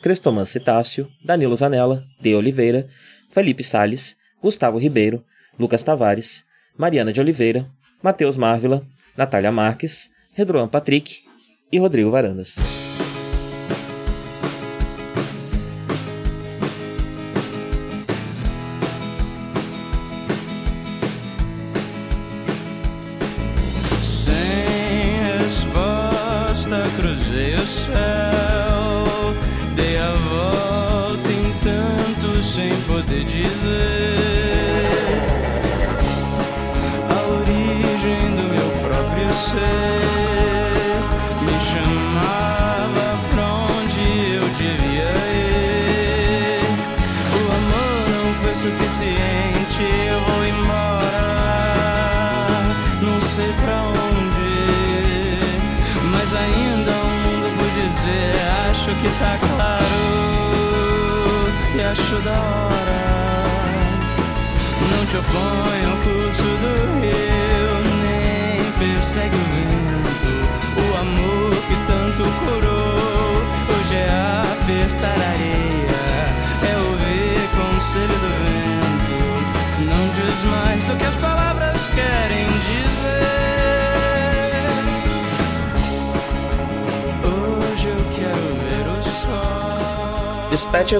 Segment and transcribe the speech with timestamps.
[0.00, 2.88] Crestoman Citácio, Danilo Zanella, De Oliveira,
[3.28, 5.24] Felipe Sales, Gustavo Ribeiro,
[5.58, 7.70] Lucas Tavares, Mariana de Oliveira,
[8.02, 8.82] Matheus Marvila,
[9.16, 11.22] Natália Marques, Redroan Patrick
[11.70, 12.56] e Rodrigo Varandas.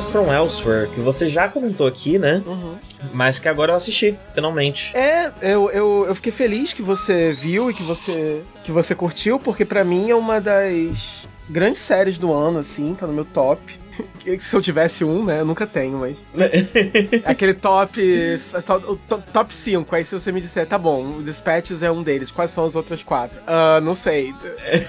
[0.01, 2.43] Dispatches from Elsewhere, que você já comentou aqui, né?
[2.47, 2.77] Uhum.
[3.13, 4.97] Mas que agora eu assisti, finalmente.
[4.97, 9.39] É, eu, eu, eu fiquei feliz que você viu e que você, que você curtiu,
[9.39, 13.80] porque para mim é uma das grandes séries do ano, assim, tá no meu top.
[14.39, 15.41] Se eu tivesse um, né?
[15.41, 16.17] Eu nunca tenho, mas.
[17.25, 18.01] Aquele top.
[19.33, 19.95] Top 5.
[19.95, 22.31] Aí se você me disser, tá bom, o Dispatches é um deles.
[22.31, 23.41] Quais são as outras quatro?
[23.41, 24.35] Uh, não sei.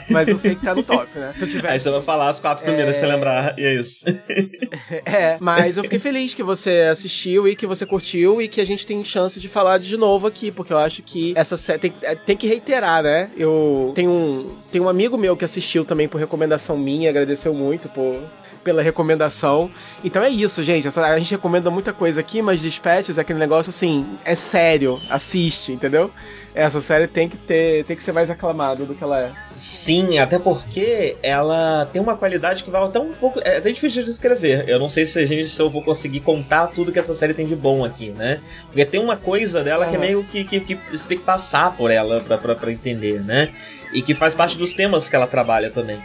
[0.10, 1.34] Mas eu sei que tá no top, né?
[1.38, 1.74] Se eu tivesse.
[1.74, 3.00] Aí você vai falar as quatro primeiras, é...
[3.00, 4.00] se você lembrar, e é isso.
[5.06, 8.66] é, mas eu fiquei feliz que você assistiu e que você curtiu e que a
[8.66, 11.94] gente tem chance de falar de novo aqui, porque eu acho que essa série tem,
[12.02, 13.30] é, tem que reiterar, né?
[13.38, 17.90] Eu tenho um, tenho um amigo meu que assistiu também por recomendação minha, agradeceu muito
[17.90, 18.22] por
[18.64, 19.70] pela recomendação.
[20.04, 20.88] Então é isso, gente.
[20.88, 25.72] a gente recomenda muita coisa aqui, mas Dispatches é aquele negócio assim, é sério, assiste,
[25.72, 26.12] entendeu?
[26.54, 29.32] Essa série tem que ter, tem que ser mais aclamada do que ela é.
[29.56, 33.40] Sim, até porque ela tem uma qualidade que vai até um pouco.
[33.40, 34.68] É até difícil de descrever.
[34.68, 37.34] Eu não sei se a gente se eu vou conseguir contar tudo que essa série
[37.34, 38.42] tem de bom aqui, né?
[38.66, 41.76] Porque tem uma coisa dela que é meio que, que, que, você tem que passar
[41.78, 43.50] por ela pra entender, né?
[43.94, 46.00] E que faz parte dos temas que ela trabalha também.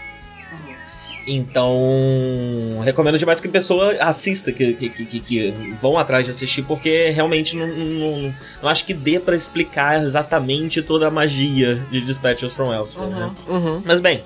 [1.26, 6.62] Então, recomendo demais que a pessoa assista, que, que, que, que vão atrás de assistir,
[6.62, 12.00] porque realmente não, não, não acho que dê para explicar exatamente toda a magia de
[12.00, 13.34] Dispatches from Elsewhere, uhum, né?
[13.48, 13.82] Uhum.
[13.84, 14.22] Mas bem,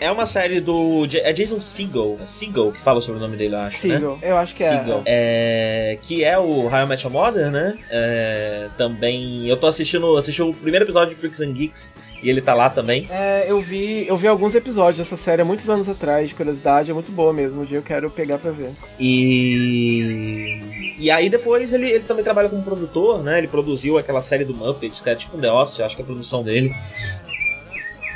[0.00, 1.06] é uma série do.
[1.14, 2.18] É Jason Segel.
[2.22, 3.78] É Segel que fala sobre o nome dele, eu acho.
[3.78, 4.30] Segel, né?
[4.30, 5.02] eu acho que Segel.
[5.04, 5.94] é.
[5.94, 5.98] é.
[6.00, 7.76] Que é o How I Met Your Mother, né?
[7.90, 9.48] É, também.
[9.48, 10.16] Eu tô assistindo.
[10.16, 11.92] Assisti o primeiro episódio de Freaks and Geeks
[12.24, 13.06] e ele tá lá também.
[13.10, 16.90] É, eu vi, eu vi alguns episódios dessa série há muitos anos atrás, de curiosidade,
[16.90, 17.60] é muito boa mesmo.
[17.60, 18.70] Um dia eu quero pegar pra ver.
[18.98, 20.94] E.
[20.98, 23.36] E aí depois ele, ele também trabalha como produtor, né?
[23.36, 26.04] Ele produziu aquela série do Muppets, que é tipo um The Office, acho que é
[26.04, 26.74] a produção dele.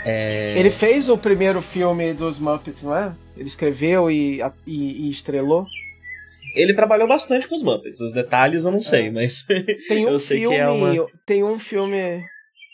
[0.06, 0.58] É...
[0.58, 3.12] Ele fez o primeiro filme dos Muppets, não é?
[3.36, 5.66] Ele escreveu e, e, e estrelou?
[6.54, 8.00] Ele trabalhou bastante com os Muppets.
[8.00, 9.10] Os detalhes eu não sei, é.
[9.10, 9.44] mas
[9.86, 11.06] tem um eu sei filme, que é uma...
[11.26, 12.24] Tem um filme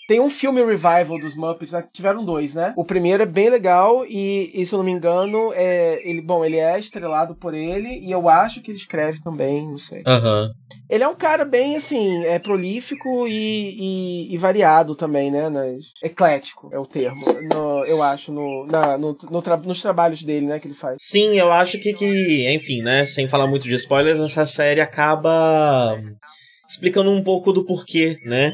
[0.07, 1.85] tem um filme revival dos Muppets, né?
[1.93, 2.75] tiveram dois, né?
[2.77, 6.45] O primeiro é bem legal e, e, se eu não me engano, é, ele, bom,
[6.45, 10.03] ele é estrelado por ele e eu acho que ele escreve também, não sei.
[10.07, 10.51] Uhum.
[10.91, 15.49] Ele é um cara bem, assim, é prolífico e, e, e variado também, né?
[15.49, 20.23] Nas, eclético é o termo, no, eu acho, no, na, no, no tra, nos trabalhos
[20.23, 20.97] dele, né, que ele faz.
[21.01, 25.99] Sim, eu acho que, que, enfim, né, sem falar muito de spoilers, essa série acaba
[26.69, 28.53] explicando um pouco do porquê, né?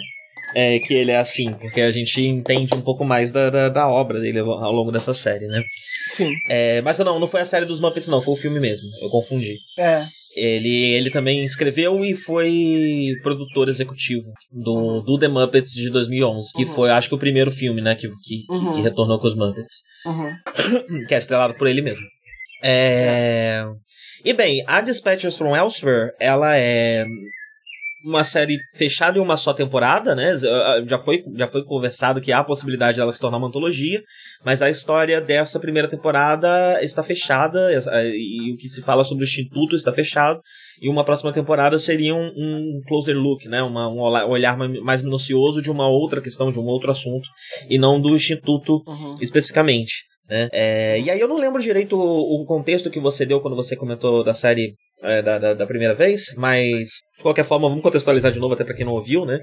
[0.55, 3.89] É, que ele é assim, porque a gente entende um pouco mais da, da, da
[3.89, 5.63] obra dele ao longo dessa série, né?
[6.09, 6.33] Sim.
[6.49, 8.89] É, mas não, não foi a série dos Muppets, não, foi o filme mesmo.
[9.01, 9.57] Eu confundi.
[9.79, 10.05] É.
[10.35, 16.65] Ele, ele também escreveu e foi produtor executivo do, do The Muppets de 2011, que
[16.65, 16.75] uhum.
[16.75, 18.73] foi, acho que, o primeiro filme, né, que, que, uhum.
[18.73, 19.83] que, retornou com os Muppets.
[20.07, 20.31] Uhum.
[21.09, 22.05] que é estrelado por ele mesmo.
[22.63, 23.65] É...
[24.25, 27.05] E bem, a Dispatchers from Elsewhere, ela é
[28.05, 30.37] uma série fechada em uma só temporada, né?
[30.87, 34.03] Já foi, já foi conversado que há a possibilidade dela se tornar uma antologia,
[34.45, 37.71] mas a história dessa primeira temporada está fechada
[38.15, 40.41] e o que se fala sobre o Instituto está fechado.
[40.81, 43.63] E uma próxima temporada seria um, um closer look, né?
[43.63, 47.29] Uma, um olhar mais minucioso de uma outra questão, de um outro assunto,
[47.69, 49.17] e não do Instituto uhum.
[49.21, 50.10] especificamente.
[50.31, 50.49] Né?
[50.53, 53.75] É, e aí eu não lembro direito o, o, contexto que você deu quando você
[53.75, 58.31] comentou da série é, da, da, da, primeira vez, mas de qualquer forma, vamos contextualizar
[58.31, 59.41] de novo, até para quem não ouviu, né?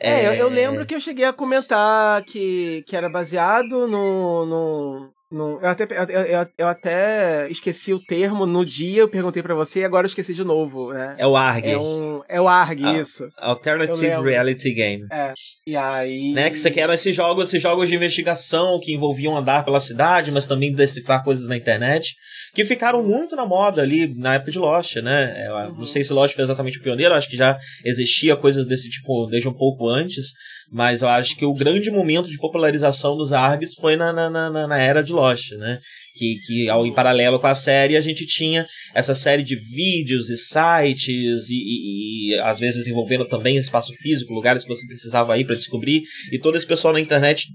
[0.00, 4.46] É, é eu, eu, lembro que eu cheguei a comentar que, que era baseado no,
[4.46, 9.42] no, não, eu, até, eu, eu, eu, até esqueci o termo no dia, eu perguntei
[9.42, 10.90] para você e agora eu esqueci de novo.
[10.90, 11.16] Né?
[11.18, 11.68] É o ARG.
[11.68, 13.28] É, um, é o ARG, A, isso.
[13.36, 15.06] Alternative Reality Game.
[15.12, 15.34] É.
[15.66, 16.32] E aí.
[16.32, 20.32] Né, que você quer esses jogos, esses jogos de investigação que envolviam andar pela cidade,
[20.32, 22.14] mas também decifrar coisas na internet,
[22.54, 25.46] que ficaram muito na moda ali na época de Lost, né?
[25.50, 25.78] Uhum.
[25.78, 29.26] Não sei se Lost foi exatamente o pioneiro, acho que já existia coisas desse tipo
[29.26, 30.32] desde um pouco antes,
[30.70, 34.66] mas eu acho que o grande momento de popularização dos ARGs foi na, na, na,
[34.66, 35.78] na era de Lost, né?
[36.14, 40.28] Que, que ao, em paralelo com a série a gente tinha essa série de vídeos
[40.28, 45.38] e sites e, e, e às vezes envolvendo também espaço físico, lugares que você precisava
[45.38, 47.46] ir para descobrir e todo esse pessoal na internet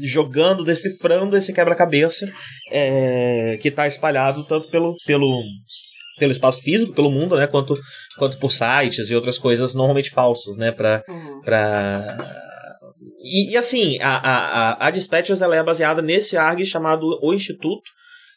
[0.00, 2.30] jogando, decifrando esse quebra-cabeça
[2.72, 5.42] é, que está espalhado tanto pelo, pelo
[6.18, 7.78] pelo espaço físico, pelo mundo, né, quanto,
[8.18, 11.40] quanto por sites e outras coisas normalmente falsas, né, para uhum.
[11.42, 12.47] Pra
[13.20, 17.90] e, e, assim, a, a, a Dispatchers ela é baseada nesse ARG chamado O Instituto,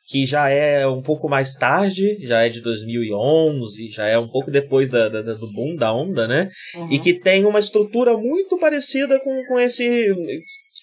[0.07, 4.49] que já é um pouco mais tarde, já é de 2011, já é um pouco
[4.49, 6.49] depois da, da do boom da onda, né?
[6.75, 6.89] Uhum.
[6.91, 10.13] E que tem uma estrutura muito parecida com, com esse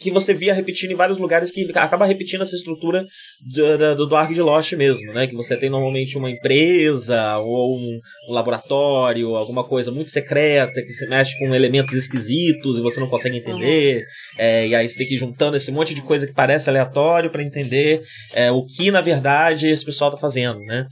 [0.01, 3.05] que você via repetindo em vários lugares que acaba repetindo essa estrutura
[3.41, 5.27] do, do, do Ark de Lost mesmo, né?
[5.27, 10.93] Que você tem normalmente uma empresa ou um, um, laboratório, alguma coisa muito secreta que
[10.93, 13.99] se mexe com elementos esquisitos e você não consegue entender.
[13.99, 14.05] Uhum.
[14.39, 17.31] É, e aí você tem que ir juntando esse monte de coisa que parece aleatório
[17.31, 18.01] para entender
[18.33, 20.87] é, o que na verdade esse pessoal tá fazendo, né?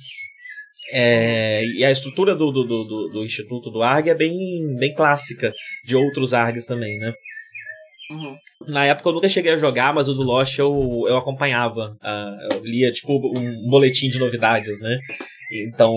[0.93, 4.33] É, e a estrutura do, do, do, do, Instituto do ARG é bem,
[4.79, 5.53] bem clássica
[5.85, 7.13] de outros ARGs também, né?
[8.11, 8.37] Uhum.
[8.69, 11.97] Na época eu nunca cheguei a jogar, mas o do Lost eu, eu acompanhava.
[12.03, 14.99] Uh, eu lia, tipo, um boletim de novidades, né?
[15.51, 15.95] Então,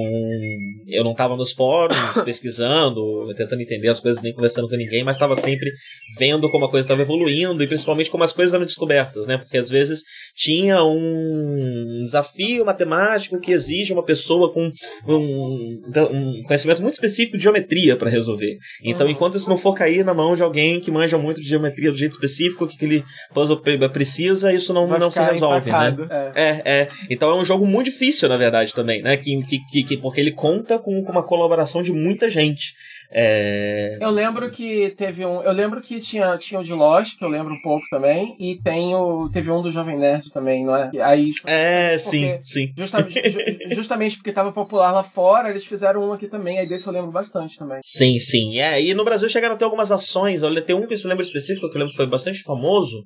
[0.88, 3.01] eu não estava nos fóruns pesquisando,
[3.36, 5.72] tentando entender as coisas, nem conversando com ninguém, mas estava sempre
[6.18, 9.38] vendo como a coisa estava evoluindo e principalmente como as coisas eram descobertas, né?
[9.38, 10.01] Porque às vezes
[10.36, 14.72] tinha um desafio matemático que exige uma pessoa com
[15.07, 15.81] um,
[16.12, 18.57] um conhecimento muito específico de geometria para resolver.
[18.84, 19.13] Então, uhum.
[19.13, 21.98] enquanto isso não for cair na mão de alguém que manja muito de geometria do
[21.98, 23.04] jeito específico que aquele
[23.34, 23.62] puzzle
[23.92, 25.96] precisa, isso não, não se resolve, né?
[26.36, 26.44] É.
[26.44, 26.88] é, é.
[27.10, 29.18] Então é um jogo muito difícil, na verdade, também, né?
[29.18, 32.74] Que que, que, que, porque ele conta com, com uma colaboração de muita gente.
[33.11, 33.97] É...
[34.00, 35.41] Eu lembro que teve um.
[35.41, 38.61] Eu lembro que tinha, tinha o de Lost, que eu lembro um pouco também, e
[38.61, 40.91] tem o, teve um do Jovem Nerd também, não é?
[41.01, 42.71] Aí, é, sim, sim.
[42.77, 46.94] Justamente, justamente porque estava popular lá fora, eles fizeram um aqui também, aí desse eu
[46.94, 47.79] lembro bastante também.
[47.81, 48.59] Sim, sim.
[48.59, 50.44] É, e no Brasil chegaram a ter algumas ações.
[50.44, 53.01] Olha, tem um que eu lembro específico, que eu lembro que foi bastante famoso,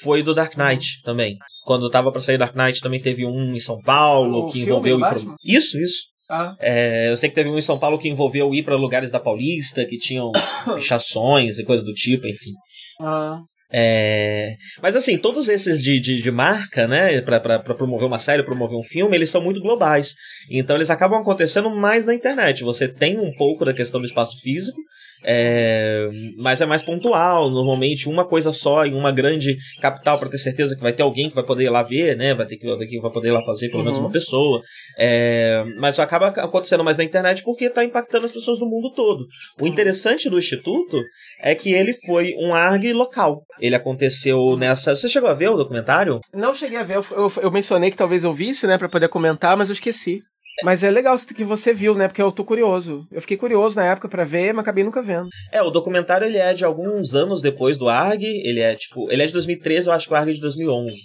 [0.00, 1.36] foi do Dark Knight também.
[1.64, 4.98] Quando tava para sair Dark Knight também teve um em São Paulo o que envolveu.
[5.44, 6.13] Isso, isso.
[6.34, 6.56] Ah.
[6.58, 9.20] É, eu sei que teve um em São Paulo que envolveu ir para lugares da
[9.20, 10.32] Paulista que tinham
[10.74, 12.52] pichações e coisas do tipo, enfim.
[13.00, 13.38] Ah.
[13.76, 18.76] É, mas assim, todos esses de, de, de marca, né, para promover uma série, promover
[18.76, 20.14] um filme, eles são muito globais.
[20.50, 22.62] Então eles acabam acontecendo mais na internet.
[22.62, 24.78] Você tem um pouco da questão do espaço físico,
[25.24, 30.38] é, mas é mais pontual, normalmente uma coisa só em uma grande capital para ter
[30.38, 32.34] certeza que vai ter alguém que vai poder ir lá ver, né?
[32.34, 32.66] Vai ter que,
[33.00, 33.84] vai poder ir lá fazer pelo uhum.
[33.84, 34.60] menos uma pessoa.
[34.98, 39.24] É, mas acaba acontecendo mais na internet porque está impactando as pessoas do mundo todo.
[39.60, 41.00] O interessante do Instituto
[41.40, 43.42] é que ele foi um ARG local.
[43.58, 44.94] Ele aconteceu nessa.
[44.94, 46.20] Você chegou a ver o documentário?
[46.34, 49.08] Não cheguei a ver, eu, eu, eu mencionei que talvez eu visse, né, para poder
[49.08, 50.20] comentar, mas eu esqueci.
[50.62, 52.06] Mas é legal que você viu, né?
[52.06, 53.06] Porque eu tô curioso.
[53.10, 55.28] Eu fiquei curioso na época para ver, mas acabei nunca vendo.
[55.50, 58.24] É, o documentário ele é de alguns anos depois do ARG.
[58.24, 59.10] Ele é tipo.
[59.10, 60.96] Ele é de 2013, eu acho que o ARG é de 2011.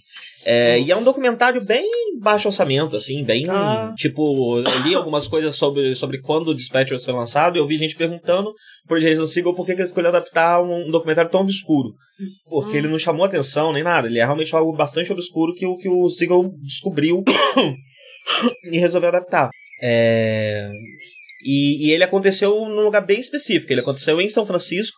[0.46, 0.84] É, hum.
[0.86, 1.86] E é um documentário bem
[2.20, 3.46] baixo orçamento, assim, bem.
[3.50, 3.94] Ah.
[3.98, 7.78] Tipo, eu li algumas coisas sobre, sobre quando o Dispatcher foi lançado e eu vi
[7.78, 8.54] gente perguntando
[8.88, 11.94] por Jason Segel por que ele escolheu adaptar um documentário tão obscuro.
[12.48, 12.80] Porque hum.
[12.80, 14.08] ele não chamou atenção nem nada.
[14.08, 17.24] Ele é realmente algo bastante obscuro que o, que o Segel descobriu
[18.64, 19.50] e resolveu adaptar.
[19.82, 20.70] É...
[21.44, 23.72] E, e, ele aconteceu num lugar bem específico.
[23.72, 24.98] Ele aconteceu em São Francisco,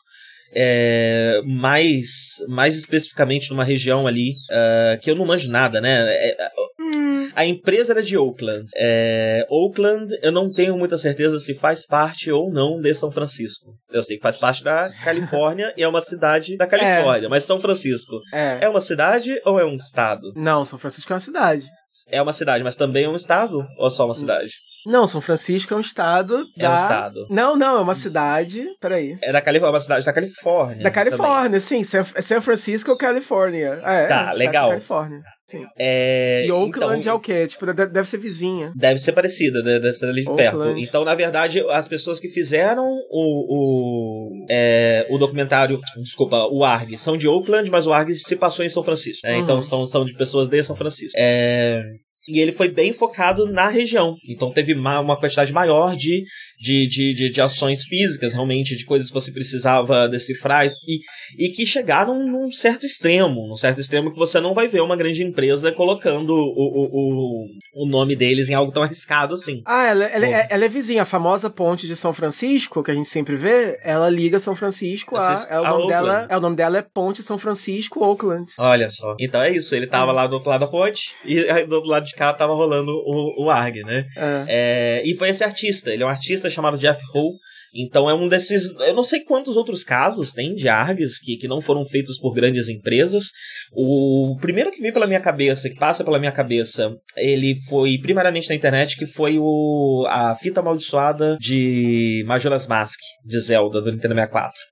[0.54, 6.04] é, mais, mais especificamente numa região ali uh, que eu não manjo nada, né?
[6.10, 6.52] É,
[7.36, 8.66] A empresa era de Oakland.
[8.76, 13.74] É, Oakland, eu não tenho muita certeza se faz parte ou não de São Francisco.
[13.92, 17.30] Eu sei que faz parte da Califórnia e é uma cidade da Califórnia, é.
[17.30, 18.60] mas São Francisco é.
[18.62, 20.34] é uma cidade ou é um estado?
[20.36, 21.66] Não, São Francisco é uma cidade.
[22.10, 24.52] É uma cidade, mas também é um estado ou é só uma cidade?
[24.86, 26.46] Não, São Francisco é um estado.
[26.58, 26.72] É da...
[26.72, 27.28] um estado.
[27.30, 28.66] Não, não, é uma cidade.
[28.80, 29.18] Peraí.
[29.22, 30.84] É da Califórnia, é uma cidade da Califórnia.
[30.84, 31.84] Da Califórnia, também.
[31.84, 31.84] sim.
[31.84, 33.80] São Francisco, Califórnia.
[33.84, 34.70] É, tá, é legal.
[34.70, 35.22] Califórnia.
[35.52, 35.66] Sim.
[35.78, 36.46] É...
[36.46, 37.46] E Oakland então, é o quê?
[37.46, 38.72] Tipo, deve ser vizinha.
[38.74, 40.38] Deve ser parecida, deve ser ali Oakland.
[40.38, 40.78] perto.
[40.78, 46.98] Então, na verdade, as pessoas que fizeram o, o, é, o documentário, desculpa, o ARG,
[46.98, 49.28] são de Oakland, mas o ARG se passou em São Francisco.
[49.28, 49.36] Né?
[49.36, 49.42] Uhum.
[49.42, 51.18] Então, são, são de pessoas de São Francisco.
[51.20, 51.84] É...
[52.32, 54.16] E ele foi bem focado na região.
[54.28, 56.24] Então teve uma quantidade maior de,
[56.58, 61.00] de, de, de, de ações físicas, realmente, de coisas que você precisava decifrar e,
[61.38, 63.48] e que chegaram num certo extremo.
[63.48, 67.84] Num certo extremo que você não vai ver uma grande empresa colocando o, o, o,
[67.84, 69.62] o nome deles em algo tão arriscado assim.
[69.66, 71.02] Ah, ela, ela, é, ela, é vizinha.
[71.02, 75.18] A famosa ponte de São Francisco, que a gente sempre vê, ela liga São Francisco
[75.18, 75.46] a.
[75.50, 78.52] É o, nome dela, é, o nome dela é Ponte São Francisco Oakland.
[78.58, 79.16] Olha só.
[79.20, 79.76] Então é isso.
[79.76, 80.16] Ele tava é.
[80.16, 83.46] lá do outro lado da ponte e do outro lado de cá tava rolando o,
[83.46, 84.06] o ARG, né?
[84.16, 84.46] É.
[84.48, 85.90] É, e foi esse artista.
[85.92, 87.34] Ele é um artista chamado Jeff Howe.
[87.74, 88.72] Então é um desses.
[88.80, 92.34] Eu não sei quantos outros casos tem de ARGs que, que não foram feitos por
[92.34, 93.30] grandes empresas.
[93.74, 98.50] O primeiro que veio pela minha cabeça, que passa pela minha cabeça, ele foi primeiramente
[98.50, 104.14] na internet, que foi o a fita amaldiçoada de Majora's Mask, de Zelda, do Nintendo
[104.14, 104.72] 64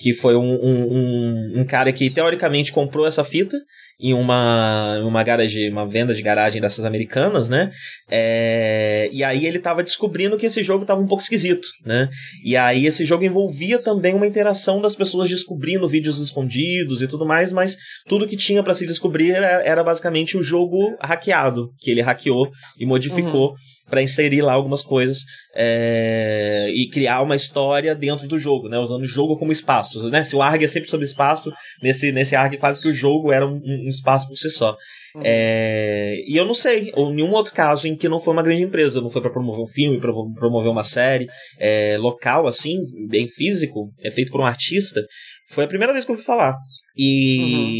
[0.00, 3.58] que foi um, um, um, um, cara que teoricamente comprou essa fita
[4.00, 7.70] em uma, uma garagem, uma venda de garagem dessas americanas, né?
[8.08, 12.08] É, e aí ele tava descobrindo que esse jogo tava um pouco esquisito, né?
[12.44, 17.26] E aí esse jogo envolvia também uma interação das pessoas descobrindo vídeos escondidos e tudo
[17.26, 17.76] mais, mas
[18.06, 22.48] tudo que tinha para se descobrir era, era, basicamente o jogo hackeado, que ele hackeou
[22.78, 23.50] e modificou.
[23.50, 25.24] Uhum para inserir lá algumas coisas
[25.54, 28.78] é, e criar uma história dentro do jogo, né?
[28.78, 30.22] Usando o jogo como espaço, né?
[30.22, 31.52] Se o ARG é sempre sobre espaço,
[31.82, 34.76] nesse, nesse ARG quase que o jogo era um, um espaço por si só.
[35.14, 35.22] Uhum.
[35.24, 38.62] É, e eu não sei, ou nenhum outro caso em que não foi uma grande
[38.62, 41.26] empresa, não foi para promover um filme, para promover uma série
[41.58, 42.78] é, local, assim,
[43.08, 45.02] bem físico, é feito por um artista,
[45.50, 46.54] foi a primeira vez que eu ouvi falar.
[46.96, 47.70] E, uhum.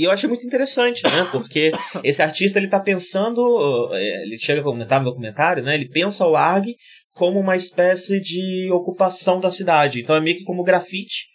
[0.00, 1.28] e, eu achei muito interessante, né?
[1.32, 1.72] Porque
[2.04, 5.74] esse artista ele tá pensando, é, ele chega a comentar no documentário, né?
[5.74, 6.76] Ele pensa o ARG
[7.12, 10.00] como uma espécie de ocupação da cidade.
[10.00, 11.26] Então é meio que como grafite.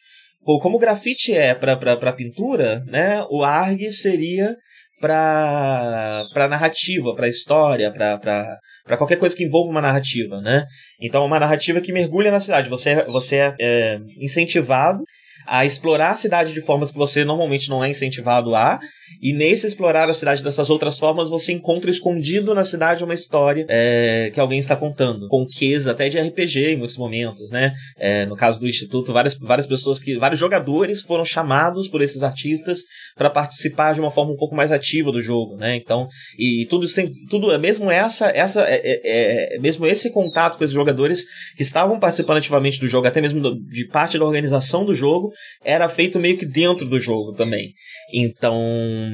[0.44, 3.24] Como o grafite é para pintura, né?
[3.30, 4.56] O ARG seria
[5.00, 10.66] para para narrativa, para história, para qualquer coisa que envolva uma narrativa, né?
[11.02, 12.70] Então, uma narrativa que mergulha na cidade.
[12.70, 15.04] Você, é, você é, é incentivado
[15.46, 18.80] a explorar a cidade de formas que você normalmente não é incentivado a,
[19.22, 23.66] e nesse explorar a cidade dessas outras formas, você encontra escondido na cidade uma história
[23.70, 25.28] é, que alguém está contando.
[25.28, 27.74] Com ques até de RPG em muitos momentos, né?
[27.98, 30.18] É, no caso do Instituto, várias, várias pessoas que.
[30.18, 32.80] vários jogadores foram chamados por esses artistas
[33.16, 35.76] para participar de uma forma um pouco mais ativa do jogo, né?
[35.76, 36.08] Então,
[36.38, 37.12] e, tudo isso tem.
[37.30, 41.24] Tudo, mesmo essa, essa é, é, é, mesmo esse contato com esses jogadores
[41.56, 45.32] que estavam participando ativamente do jogo, até mesmo do, de parte da organização do jogo,
[45.64, 47.74] era feito meio que dentro do jogo também.
[48.14, 48.60] Então,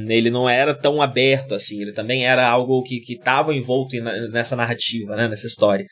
[0.07, 3.95] ele não era tão aberto assim, ele também era algo que estava envolto
[4.31, 5.85] nessa narrativa, né, nessa história.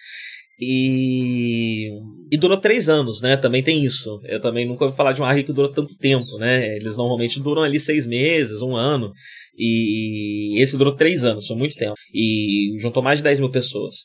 [0.60, 1.90] E,
[2.32, 3.38] e durou três anos, né?
[3.38, 4.20] Também tem isso.
[4.24, 6.76] Eu também nunca ouvi falar de um ARG que durou tanto tempo, né?
[6.76, 9.12] Eles normalmente duram ali seis meses, um ano.
[9.56, 11.96] E esse durou três anos, foi muito tempo.
[12.14, 13.98] E juntou mais de 10 mil pessoas.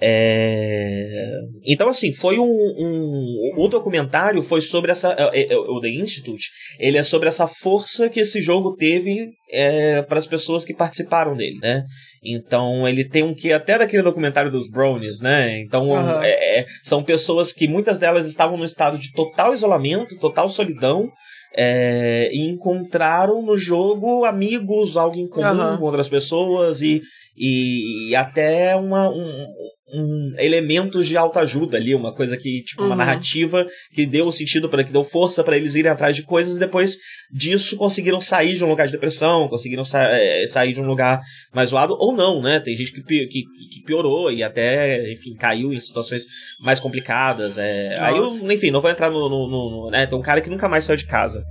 [0.00, 1.40] É...
[1.64, 5.14] Então, assim, foi um, um, O documentário foi sobre essa.
[5.32, 10.02] É, é, o The Institute, ele é sobre essa força que esse jogo teve é,
[10.02, 11.84] para as pessoas que participaram dele, né?
[12.22, 15.60] Então ele tem um que até daquele documentário dos Brownies, né?
[15.60, 16.22] Então uhum.
[16.22, 21.08] é, são pessoas que muitas delas estavam no estado de total isolamento, total solidão.
[21.56, 25.78] É, e encontraram no jogo amigos, algo em comum uhum.
[25.78, 27.00] com outras pessoas e,
[27.34, 29.46] e, e até uma, um,
[29.92, 32.88] um, elementos de autoajuda ali, uma coisa que, tipo, uhum.
[32.88, 36.56] uma narrativa que deu sentido para que deu força para eles irem atrás de coisas
[36.56, 36.96] e depois
[37.30, 41.20] disso conseguiram sair de um lugar de depressão, conseguiram sa é, sair de um lugar
[41.54, 42.60] mais zoado, ou não, né?
[42.60, 46.24] Tem gente que, que, que piorou e até, enfim, caiu em situações
[46.60, 47.58] mais complicadas.
[47.58, 47.96] É...
[48.00, 50.06] Aí eu, enfim, não vou entrar no, no, no, né?
[50.06, 51.42] Tem um cara que nunca mais saiu de casa.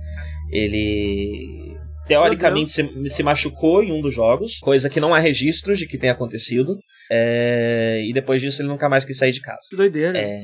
[0.50, 1.76] Ele
[2.06, 5.98] teoricamente se, se, machucou em um dos jogos, coisa que não há registros de que
[5.98, 6.78] tenha acontecido.
[7.10, 9.60] É, e depois disso ele nunca mais quis sair de casa.
[9.70, 10.18] Que doideira.
[10.18, 10.38] É,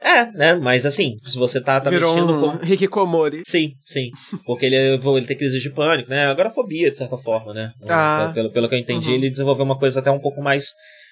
[0.00, 0.54] é né?
[0.54, 2.64] Mas assim, se você tá, tá Virou mexendo um com.
[2.64, 3.42] Hikikomori.
[3.44, 4.10] Sim, sim.
[4.46, 6.26] Porque ele, ele tem crise de pânico, né?
[6.26, 7.72] Agorafobia, de certa forma, né?
[7.88, 8.32] Ah.
[8.34, 9.14] Pelo, pelo que eu entendi, uhum.
[9.14, 10.66] ele desenvolveu uma coisa até um pouco mais.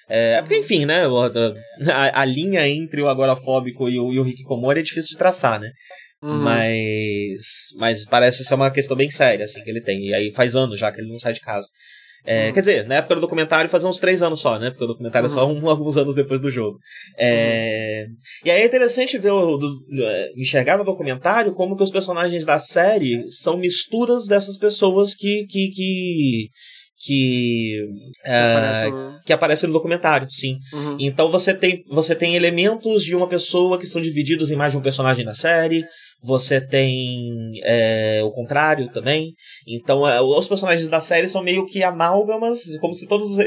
[0.09, 1.03] É, porque, enfim, né?
[1.91, 5.59] A, a, linha entre o agorafóbico e o, e o Hikikomori é difícil de traçar,
[5.59, 5.71] né?
[6.21, 6.41] Uhum.
[6.41, 7.41] Mas,
[7.77, 10.07] mas parece ser uma questão bem séria, assim, que ele tem.
[10.07, 11.67] E aí faz anos já que ele não sai de casa.
[12.25, 12.53] É, uhum.
[12.53, 14.69] Quer dizer, na época do documentário fazia uns três anos só, né?
[14.69, 15.33] Porque o documentário uhum.
[15.33, 15.63] é só uhum.
[15.63, 16.77] um, alguns anos depois do jogo.
[17.17, 18.15] É, uhum.
[18.45, 22.45] E aí é interessante ver o, do, é, enxergar no documentário como que os personagens
[22.45, 26.49] da série são misturas dessas pessoas que, que, que
[27.05, 27.85] que
[28.23, 30.57] que, aparece, uh, que aparece no documentário, sim.
[30.71, 30.97] Uhum.
[30.99, 34.77] Então você tem você tem elementos de uma pessoa que são divididos em mais de
[34.77, 35.83] um personagem na série.
[36.23, 39.33] Você tem é, o contrário também.
[39.67, 43.37] Então, é, os personagens da série são meio que amálgamas, como se todas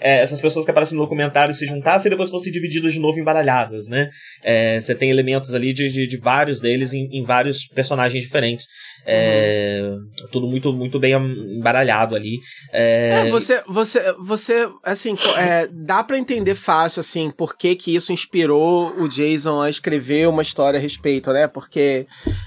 [0.00, 3.18] é, essas pessoas que aparecem no documentário se juntassem e depois fossem divididas de novo
[3.18, 4.10] embaralhadas, né?
[4.42, 8.66] É, você tem elementos ali de, de, de vários deles em, em, vários personagens diferentes.
[9.06, 10.08] É, uhum.
[10.30, 12.40] Tudo muito, muito bem embaralhado ali.
[12.72, 15.16] É, é você, você, você, assim,
[15.72, 20.42] dá para entender fácil, assim, por que que isso inspirou o Jason a escrever uma
[20.42, 21.46] história a respeito, né?
[21.48, 22.06] Porque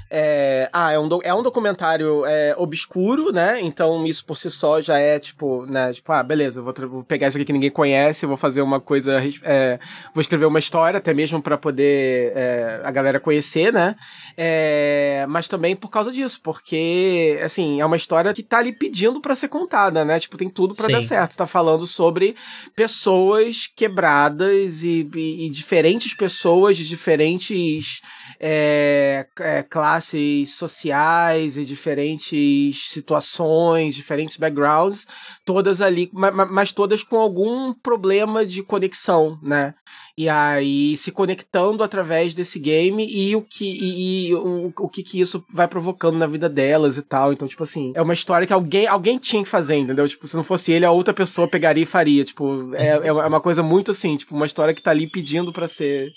[0.10, 3.60] é, ah, é, um, é um documentário é, obscuro, né?
[3.62, 5.91] Então isso por si só já é tipo, né?
[5.93, 9.20] Tipo, ah, beleza, vou, vou pegar isso aqui que ninguém conhece, vou fazer uma coisa,
[9.43, 9.79] é,
[10.13, 13.96] vou escrever uma história, até mesmo para poder é, a galera conhecer, né?
[14.38, 19.21] É, mas também por causa disso, porque, assim, é uma história que tá ali pedindo
[19.21, 20.19] para ser contada, né?
[20.19, 21.38] Tipo, tem tudo para dar certo.
[21.38, 22.36] Tá falando sobre
[22.75, 28.01] pessoas quebradas e, e, e diferentes pessoas de diferentes
[28.39, 35.05] é, é, classes sociais e diferentes situações, diferentes backgrounds,
[35.45, 39.75] todas ali, mas, mas todas com algum problema de conexão, né?
[40.18, 45.03] E aí se conectando através desse game e o que e, e o, o que,
[45.03, 47.34] que isso vai provocando na vida delas e tal.
[47.34, 50.08] Então, tipo assim, é uma história que alguém alguém tinha que fazer, entendeu?
[50.08, 52.24] Tipo, se não fosse ele, a outra pessoa pegaria e faria.
[52.24, 55.68] Tipo, é, é uma coisa muito assim, tipo, uma história que tá ali pedindo para
[55.68, 56.12] ser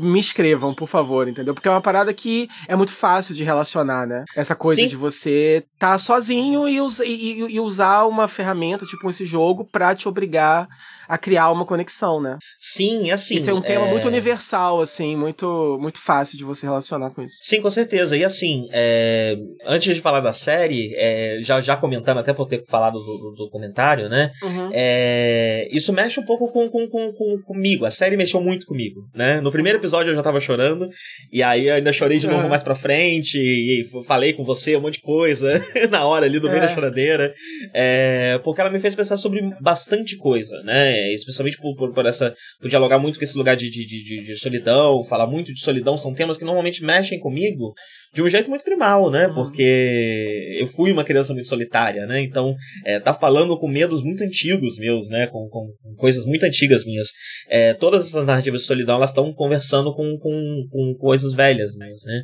[0.00, 1.54] me escrevam, por favor, entendeu?
[1.54, 4.24] Porque é uma parada que é muito fácil de relacionar, né?
[4.36, 4.88] Essa coisa Sim.
[4.88, 9.94] de você tá sozinho e, us e, e, usar uma ferramenta, tipo esse jogo, pra
[9.94, 10.68] te obrigar
[11.08, 12.38] a criar uma conexão, né?
[12.58, 13.36] Sim, assim.
[13.36, 13.90] Isso é um tema é...
[13.90, 17.36] muito universal, assim, muito, muito fácil de você relacionar com isso.
[17.40, 18.16] Sim, com certeza.
[18.16, 19.36] E assim, é...
[19.66, 21.38] antes de falar da série, é...
[21.40, 24.30] já, já comentando, até por ter falado do, do documentário, né?
[24.42, 24.70] Uhum.
[24.72, 25.68] É...
[25.70, 27.84] Isso mexe um pouco com, com, com, com, comigo.
[27.84, 29.40] A série mexeu muito comigo, né?
[29.44, 30.88] No primeiro episódio eu já tava chorando,
[31.32, 32.48] e aí eu ainda chorei de novo uhum.
[32.48, 36.48] mais pra frente, e falei com você um monte de coisa na hora ali, do
[36.48, 36.74] meio da é.
[36.74, 37.32] choradeira.
[37.72, 38.38] É...
[38.44, 40.74] Porque ela me fez pensar sobre bastante coisa, né?
[40.74, 41.12] Né?
[41.12, 42.34] Especialmente por, por, por, essa.
[42.60, 45.96] por dialogar muito com esse lugar de, de, de, de, solidão, falar muito de solidão,
[45.96, 47.72] são temas que normalmente mexem comigo
[48.14, 49.26] de um jeito muito primal, né?
[49.26, 49.34] Uhum.
[49.34, 52.20] Porque eu fui uma criança muito solitária, né?
[52.20, 55.26] Então, é, tá falando com medos muito antigos meus, né?
[55.26, 57.08] Com, com, com coisas muito antigas minhas.
[57.48, 62.00] É, todas essas narrativas de solidão, elas estão conversando com, com, com coisas velhas minhas,
[62.04, 62.22] né?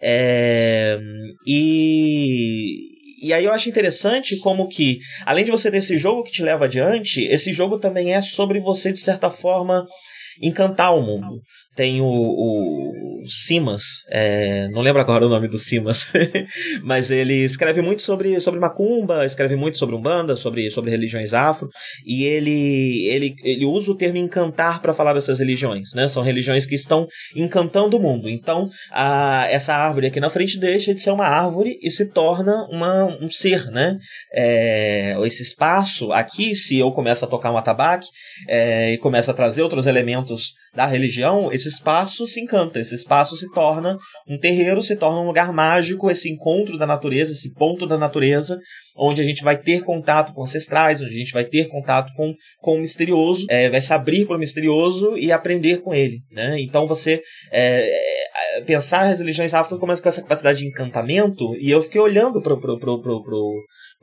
[0.00, 0.98] É,
[1.46, 6.30] e, e aí eu acho interessante como que, além de você ter esse jogo que
[6.30, 9.84] te leva adiante, esse jogo também é sobre você, de certa forma,
[10.40, 11.40] encantar o mundo.
[11.74, 16.06] Tem o, o Simas, é, não lembro agora o nome do Simas,
[16.82, 21.68] mas ele escreve muito sobre, sobre macumba, escreve muito sobre umbanda, sobre, sobre religiões afro,
[22.06, 26.06] e ele, ele, ele usa o termo encantar para falar dessas religiões, né?
[26.08, 28.28] São religiões que estão encantando o mundo.
[28.28, 32.66] Então, a, essa árvore aqui na frente deixa de ser uma árvore e se torna
[32.70, 33.96] uma, um ser, né?
[34.34, 38.06] É, esse espaço aqui, se eu começo a tocar um atabaque
[38.48, 43.36] é, e começo a trazer outros elementos da religião, esse espaço se encanta, esse espaço
[43.36, 43.96] se torna
[44.28, 48.58] um terreiro, se torna um lugar mágico, esse encontro da natureza, esse ponto da natureza,
[48.96, 52.34] onde a gente vai ter contato com ancestrais, onde a gente vai ter contato com,
[52.60, 56.20] com o misterioso, é, vai se abrir para o misterioso e aprender com ele.
[56.30, 56.60] Né?
[56.60, 61.82] Então você é, é pensar as religiões afro como essa capacidade de encantamento, e eu
[61.82, 63.54] fiquei olhando para pro, pro, pro, pro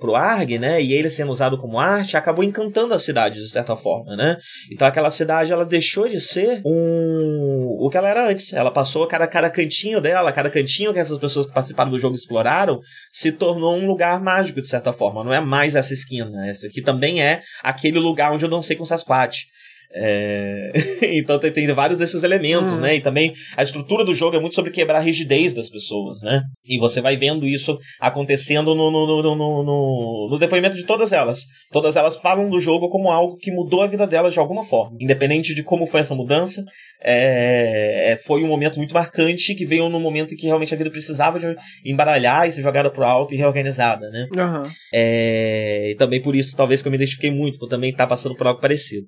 [0.01, 0.81] pro ARG, né?
[0.81, 4.35] E ele sendo usado como arte, acabou encantando a cidade de certa forma, né?
[4.71, 8.51] Então aquela cidade ela deixou de ser um o que ela era antes.
[8.51, 12.15] Ela passou cada cada cantinho dela, cada cantinho que essas pessoas que participaram do jogo
[12.15, 12.79] exploraram,
[13.11, 15.23] se tornou um lugar mágico de certa forma.
[15.23, 16.47] Não é mais essa esquina.
[16.47, 19.45] Essa aqui também é aquele lugar onde eu dancei com Sasquatch.
[19.93, 20.71] É...
[21.17, 22.79] então tem, tem, vários desses elementos, hum.
[22.79, 22.95] né?
[22.95, 26.41] E também a estrutura do jogo é muito sobre quebrar a rigidez das pessoas, né?
[26.65, 31.41] E você vai vendo isso acontecendo no, no, no, no, no depoimento de todas elas.
[31.71, 34.95] Todas elas falam do jogo como algo que mudou a vida delas de alguma forma.
[34.99, 36.63] Independente de como foi essa mudança,
[37.03, 38.17] é...
[38.25, 41.39] foi um momento muito marcante que veio no momento em que realmente a vida precisava
[41.39, 44.27] de embaralhar e ser jogada pro alto e reorganizada, né?
[44.35, 44.69] Uhum.
[44.93, 45.91] É...
[45.91, 48.35] E também por isso, talvez, que eu me identifiquei muito, por também estar tá passando
[48.35, 49.07] por algo parecido.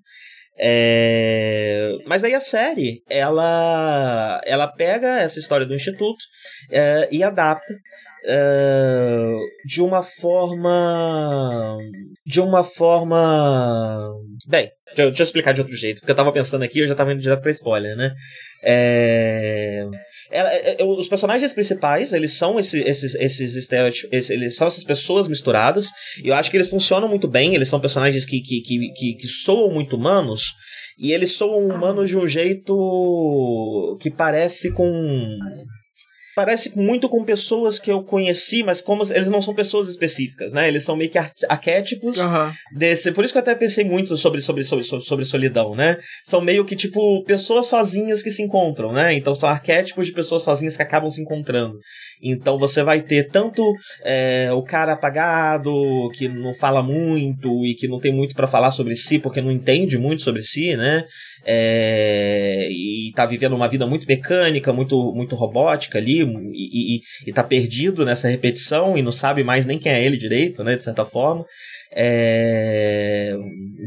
[0.58, 1.92] É...
[2.06, 6.24] Mas aí a série, ela, ela pega essa história do Instituto
[6.72, 7.74] é, e adapta
[8.26, 11.78] é, de uma forma.
[12.26, 14.10] De uma forma.
[14.48, 16.88] Bem, deixa eu, deixa eu, explicar de outro jeito, porque eu tava pensando aqui eu
[16.88, 18.14] já tava indo direto pra spoiler, né?
[18.64, 19.86] É,
[20.32, 25.28] é, é, os personagens principais, eles são esse, esses, esses estereótipos, eles são essas pessoas
[25.28, 25.90] misturadas,
[26.24, 29.16] e eu acho que eles funcionam muito bem, eles são personagens que, que, que, que,
[29.16, 30.44] que soam muito humanos,
[30.98, 35.28] e eles soam humanos de um jeito que parece com
[36.36, 40.68] parece muito com pessoas que eu conheci, mas como eles não são pessoas específicas, né?
[40.68, 42.52] Eles são meio que arquétipos uhum.
[42.76, 43.12] desse.
[43.12, 45.98] Por isso que eu até pensei muito sobre, sobre, sobre, sobre solidão, né?
[46.24, 49.14] São meio que, tipo, pessoas sozinhas que se encontram, né?
[49.14, 51.78] Então são arquétipos de pessoas sozinhas que acabam se encontrando.
[52.22, 53.64] Então você vai ter tanto
[54.04, 58.72] é, o cara apagado, que não fala muito e que não tem muito para falar
[58.72, 61.04] sobre si, porque não entende muito sobre si, né?
[61.46, 67.34] É, e tá vivendo uma vida muito mecânica, muito, muito robótica ali, e, e, e
[67.34, 70.84] tá perdido nessa repetição e não sabe mais nem quem é ele direito, né, de
[70.84, 71.46] certa forma.
[71.96, 73.36] É...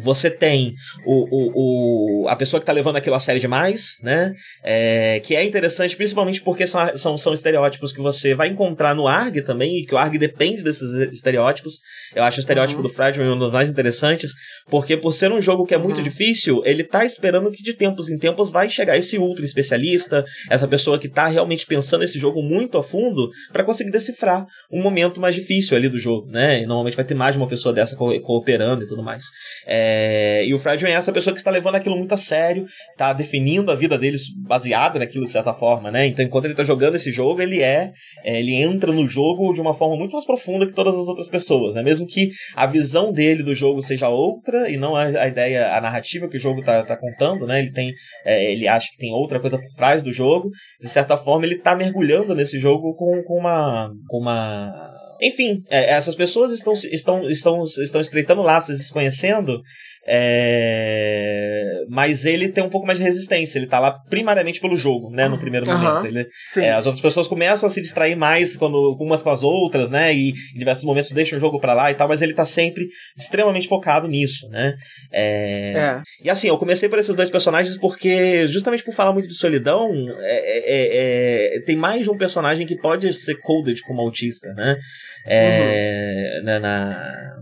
[0.02, 0.74] Você tem
[1.06, 4.32] o, o, o, a pessoa que está levando aquilo a sério demais, né?
[4.62, 5.20] É...
[5.20, 9.42] Que é interessante, principalmente porque são, são, são estereótipos que você vai encontrar no ARG
[9.42, 11.80] também, e que o ARG depende desses estereótipos.
[12.14, 12.86] Eu acho o estereótipo uhum.
[12.86, 14.32] do Fragile um dos mais interessantes,
[14.68, 16.04] porque por ser um jogo que é muito uhum.
[16.04, 20.68] difícil, ele tá esperando que de tempos em tempos vai chegar esse ultra especialista, essa
[20.68, 25.20] pessoa que tá realmente pensando esse jogo muito a fundo, para conseguir decifrar um momento
[25.20, 26.62] mais difícil ali do jogo, né?
[26.62, 29.24] E normalmente vai ter mais de uma pessoa dessa co cooperando e tudo mais.
[29.66, 33.12] É, e o Fredwin é essa pessoa que está levando aquilo muito a sério, está
[33.12, 36.06] definindo a vida deles baseada naquilo de certa forma, né?
[36.06, 37.92] Então, enquanto ele está jogando esse jogo, ele é,
[38.24, 41.28] é, ele entra no jogo de uma forma muito mais profunda que todas as outras
[41.28, 41.82] pessoas, né?
[41.82, 45.80] Mesmo que a visão dele do jogo seja outra e não a, a ideia, a
[45.80, 47.60] narrativa que o jogo está tá contando, né?
[47.60, 47.92] Ele tem,
[48.24, 50.50] é, ele acha que tem outra coisa por trás do jogo.
[50.80, 54.72] De certa forma, ele está mergulhando nesse jogo com, com uma, com uma
[55.20, 59.62] enfim, é, essas pessoas estão, estão, estão, estão estreitando laços, se conhecendo,
[60.08, 61.84] é...
[61.88, 63.58] mas ele tem um pouco mais de resistência.
[63.58, 65.28] Ele tá lá primariamente pelo jogo, né?
[65.28, 65.78] No primeiro uhum.
[65.78, 66.06] momento.
[66.06, 69.90] Ele, é, as outras pessoas começam a se distrair mais quando umas com as outras,
[69.90, 70.14] né?
[70.14, 72.86] E em diversos momentos deixam o jogo para lá e tal, mas ele tá sempre
[73.18, 74.74] extremamente focado nisso, né?
[75.12, 75.72] É...
[75.76, 76.02] é.
[76.22, 79.90] E assim, eu comecei por esses dois personagens porque, justamente por falar muito de solidão,
[80.20, 84.76] é, é, tem mais de um personagem que pode ser coded como autista, né?
[85.26, 86.44] Uhum.
[86.44, 87.35] na, na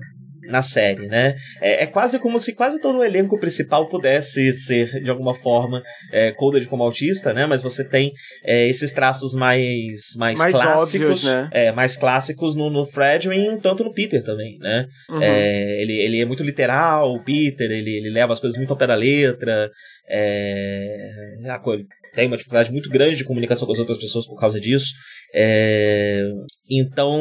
[0.46, 1.34] na série, né?
[1.60, 5.82] É, é, quase como se quase todo o elenco principal pudesse ser, de alguma forma,
[6.12, 7.46] é, coded como autista, né?
[7.46, 8.12] Mas você tem
[8.44, 11.48] é, esses traços mais, mais, mais clássicos, óbvios, né?
[11.52, 14.86] é, mais clássicos no, no Fred e um tanto no Peter também, né?
[15.08, 15.22] Uhum.
[15.22, 18.76] É, ele, ele é muito literal, o Peter, ele, ele leva as coisas muito ao
[18.76, 19.70] pé da letra,
[20.08, 21.10] é,
[21.48, 24.60] a coisa, tem uma dificuldade muito grande de comunicação com as outras pessoas por causa
[24.60, 24.94] disso.
[25.36, 26.22] É,
[26.70, 27.20] então,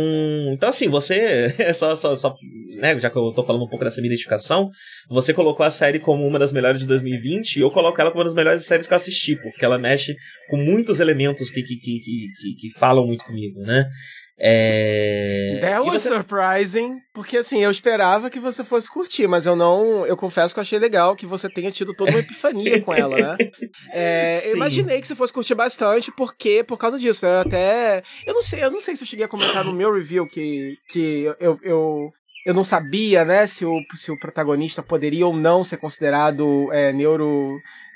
[0.54, 2.36] então assim, você só, só, só
[2.80, 4.70] né, já que eu tô falando um pouco dessa minha identificação,
[5.10, 8.22] você colocou a série como uma das melhores de 2020 e eu coloco ela como
[8.22, 10.16] uma das melhores séries que eu assisti, porque ela mexe
[10.50, 13.90] com muitos elementos que, que, que, que, que falam muito comigo, né?
[14.40, 15.60] É...
[15.62, 16.10] That was você...
[16.10, 20.06] surprising, porque assim, eu esperava que você fosse curtir, mas eu não.
[20.06, 23.16] Eu confesso que eu achei legal que você tenha tido toda uma epifania com ela,
[23.16, 23.38] né?
[23.92, 27.26] É, eu imaginei que você fosse curtir bastante, porque por causa disso.
[27.26, 28.04] Eu até.
[28.26, 30.78] Eu não sei, eu não sei se eu cheguei a comentar no meu review que,
[30.90, 32.12] que eu, eu,
[32.46, 36.92] eu não sabia, né, se o, se o protagonista poderia ou não ser considerado é,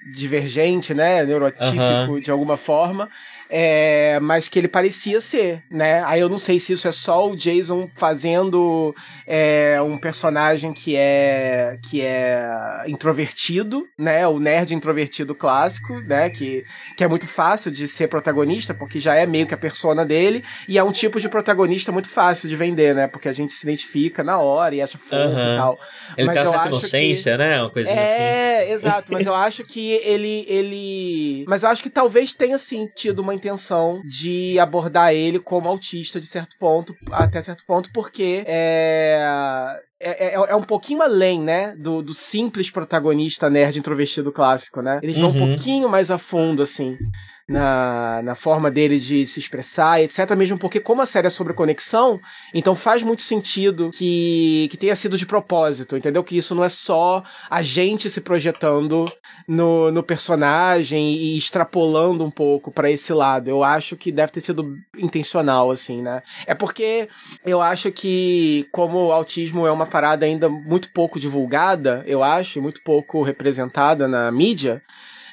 [0.06, 2.20] neurodivergente, né, neurotípico uhum.
[2.20, 3.10] de alguma forma
[3.50, 6.04] é, mas que ele parecia ser, né?
[6.06, 8.94] Aí eu não sei se isso é só o Jason fazendo
[9.26, 12.46] é, um personagem que é que é
[12.88, 14.28] introvertido, né?
[14.28, 16.30] O nerd introvertido clássico, né?
[16.30, 16.66] Que,
[16.98, 20.44] que é muito fácil de ser protagonista, porque já é meio que a persona dele,
[20.68, 23.08] e é um tipo de protagonista muito fácil de vender, né?
[23.08, 25.54] Porque a gente se identifica na hora e acha fofo uhum.
[25.54, 25.80] e tal.
[26.18, 27.38] Ele mas tem uma certa inocência, que...
[27.38, 27.62] né?
[27.62, 28.24] Uma coisinha é, assim.
[28.24, 31.46] É, exato, mas eu acho que que ele, ele.
[31.48, 36.20] Mas eu acho que talvez tenha sim tido uma intenção de abordar ele como autista
[36.20, 39.80] de certo ponto, até certo ponto, porque é.
[40.00, 45.00] É, é, é, um pouquinho além, né, do, do simples protagonista nerd introvertido clássico, né?
[45.02, 45.44] Eles vão uhum.
[45.44, 46.96] um pouquinho mais a fundo, assim
[47.48, 50.36] na, na forma dele de se expressar, etc.
[50.36, 52.20] Mesmo porque, como a série é sobre conexão,
[52.54, 56.24] então faz muito sentido que, que tenha sido de propósito, entendeu?
[56.24, 59.06] Que isso não é só a gente se projetando
[59.48, 63.50] no, no personagem e extrapolando um pouco para esse lado.
[63.50, 66.22] Eu acho que deve ter sido intencional, assim, né?
[66.46, 67.08] É porque
[67.46, 72.60] eu acho que, como o autismo é uma parada ainda muito pouco divulgada, eu acho,
[72.60, 74.84] e muito pouco representada na mídia.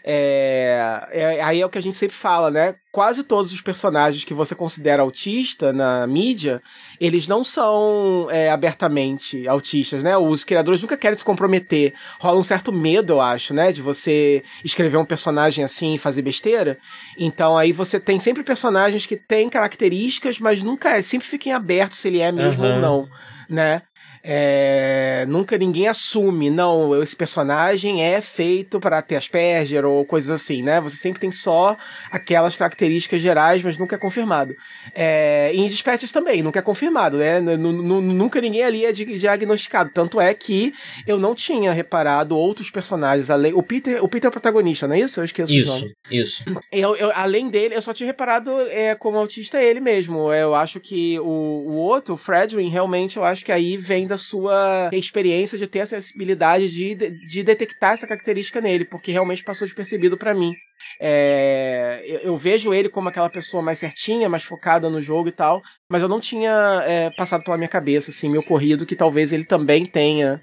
[0.06, 2.74] É, é, aí é o que a gente sempre fala, né?
[2.92, 6.60] Quase todos os personagens que você considera autista na mídia,
[7.00, 10.14] eles não são é, abertamente autistas, né?
[10.14, 11.94] Os criadores nunca querem se comprometer.
[12.20, 13.72] Rola um certo medo, eu acho, né?
[13.72, 16.76] De você escrever um personagem assim e fazer besteira.
[17.18, 21.98] Então aí você tem sempre personagens que têm características, mas nunca é, sempre fiquem abertos
[21.98, 22.74] se ele é mesmo uhum.
[22.74, 23.08] ou não,
[23.48, 23.80] né?
[24.26, 30.62] É, nunca ninguém assume, não, esse personagem é feito para ter Asperger ou coisas assim,
[30.62, 30.80] né?
[30.80, 31.76] Você sempre tem só
[32.10, 34.54] aquelas características gerais, mas nunca é confirmado.
[34.94, 37.38] É, em Dispatches também, nunca é confirmado, né?
[37.38, 39.90] nunca ninguém ali é diagnosticado.
[39.92, 40.72] Tanto é que
[41.06, 43.52] eu não tinha reparado outros personagens além.
[43.52, 45.20] O Peter, o Peter é o protagonista, não é isso?
[45.20, 45.90] Eu esqueço isso.
[46.10, 46.44] Isso.
[46.72, 50.32] Eu, eu, além dele, eu só tinha reparado é, como autista ele mesmo.
[50.32, 54.13] Eu acho que o, o outro, o Fredwin, realmente eu acho que aí vem da
[54.14, 59.42] da sua experiência de ter a sensibilidade de, de detectar essa característica nele, porque realmente
[59.42, 60.54] passou despercebido para mim.
[61.00, 65.32] É, eu, eu, vejo ele como aquela pessoa mais certinha, mais focada no jogo e
[65.32, 69.32] tal, mas eu não tinha é, passado pela minha cabeça, assim, me ocorrido que talvez
[69.32, 70.40] ele também tenha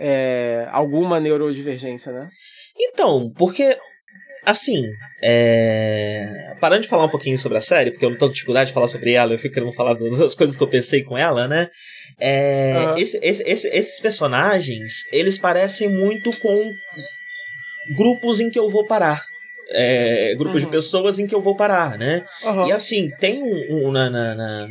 [0.00, 2.28] é, alguma neurodivergência, né?
[2.78, 3.76] Então, porque
[4.44, 4.82] Assim,
[5.22, 6.54] é...
[6.60, 8.74] parando de falar um pouquinho sobre a série, porque eu não tô com dificuldade de
[8.74, 11.68] falar sobre ela, eu fico querendo falar das coisas que eu pensei com ela, né?
[12.18, 12.78] É...
[12.78, 12.94] Uhum.
[12.96, 16.72] Esse, esse, esse, esses personagens, eles parecem muito com
[17.96, 19.24] grupos em que eu vou parar.
[19.72, 20.68] É, grupos uhum.
[20.68, 22.24] de pessoas em que eu vou parar, né?
[22.42, 22.66] Uhum.
[22.66, 24.68] E assim, tem um, um na, na, na,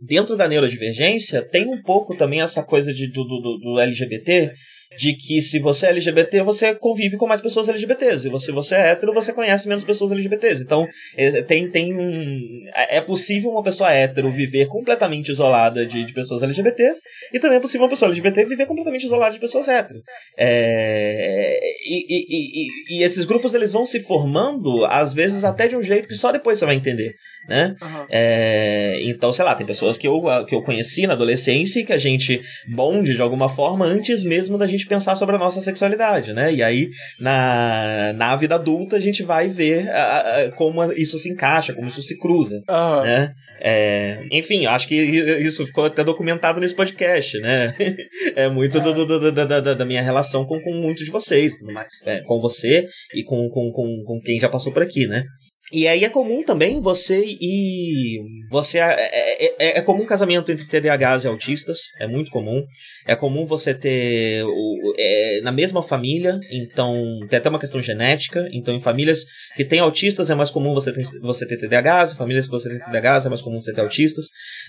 [0.00, 4.52] dentro da neurodivergência, tem um pouco também essa coisa de, do, do, do LGBT,
[4.96, 8.28] de que se você é LGBT, você convive com mais pessoas LGBTs.
[8.28, 10.62] E se você é hétero, você conhece menos pessoas LGBTs.
[10.62, 12.64] Então, é, tem, tem um.
[12.74, 17.00] É possível uma pessoa hétero viver completamente isolada de, de pessoas LGBTs,
[17.32, 20.00] e também é possível uma pessoa LGBT viver completamente isolada de pessoas hétero.
[20.38, 25.76] É, e, e, e, e, esses grupos eles vão se formando, às vezes, até de
[25.76, 27.14] um jeito que só depois você vai entender.
[27.48, 27.74] Né?
[27.80, 28.06] Uhum.
[28.10, 31.92] É, então, sei lá, tem pessoas que eu, que eu conheci na adolescência e que
[31.92, 35.60] a gente bonde de alguma forma antes mesmo da gente gente pensar sobre a nossa
[35.60, 36.52] sexualidade, né?
[36.52, 36.88] E aí,
[37.20, 41.88] na, na vida adulta, a gente vai ver a, a, como isso se encaixa, como
[41.88, 43.02] isso se cruza, uhum.
[43.02, 43.32] né?
[43.60, 47.74] É, enfim, acho que isso ficou até documentado nesse podcast, né?
[48.36, 51.56] é muito do, do, do, da, da, da, minha relação com, com muitos de vocês,
[51.56, 51.92] tudo mais.
[52.04, 55.24] É, com você e com, com, com, com quem já passou por aqui, né?
[55.72, 60.64] E aí é comum também você e você é, é, é, é, comum casamento entre
[60.64, 62.62] TDAHs e autistas, é muito comum.
[63.04, 66.94] É comum você ter o, é, na mesma família, então
[67.28, 68.48] tem até uma questão genética.
[68.52, 69.24] Então em famílias
[69.56, 72.68] que têm autistas é mais comum você ter, você ter TDAHs, em famílias que você
[72.68, 74.26] tem TDAHs é mais comum você ter autistas.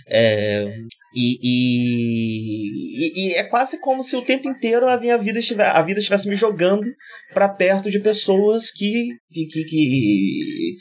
[0.08, 0.66] É,
[1.16, 5.82] e, e, e, é quase como se o tempo inteiro a minha vida estivesse, a
[5.82, 6.88] vida estivesse me jogando
[7.34, 10.76] para perto de pessoas que, que, que, que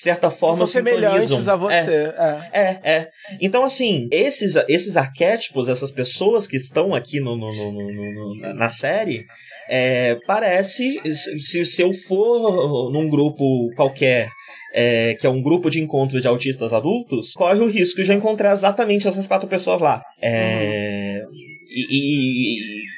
[0.00, 2.12] certa forma são semelhantes a você.
[2.16, 3.08] É, é, é, é.
[3.40, 8.68] Então, assim, esses, esses arquétipos, essas pessoas que estão aqui no, no, no, no na
[8.68, 9.24] série,
[9.68, 14.30] é, parece, se, se eu for num grupo qualquer
[14.72, 18.16] é, que é um grupo de encontro de autistas adultos, corre o risco de eu
[18.16, 20.02] encontrar exatamente essas quatro pessoas lá.
[20.20, 21.32] É, uhum.
[21.68, 22.89] e, e,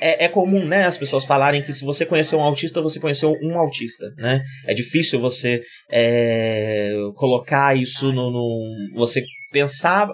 [0.00, 3.36] é, é, comum, né, as pessoas falarem que se você conheceu um autista, você conheceu
[3.42, 4.42] um autista, né?
[4.66, 9.22] É difícil você é, colocar isso no, no, Você
[9.58, 10.08] pensar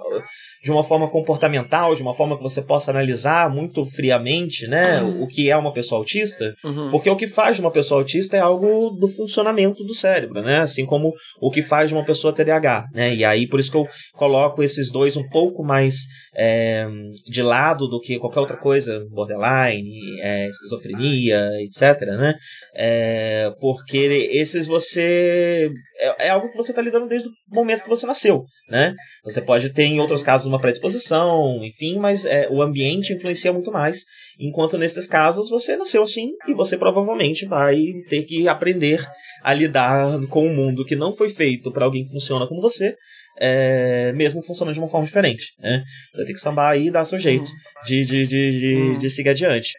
[0.62, 5.22] de uma forma comportamental, de uma forma que você possa analisar muito friamente, né, uhum.
[5.22, 6.90] o que é uma pessoa autista, uhum.
[6.90, 10.60] porque o que faz de uma pessoa autista é algo do funcionamento do cérebro, né,
[10.60, 13.76] assim como o que faz de uma pessoa TDAH, né, e aí por isso que
[13.76, 15.96] eu coloco esses dois um pouco mais
[16.34, 16.86] é,
[17.26, 22.34] de lado do que qualquer outra coisa, borderline, é, esquizofrenia, etc, né,
[22.74, 27.88] é, porque esses você é, é algo que você está lidando desde o momento que
[27.88, 28.94] você nasceu, né?
[29.34, 33.72] Você pode ter, em outros casos, uma predisposição, enfim, mas é, o ambiente influencia muito
[33.72, 34.04] mais.
[34.38, 39.04] Enquanto nesses casos você nasceu assim e você provavelmente vai ter que aprender
[39.42, 42.94] a lidar com um mundo que não foi feito para alguém que funciona como você,
[43.40, 45.46] é, mesmo funcionando de uma forma diferente.
[45.58, 45.82] Né?
[46.14, 47.84] Vai ter que sambar aí e dar seu jeito uhum.
[47.86, 48.98] de, de, de, de, uhum.
[48.98, 49.72] de seguir adiante.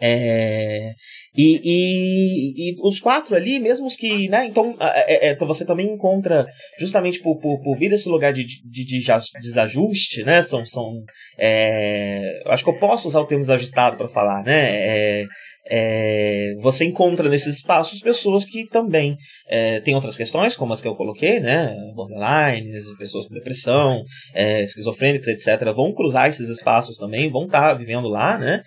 [0.00, 0.92] É,
[1.36, 5.86] e, e, e, os quatro ali, mesmo os que, né, então, é, é, você também
[5.86, 6.46] encontra,
[6.78, 9.04] justamente por, por, por vir desse lugar de, de, de
[9.40, 10.92] desajuste, né, são, são
[11.38, 15.26] é, acho que eu posso usar o termo desajustado para falar, né, é,
[15.72, 19.16] é, você encontra nesses espaços pessoas que também
[19.48, 21.76] é, têm outras questões, como as que eu coloquei, né?
[21.94, 24.02] Borderlines, pessoas com depressão,
[24.34, 28.62] esquizofrênicos, etc., vão cruzar esses espaços também, vão estar tá vivendo lá, né?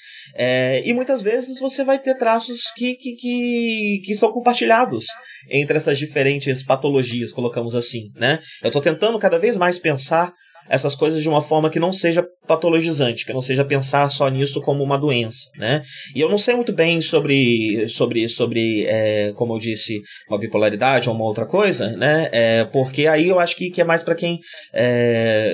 [0.85, 5.05] E muitas vezes você vai ter traços que, que, que, que são compartilhados
[5.49, 8.39] entre essas diferentes patologias, colocamos assim, né?
[8.61, 10.33] Eu estou tentando cada vez mais pensar
[10.69, 14.61] essas coisas de uma forma que não seja patologizante, que não seja pensar só nisso
[14.61, 15.81] como uma doença, né?
[16.15, 21.09] E eu não sei muito bem sobre, sobre, sobre é, como eu disse, uma bipolaridade
[21.09, 22.29] ou uma outra coisa, né?
[22.31, 24.39] É, porque aí eu acho que, que é mais para quem
[24.73, 25.53] é,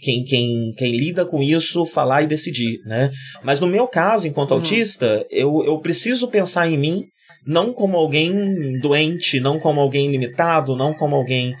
[0.00, 3.10] quem, quem, quem lida com isso falar e decidir, né?
[3.42, 4.58] Mas no meu caso, enquanto uhum.
[4.58, 7.04] autista, eu, eu preciso pensar em mim
[7.46, 11.54] não como alguém doente, não como alguém limitado, não como alguém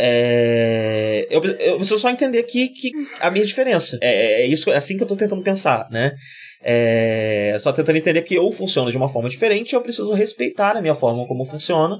[0.00, 3.98] é, eu, eu preciso só entender aqui que a minha diferença.
[4.00, 6.12] É, é isso, é assim que eu estou tentando pensar, né?
[6.62, 10.80] É, só tentando entender que eu funciono de uma forma diferente, eu preciso respeitar a
[10.80, 11.96] minha forma como funciona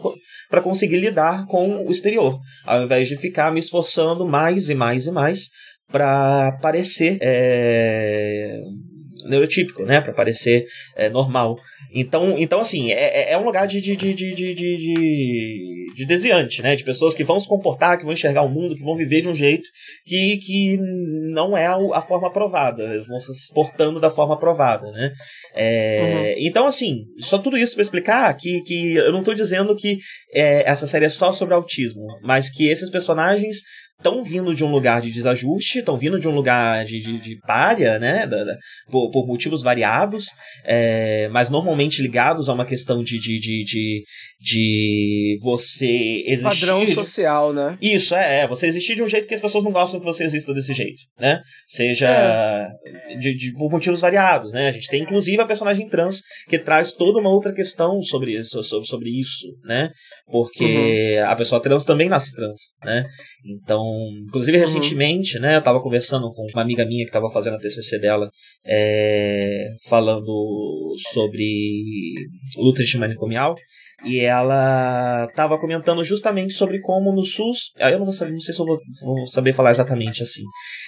[0.48, 5.06] para conseguir lidar com o exterior, ao invés de ficar me esforçando mais e mais
[5.06, 5.48] e mais
[5.90, 8.60] para parecer é,
[9.24, 10.00] neurotípico, né?
[10.00, 11.56] Para parecer é, normal.
[11.92, 16.06] Então, então assim, é, é, é um lugar de, de, de, de, de, de, de
[16.06, 16.76] desviante, né?
[16.76, 19.30] De pessoas que vão se comportar, que vão enxergar o mundo, que vão viver de
[19.30, 19.68] um jeito
[20.04, 20.76] que, que
[21.32, 22.82] não é a, forma aprovada.
[22.84, 25.12] Eles vão se portando da forma aprovada, né?
[25.54, 26.46] É, uhum.
[26.46, 29.96] Então, assim, só tudo isso para explicar que, que eu não estou dizendo que
[30.34, 33.58] é, essa série é só sobre autismo, mas que esses personagens
[33.98, 37.38] estão vindo de um lugar de desajuste, estão vindo de um lugar de, de, de
[37.40, 38.26] párea, né?
[38.26, 38.56] Da, da,
[38.88, 40.26] por, por, motivos variados,
[40.64, 44.02] é, mas normalmente ligados a uma questão de, de, de, de,
[44.40, 46.66] de você existir.
[46.66, 47.76] Padrão social, né?
[47.82, 50.24] Isso, é, é, Você existir de um jeito que as pessoas não gostam que você
[50.24, 51.40] exista desse jeito, né?
[51.66, 53.16] Seja é.
[53.18, 54.68] de, de, por motivos variados, né?
[54.68, 58.62] A gente tem inclusive a personagem trans que traz toda uma outra questão sobre isso,
[58.62, 59.90] sobre, sobre isso, né?
[60.30, 61.26] Porque uhum.
[61.26, 63.04] a pessoa trans também nasce trans, né?
[63.44, 63.87] Então,
[64.26, 64.64] inclusive uhum.
[64.64, 68.30] recentemente, né, eu tava conversando com uma amiga minha que tava fazendo a TCC dela,
[68.66, 72.14] é, falando sobre
[72.56, 73.54] luta de manicomial,
[74.04, 78.40] e ela estava comentando justamente sobre como no SUS, aí eu não vou saber, não
[78.40, 80.44] sei se eu vou, vou saber falar exatamente assim,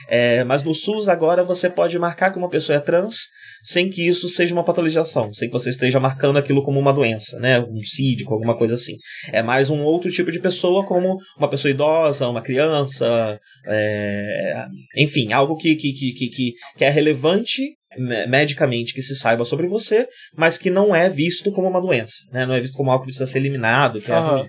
[0.08, 3.16] é, mas no SUS agora você pode marcar que uma pessoa é trans
[3.62, 7.38] sem que isso seja uma patologização, sem que você esteja marcando aquilo como uma doença,
[7.40, 8.94] né, um sídico, alguma coisa assim.
[9.32, 15.32] É mais um outro tipo de pessoa, como uma pessoa idosa, uma criança, é, enfim,
[15.32, 20.56] algo que, que, que, que, que é relevante medicamente que se saiba sobre você, mas
[20.56, 22.46] que não é visto como uma doença, né?
[22.46, 24.48] Não é visto como algo que precisa ser eliminado, que é ruim.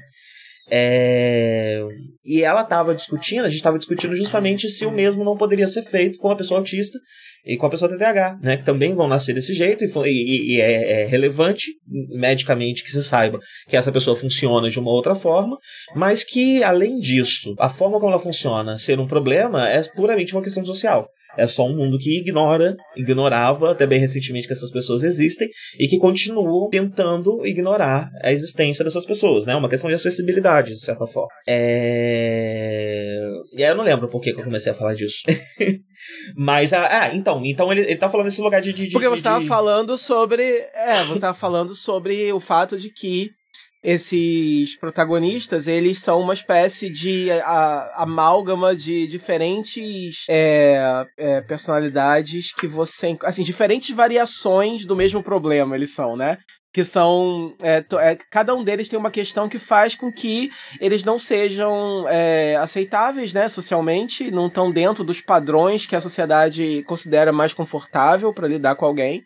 [0.69, 1.81] É...
[2.23, 5.81] E ela estava discutindo, a gente estava discutindo justamente se o mesmo não poderia ser
[5.81, 6.97] feito com a pessoa autista
[7.45, 8.57] e com a pessoa TDAH, né?
[8.57, 11.65] Que também vão nascer desse jeito e, e, e é, é, relevante
[12.09, 15.57] medicamente que se saiba que essa pessoa funciona de uma outra forma,
[15.95, 20.43] mas que, além disso, a forma como ela funciona ser um problema é puramente uma
[20.43, 21.09] questão social.
[21.37, 25.87] É só um mundo que ignora, ignorava até bem recentemente que essas pessoas existem e
[25.87, 29.55] que continuam tentando ignorar a existência dessas pessoas, né?
[29.55, 31.29] Uma questão de acessibilidade, de certa forma.
[31.47, 33.19] É...
[33.53, 35.21] E aí eu não lembro por que, eu comecei a falar disso.
[36.35, 38.73] Mas, ah, ah, então, então ele, ele tá falando nesse lugar de.
[38.73, 39.47] de Porque de, você tava de...
[39.47, 40.43] falando sobre.
[40.73, 43.29] É, você tava falando sobre o fato de que
[43.83, 52.67] esses protagonistas, eles são uma espécie de a, amálgama de diferentes é, é, personalidades que
[52.67, 53.17] você.
[53.23, 56.37] Assim, diferentes variações do mesmo problema, eles são, né?
[56.73, 61.03] que são é, é, cada um deles tem uma questão que faz com que eles
[61.03, 67.33] não sejam é, aceitáveis né socialmente não estão dentro dos padrões que a sociedade considera
[67.33, 69.21] mais confortável para lidar com alguém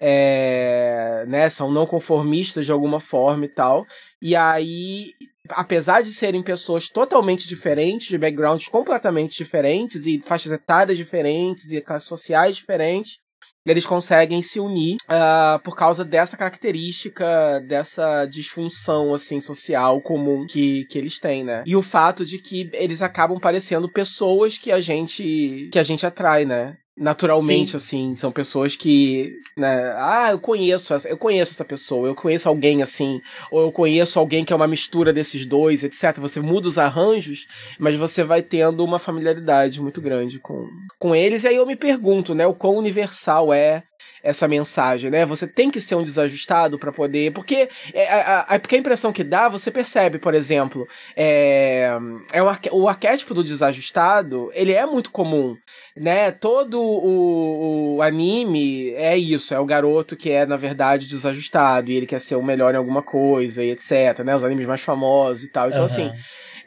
[0.00, 3.86] é, né, são não conformistas de alguma forma e tal.
[4.22, 5.12] E aí,
[5.50, 11.80] apesar de serem pessoas totalmente diferentes, de backgrounds completamente diferentes, e faixas etárias diferentes, e
[11.80, 13.18] classes sociais diferentes,
[13.66, 20.86] eles conseguem se unir uh, por causa dessa característica, dessa disfunção, assim, social comum que,
[20.86, 21.62] que eles têm, né?
[21.66, 26.06] E o fato de que eles acabam parecendo pessoas que a gente que a gente
[26.06, 26.76] atrai, né?
[26.96, 27.76] Naturalmente, Sim.
[27.76, 28.16] assim.
[28.16, 32.82] São pessoas que, né, ah, eu conheço, essa, eu conheço essa pessoa, eu conheço alguém
[32.82, 36.18] assim, ou eu conheço alguém que é uma mistura desses dois, etc.
[36.18, 37.46] Você muda os arranjos,
[37.78, 41.44] mas você vai tendo uma familiaridade muito grande com, com eles.
[41.44, 43.84] E aí eu me pergunto, né, o quão universal é
[44.22, 45.24] essa mensagem, né?
[45.24, 47.32] Você tem que ser um desajustado para poder.
[47.32, 51.90] Porque, é, a, a, porque a impressão que dá, você percebe, por exemplo, é,
[52.32, 55.56] é um, o arquétipo do desajustado, ele é muito comum,
[55.96, 56.30] né?
[56.30, 61.94] Todo o, o, anime é isso, é o garoto que é, na verdade, desajustado e
[61.94, 64.36] ele quer ser o melhor em alguma coisa e etc, né?
[64.36, 65.68] Os animes mais famosos e tal.
[65.68, 65.86] Então, uhum.
[65.86, 66.12] assim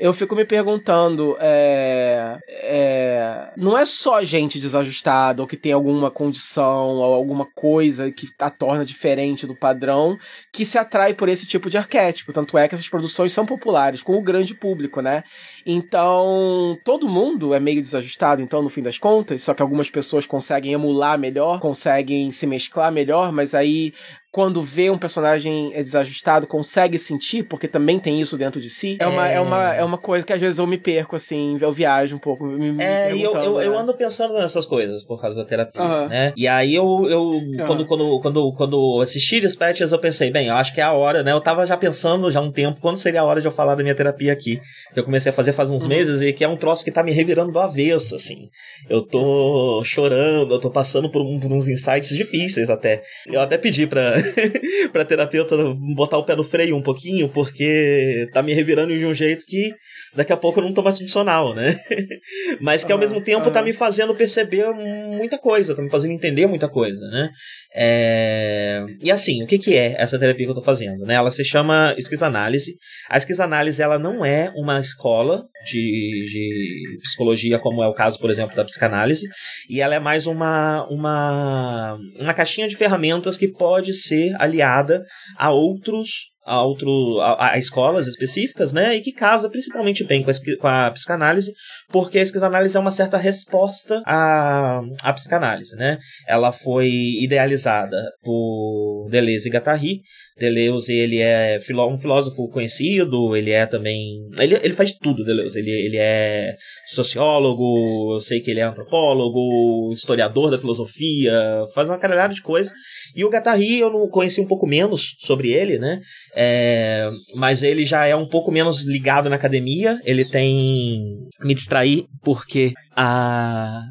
[0.04, 6.12] eu fico me perguntando, é, é, não é só gente desajustada ou que tem alguma
[6.12, 10.20] condição ou alguma coisa que a torna diferente do padrão
[10.51, 12.34] que se atrai por esse tipo de arquétipo.
[12.34, 15.24] Tanto é que essas produções são populares com o grande público, né?
[15.66, 20.26] Então, todo mundo é meio desajustado, então, no fim das contas, só que algumas pessoas
[20.26, 23.93] conseguem emular melhor, conseguem se mesclar melhor, mas aí
[24.34, 28.98] quando vê um personagem desajustado, consegue sentir, porque também tem isso dentro de si.
[29.00, 29.08] É, é...
[29.08, 32.16] Uma, é, uma, é uma coisa que às vezes eu me perco, assim, eu viajo
[32.16, 32.44] um pouco.
[32.44, 33.68] Me, é, e eu, eu, né?
[33.68, 36.08] eu, ando pensando nessas coisas por causa da terapia, uhum.
[36.08, 36.34] né?
[36.36, 37.58] E aí eu, eu uhum.
[37.68, 41.22] quando, quando, quando, quando assisti Dispatches, eu pensei, bem, eu acho que é a hora,
[41.22, 41.32] né?
[41.32, 43.76] Eu tava já pensando já há um tempo quando seria a hora de eu falar
[43.76, 44.60] da minha terapia aqui.
[44.96, 45.90] Eu comecei a fazer faz uns uhum.
[45.90, 48.50] meses e que é um troço que tá me revirando do avesso, assim.
[48.90, 53.04] Eu tô chorando, eu tô passando por, um, por uns insights difíceis até.
[53.28, 54.22] Eu até pedi pra,
[54.91, 55.55] pra terapeuta
[55.95, 59.74] botar o pé no freio um pouquinho, porque tá me revirando de um jeito que
[60.16, 61.76] daqui a pouco eu não tô mais funcional, né?
[62.61, 66.47] Mas que ao mesmo tempo tá me fazendo perceber muita coisa, tá me fazendo entender
[66.47, 67.30] muita coisa, né?
[67.76, 68.86] É...
[69.01, 71.05] E assim, o que, que é essa terapia que eu tô fazendo?
[71.05, 71.16] Né?
[71.16, 72.76] Ela se chama esquizoanálise.
[73.09, 78.30] A esquizoanálise ela não é uma escola de, de psicologia, como é o caso, por
[78.30, 79.28] exemplo, da psicanálise,
[79.70, 85.03] e ela é mais uma, uma, uma caixinha de ferramentas que pode ser aliada
[85.38, 88.96] a outros a, outro, a, a, escolas específicas, né?
[88.96, 91.54] E que casa principalmente bem com a, com a psicanálise,
[91.89, 95.98] porque a psicanálise é uma certa resposta à, à psicanálise, né?
[96.28, 96.89] Ela foi
[97.22, 100.02] idealizada por Deleuze e Guattari,
[100.38, 104.28] Deleuze, ele é um filósofo conhecido, ele é também...
[104.40, 105.60] Ele, ele faz tudo, Deleuze.
[105.60, 106.56] Ele, ele é
[106.88, 112.74] sociólogo, eu sei que ele é antropólogo, historiador da filosofia, faz uma caralhada de coisa.
[113.16, 116.00] E o Guattari eu não conheci um pouco menos sobre ele, né?
[116.36, 120.00] É, mas ele já é um pouco menos ligado na academia.
[120.04, 121.16] Ele tem...
[121.42, 123.82] Me distrair porque a,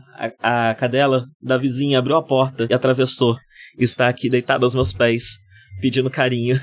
[0.41, 3.37] a, a cadela da vizinha abriu a porta e atravessou.
[3.79, 5.39] Está aqui deitada aos meus pés
[5.83, 6.59] pedindo carinho.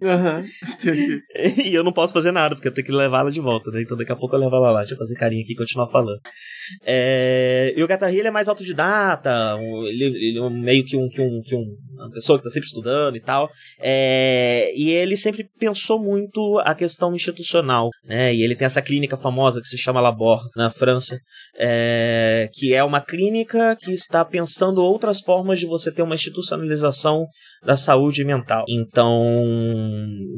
[0.00, 0.44] Uhum.
[1.64, 3.82] e eu não posso fazer nada, porque eu tenho que levar ela de volta, né?
[3.82, 5.88] Então daqui a pouco eu levo ela lá, deixa eu fazer carinho aqui e continuar
[5.88, 6.20] falando.
[6.86, 7.74] É...
[7.76, 11.42] E o Gatarri, ele é mais autodidata, ele, ele é meio que um, que um,
[11.42, 13.50] que um uma pessoa que está sempre estudando e tal.
[13.78, 18.34] É, e ele sempre pensou muito a questão institucional, né?
[18.34, 21.18] E ele tem essa clínica famosa que se chama Labor, na França,
[21.58, 27.26] é, que é uma clínica que está pensando outras formas de você ter uma institucionalização
[27.64, 28.43] da saúde mental.
[28.68, 29.22] Então,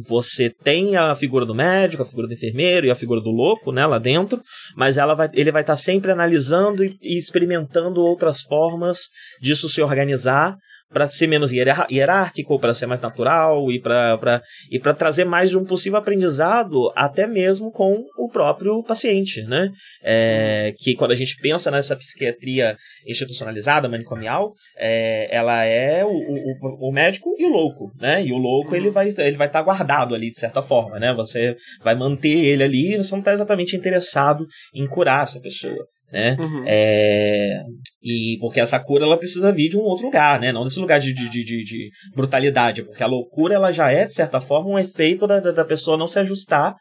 [0.07, 3.73] você tem a figura do médico, a figura do enfermeiro e a figura do louco,
[3.73, 4.41] né, lá dentro,
[4.77, 9.09] mas ela vai, ele vai estar sempre analisando e, e experimentando outras formas
[9.41, 10.57] disso se organizar
[10.93, 15.59] para ser menos hierárquico, para ser mais natural e para e para trazer mais de
[15.59, 19.71] um possível aprendizado até mesmo com o próprio paciente, né?
[20.03, 22.77] É, que quando a gente pensa nessa psiquiatria
[23.07, 28.25] institucionalizada, manicomial, é, ela é o, o, o, médico e o louco, né?
[28.25, 31.13] E o louco ele vai ele vai estar tá guardado ali de certa forma, né?
[31.15, 36.37] Você vai manter ele ali, você não está exatamente interessado em curar essa pessoa né?
[36.39, 36.65] Uhum.
[36.67, 37.63] É,
[38.03, 40.53] e porque essa cura ela precisa vir de um outro lugar, né?
[40.53, 44.13] Não desse lugar de, de, de, de brutalidade, porque a loucura ela já é de
[44.13, 46.77] certa forma um efeito da, da pessoa não se ajustar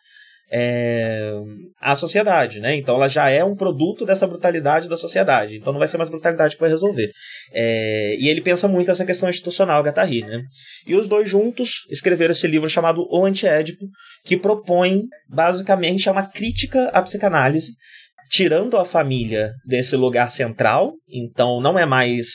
[0.52, 1.32] é,
[1.82, 2.76] à sociedade, né?
[2.76, 5.58] Então ela já é um produto dessa brutalidade da sociedade.
[5.58, 7.10] Então não vai ser mais brutalidade que vai resolver.
[7.52, 10.42] É, e ele pensa muito essa questão institucional, Gattari, né?
[10.86, 13.86] E os dois juntos escreveram esse livro chamado O Antiédipo,
[14.24, 17.74] que propõe basicamente uma crítica à psicanálise
[18.30, 22.28] tirando a família desse lugar central, então não é mais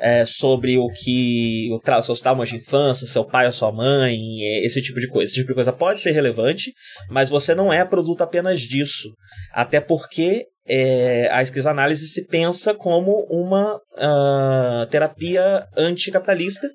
[0.00, 1.68] é, sobre o que
[1.98, 5.30] os seus traumas de infância, seu pai ou sua mãe, é, esse tipo de coisa.
[5.30, 6.72] Esse tipo de coisa pode ser relevante,
[7.10, 9.08] mas você não é produto apenas disso.
[9.52, 16.68] Até porque é, a esquizoanálise se pensa como uma uh, terapia anticapitalista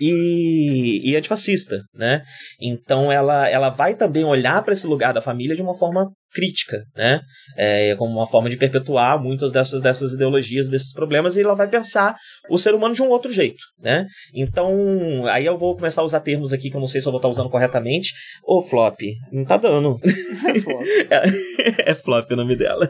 [0.00, 2.22] e, e antifascista, né?
[2.60, 6.82] Então ela, ela vai também olhar para esse lugar da família de uma forma crítica,
[6.94, 7.20] né?
[7.56, 11.68] É, como uma forma de perpetuar muitas dessas, dessas ideologias, desses problemas, e ela vai
[11.68, 12.14] pensar
[12.50, 14.06] o ser humano de um outro jeito, né?
[14.34, 17.12] Então, aí eu vou começar a usar termos aqui que eu não sei se eu
[17.12, 18.12] vou estar usando corretamente.
[18.44, 19.00] Ô, Flop,
[19.32, 19.96] não tá dando.
[20.46, 22.88] É Flop, é, é flop o nome dela.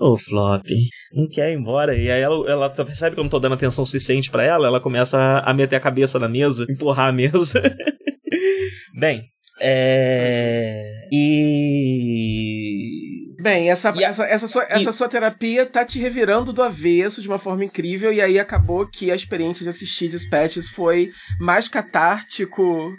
[0.00, 0.66] Ô, Flop,
[1.12, 1.96] não quer ir embora.
[1.96, 4.80] E aí ela, ela percebe que eu não tô dando atenção suficiente para ela, ela
[4.80, 7.62] começa a meter a cabeça na mesa, empurrar a mesa.
[8.98, 9.24] Bem,
[9.60, 11.08] é...
[11.12, 12.46] E.
[13.40, 14.02] Bem, essa, a...
[14.02, 18.12] essa, essa, sua, essa sua terapia tá te revirando do avesso de uma forma incrível,
[18.12, 22.92] e aí acabou que a experiência de assistir Dispatches foi mais catártico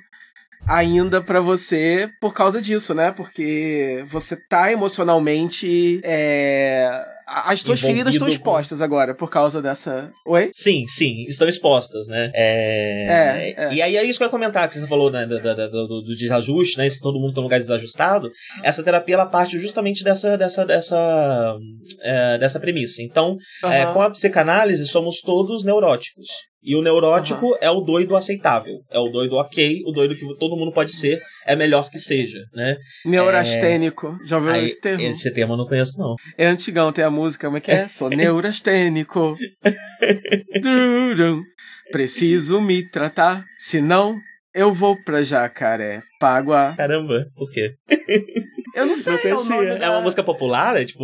[0.67, 3.11] ainda para você por causa disso, né?
[3.11, 6.01] Porque você tá emocionalmente.
[6.03, 7.15] É...
[7.29, 8.85] As tuas feridas estão expostas com...
[8.85, 10.11] agora por causa dessa.
[10.25, 10.49] Oi?
[10.53, 12.31] Sim, sim, estão expostas, né?
[12.33, 13.55] É...
[13.57, 13.73] É, é.
[13.73, 16.15] E aí é isso que eu ia comentar, que você falou né, do, do, do,
[16.15, 16.89] desajuste, né?
[16.89, 18.31] Se todo mundo tá num lugar desajustado.
[18.63, 21.57] Essa terapia ela parte justamente dessa, dessa, dessa,
[22.01, 23.01] é, dessa premissa.
[23.01, 23.93] Então, uhum.
[23.93, 26.27] com a psicanálise, somos todos neuróticos.
[26.61, 27.57] E o neurótico uhum.
[27.61, 28.75] é o doido aceitável.
[28.89, 32.39] É o doido ok, o doido que todo mundo pode ser, é melhor que seja,
[32.53, 32.75] né?
[33.05, 34.17] Neurastênico.
[34.23, 34.27] É...
[34.27, 35.01] Já ouviu Aí, esse termo?
[35.01, 36.15] Esse termo eu não conheço, não.
[36.37, 37.87] É antigão, tem a música, como é que é?
[37.89, 39.37] Sou neurastênico.
[41.91, 44.17] Preciso me tratar, senão
[44.53, 46.73] eu vou pra Jacaré, Paguá.
[46.75, 47.75] Caramba, por quê?
[48.77, 49.17] Eu não sei.
[49.33, 50.79] Não é, é uma música popular?
[50.79, 51.03] É tipo.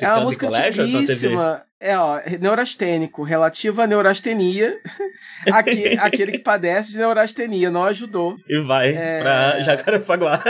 [0.00, 1.64] é uma música colégio, antiguíssima.
[1.80, 4.80] É, ó, neurastênico, relativa à neurastenia.
[5.52, 8.36] Aqui, aquele que padece de neurastenia, não ajudou.
[8.48, 9.20] E vai é...
[9.20, 10.42] pra Jacarepaguá.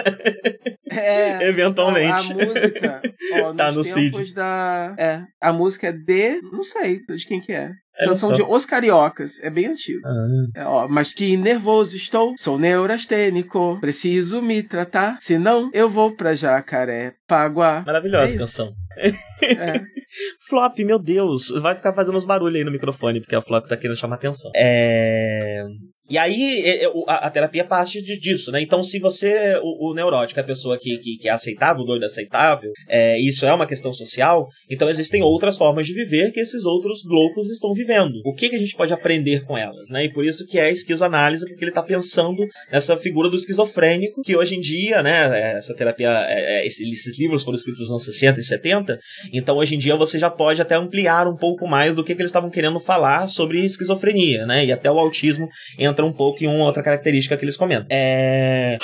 [0.91, 1.49] É.
[1.49, 2.33] Eventualmente.
[2.33, 3.03] Ó, a música.
[3.45, 4.35] Ó, tá no CID.
[4.35, 4.95] Da...
[4.99, 6.41] É, a música é de.
[6.53, 7.73] Não sei de quem que é.
[8.05, 9.41] Canção de Os Cariocas.
[9.41, 10.01] É bem antigo.
[10.07, 10.61] Ah.
[10.61, 13.79] É, ó, mas que nervoso estou, sou neurastênico.
[13.81, 17.83] Preciso me tratar, senão eu vou pra Jacaré Paguá.
[17.87, 18.73] Maravilhosa é canção.
[18.97, 19.81] É.
[20.49, 23.77] Flop, meu Deus, vai ficar fazendo uns barulhos aí no microfone, porque a Flop tá
[23.77, 24.51] querendo chamar atenção.
[24.57, 25.65] É.
[26.09, 28.63] E aí é, é, a, terapia parte disso, né?
[28.63, 31.87] Então, se você, o, o neurótico é a pessoa que, que, que, é aceitável, o
[31.87, 36.33] doido é aceitável, é, isso é uma questão social, então existem outras formas de viver
[36.33, 38.15] que esses outros loucos estão vivendo.
[38.25, 40.05] O que, que a gente pode aprender com elas, né?
[40.05, 42.43] E por isso que é a esquizoanálise, porque ele está pensando
[42.73, 47.57] nessa figura do esquizofrênico, que hoje em dia, né, essa terapia, é, esses livros foram
[47.57, 48.99] escritos nos anos 60 e 70,
[49.33, 52.23] então hoje em dia você já pode até ampliar um pouco mais do que, que
[52.23, 54.65] eles estavam querendo falar sobre esquizofrenia, né?
[54.65, 55.49] E até o autismo
[55.79, 57.87] entra entra um pouco em uma outra característica que eles comentam.
[57.91, 58.79] É...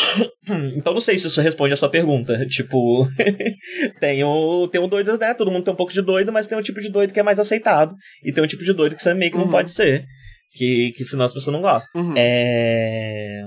[0.77, 2.45] então não sei se isso responde a sua pergunta.
[2.47, 3.07] Tipo,
[4.01, 5.33] tem o, tem o doido, né?
[5.35, 7.23] Todo mundo tem um pouco de doido, mas tem um tipo de doido que é
[7.23, 7.95] mais aceitado.
[8.25, 9.45] E tem um tipo de doido que você meio que uhum.
[9.45, 10.05] não pode ser.
[10.53, 12.03] Que, que senão as pessoas não gostam.
[12.03, 12.15] Uhum.
[12.17, 13.43] É...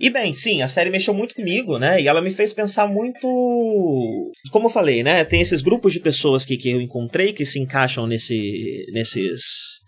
[0.00, 2.00] E bem, sim, a série mexeu muito comigo, né?
[2.00, 4.32] E ela me fez pensar muito.
[4.50, 5.24] Como eu falei, né?
[5.24, 9.83] Tem esses grupos de pessoas que, que eu encontrei que se encaixam nesse, nesses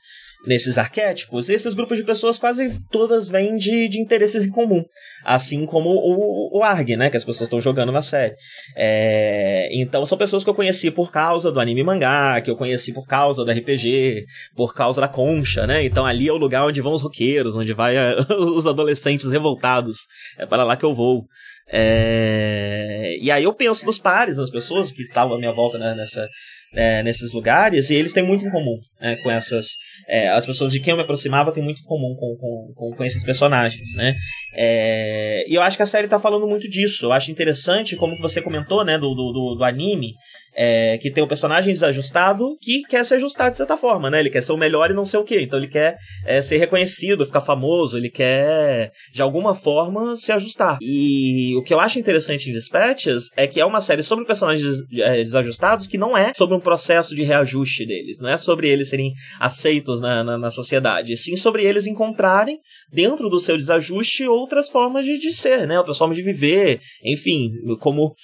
[0.46, 4.84] nesses arquétipos, esses grupos de pessoas quase todas vêm de, de interesses em comum.
[5.24, 7.10] Assim como o, o ARG, né?
[7.10, 8.34] Que as pessoas estão jogando na série.
[8.76, 12.92] É, então são pessoas que eu conheci por causa do anime mangá, que eu conheci
[12.92, 14.24] por causa do RPG,
[14.54, 15.84] por causa da concha, né?
[15.84, 19.98] Então ali é o lugar onde vão os roqueiros, onde vai a, os adolescentes revoltados.
[20.38, 21.24] É para lá que eu vou.
[21.68, 23.16] É...
[23.20, 26.28] E aí eu penso nos pares, nas pessoas que estavam à minha volta né, nessa,
[26.76, 29.68] é, nesses lugares, e eles têm muito em comum né, com essas.
[30.06, 32.36] É, as pessoas de quem eu me aproximava têm muito em comum com,
[32.74, 34.14] com, com, esses personagens, né?
[34.54, 37.06] É, e eu acho que a série está falando muito disso.
[37.06, 40.12] Eu acho interessante, como você comentou, né, do, do, do anime,
[40.56, 44.20] é, que tem um personagem desajustado que quer se ajustar de certa forma, né?
[44.20, 45.42] Ele quer ser o melhor e não sei o quê.
[45.42, 50.78] Então ele quer é, ser reconhecido, ficar famoso, ele quer, de alguma forma, se ajustar.
[50.80, 54.78] E o que eu acho interessante em Dispatches é que é uma série sobre personagens
[54.94, 58.88] é, desajustados que não é sobre um processo de reajuste deles, não é sobre eles
[58.88, 62.58] serem aceitos na, na, na sociedade, sim sobre eles encontrarem,
[62.90, 65.78] dentro do seu desajuste, outras formas de, de ser, né?
[65.78, 67.50] Outras formas de viver, enfim,
[67.80, 68.14] como,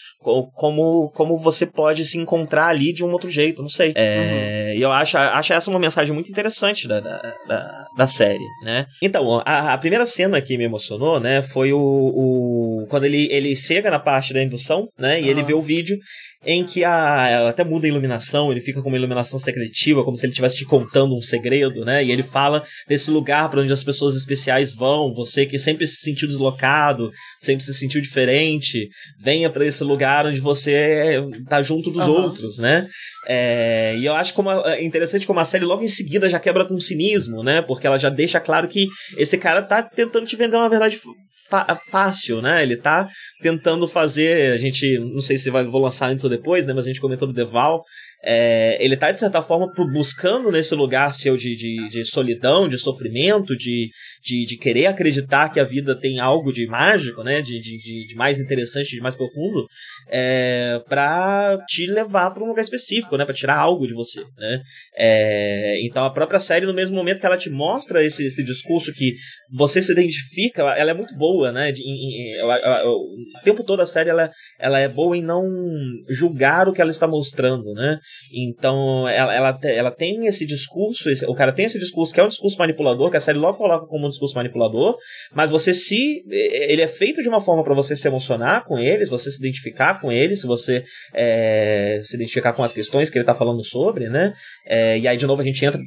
[0.54, 3.92] como, como você pode se encontrar ali de um outro jeito, não sei.
[3.94, 4.78] É, uhum.
[4.78, 8.86] E eu acho, acho essa uma mensagem muito interessante da, da, da, da série, né?
[9.02, 13.54] Então, a, a, primeira cena que me emocionou, né, foi o, o quando ele, ele
[13.54, 15.20] chega na parte da indução, né?
[15.20, 15.98] E ele vê o vídeo
[16.44, 20.26] em que a, até muda a iluminação, ele fica com uma iluminação secretiva, como se
[20.26, 22.04] ele estivesse te contando um segredo, né?
[22.04, 26.00] E ele fala desse lugar para onde as pessoas especiais vão, você que sempre se
[26.00, 28.88] sentiu deslocado, sempre se sentiu diferente,
[29.20, 32.14] venha para esse lugar onde você tá junto dos uhum.
[32.14, 32.88] outros, né?
[33.28, 36.66] É, e eu acho como é interessante como a série logo em seguida já quebra
[36.66, 37.62] com cinismo, né?
[37.62, 40.98] Porque ela já deixa claro que esse cara tá tentando te vender uma verdade
[41.90, 42.62] fácil, né?
[42.62, 43.08] Ele tá
[43.40, 46.72] tentando fazer, a gente, não sei se vai, vou lançar antes ou depois, né?
[46.72, 47.82] Mas a gente comentou do Deval,
[48.24, 52.78] é, ele tá, de certa forma, buscando nesse lugar seu de, de, de solidão, de
[52.78, 53.90] sofrimento, de,
[54.22, 57.42] de, de, querer acreditar que a vida tem algo de mágico, né?
[57.42, 59.66] De, de, de mais interessante, de mais profundo,
[60.08, 63.24] é, para te levar para um lugar específico, né?
[63.24, 64.60] Para tirar algo de você, né?
[64.96, 68.92] É, então a própria série, no mesmo momento que ela te mostra esse, esse discurso
[68.92, 69.16] que
[69.52, 71.72] você se identifica, ela é muito boa, né?
[71.72, 75.42] De, em, em, o tempo todo a série ela, ela é boa em não
[76.08, 77.98] julgar o que ela está mostrando, né?
[78.32, 82.24] Então, ela, ela, ela tem esse discurso, esse, o cara tem esse discurso que é
[82.24, 84.96] um discurso manipulador, que a série logo coloca como um discurso manipulador,
[85.34, 86.22] mas você se.
[86.28, 90.00] Ele é feito de uma forma para você se emocionar com eles, você se identificar
[90.00, 90.84] com eles, se você
[91.14, 94.32] é, se identificar com as questões que ele tá falando sobre, né?
[94.66, 95.80] É, e aí, de novo, a gente entra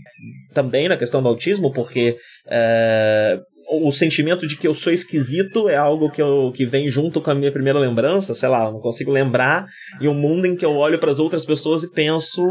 [0.54, 2.18] também na questão do autismo, porque.
[2.48, 3.40] É,
[3.84, 7.32] o sentimento de que eu sou esquisito é algo que, eu, que vem junto com
[7.32, 9.66] a minha primeira lembrança, sei lá, não consigo lembrar,
[10.00, 12.42] e um mundo em que eu olho para as outras pessoas e penso,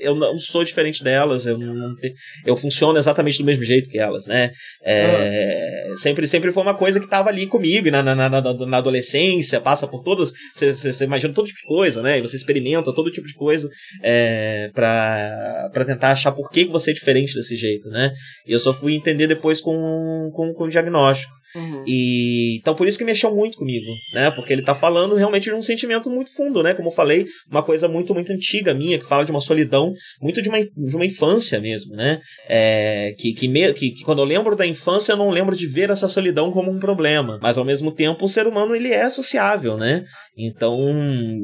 [0.00, 2.12] eu não sou diferente delas, eu não te,
[2.44, 4.50] eu funciono exatamente do mesmo jeito que elas, né?
[4.84, 5.96] É, uhum.
[5.96, 9.86] sempre, sempre foi uma coisa que estava ali comigo, na, na, na, na, adolescência, passa
[9.86, 12.18] por todas, você imagina todo tipo de coisa, né?
[12.18, 13.68] E você experimenta todo tipo de coisa
[14.02, 18.12] é, para tentar achar por que, que você é diferente desse jeito, né?
[18.46, 21.38] E eu só fui entender depois com, com com o diagnóstico.
[21.54, 21.82] Uhum.
[21.86, 24.30] E então por isso que mexeu muito comigo, né?
[24.30, 26.74] Porque ele tá falando realmente de um sentimento muito fundo, né?
[26.74, 30.42] Como eu falei, uma coisa muito muito antiga minha que fala de uma solidão, muito
[30.42, 32.20] de uma, de uma infância mesmo, né?
[32.48, 35.66] É, que, que, me, que, que quando eu lembro da infância eu não lembro de
[35.66, 39.08] ver essa solidão como um problema, mas ao mesmo tempo o ser humano ele é
[39.08, 40.04] sociável, né?
[40.36, 40.78] Então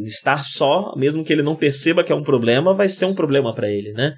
[0.05, 3.55] estar só, mesmo que ele não perceba que é um problema, vai ser um problema
[3.55, 4.15] para ele, né?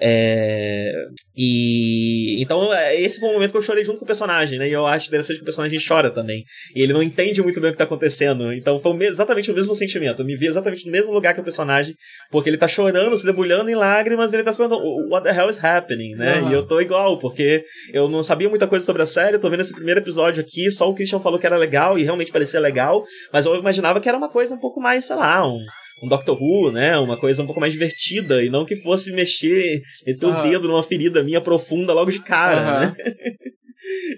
[0.00, 0.90] É...
[1.36, 4.68] E então é, esse foi o momento que eu chorei junto com o personagem, né?
[4.68, 6.44] E eu acho interessante que o personagem chora também.
[6.74, 8.52] E ele não entende muito bem o que tá acontecendo.
[8.52, 10.20] Então foi exatamente o mesmo sentimento.
[10.20, 11.94] Eu me vi exatamente no mesmo lugar que o personagem,
[12.30, 15.34] porque ele tá chorando, se debulhando em lágrimas, e ele tá se perguntando, what the
[15.34, 16.40] hell is happening, né?
[16.40, 16.50] Uhum.
[16.50, 19.50] E eu tô igual, porque eu não sabia muita coisa sobre a série, eu tô
[19.50, 22.60] vendo esse primeiro episódio aqui, só o Christian falou que era legal e realmente parecia
[22.60, 25.58] legal, mas eu imaginava que era uma coisa um pouco mais, sei lá, um
[26.02, 26.98] um Doctor Who, né?
[26.98, 30.38] Uma coisa um pouco mais divertida e não que fosse mexer, meter uhum.
[30.38, 32.80] o dedo numa ferida minha profunda logo de cara, uhum.
[32.80, 32.94] né?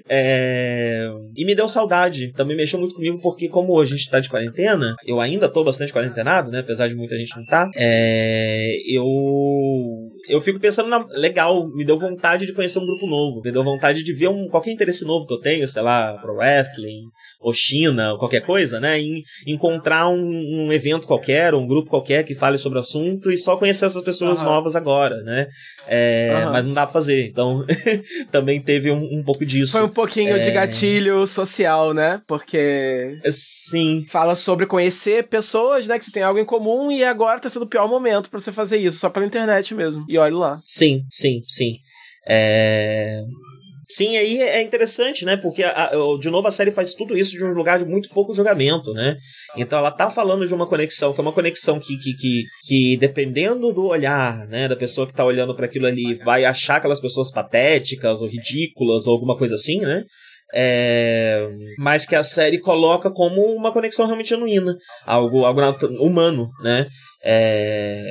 [0.08, 1.08] É...
[1.36, 2.32] E me deu saudade.
[2.32, 5.92] Também mexeu muito comigo, porque como a gente tá de quarentena, eu ainda tô bastante
[5.92, 6.60] quarentenado, né?
[6.60, 7.70] Apesar de muita gente não tá.
[7.74, 8.76] É...
[8.86, 9.04] Eu.
[10.28, 11.04] Eu fico pensando na.
[11.10, 13.40] Legal, me deu vontade de conhecer um grupo novo.
[13.42, 14.48] Me deu vontade de ver um...
[14.48, 17.04] qualquer interesse novo que eu tenho, sei lá, pro wrestling,
[17.44, 18.98] ou China, ou qualquer coisa, né?
[18.98, 23.36] Em encontrar um, um, evento qualquer, um grupo qualquer que fale sobre o assunto e
[23.36, 24.46] só conhecer essas pessoas uhum.
[24.46, 25.46] novas agora, né?
[25.86, 26.52] É, uhum.
[26.52, 27.26] Mas não dá pra fazer.
[27.26, 27.62] Então,
[28.32, 29.72] também teve um, um, pouco disso.
[29.72, 30.38] Foi um pouquinho é...
[30.38, 32.22] de gatilho social, né?
[32.26, 33.18] Porque.
[33.28, 34.06] Sim.
[34.08, 35.98] Fala sobre conhecer pessoas, né?
[35.98, 38.52] Que você tem algo em comum e agora tá sendo o pior momento para você
[38.52, 40.02] fazer isso, só pela internet mesmo.
[40.08, 40.60] E olha lá.
[40.64, 41.74] Sim, sim, sim.
[42.26, 43.20] É...
[43.86, 45.36] Sim, aí é interessante, né?
[45.36, 48.08] Porque, a, a, de novo, a série faz tudo isso de um lugar de muito
[48.08, 49.16] pouco julgamento, né?
[49.56, 52.96] Então ela tá falando de uma conexão, que é uma conexão que, que, que, que
[52.96, 57.00] dependendo do olhar, né, da pessoa que tá olhando para aquilo ali, vai achar aquelas
[57.00, 60.04] pessoas patéticas ou ridículas ou alguma coisa assim, né?
[60.56, 65.60] É, mas que a série coloca como uma conexão realmente genuína, algo, algo
[66.00, 66.86] humano, né?
[67.24, 68.04] É,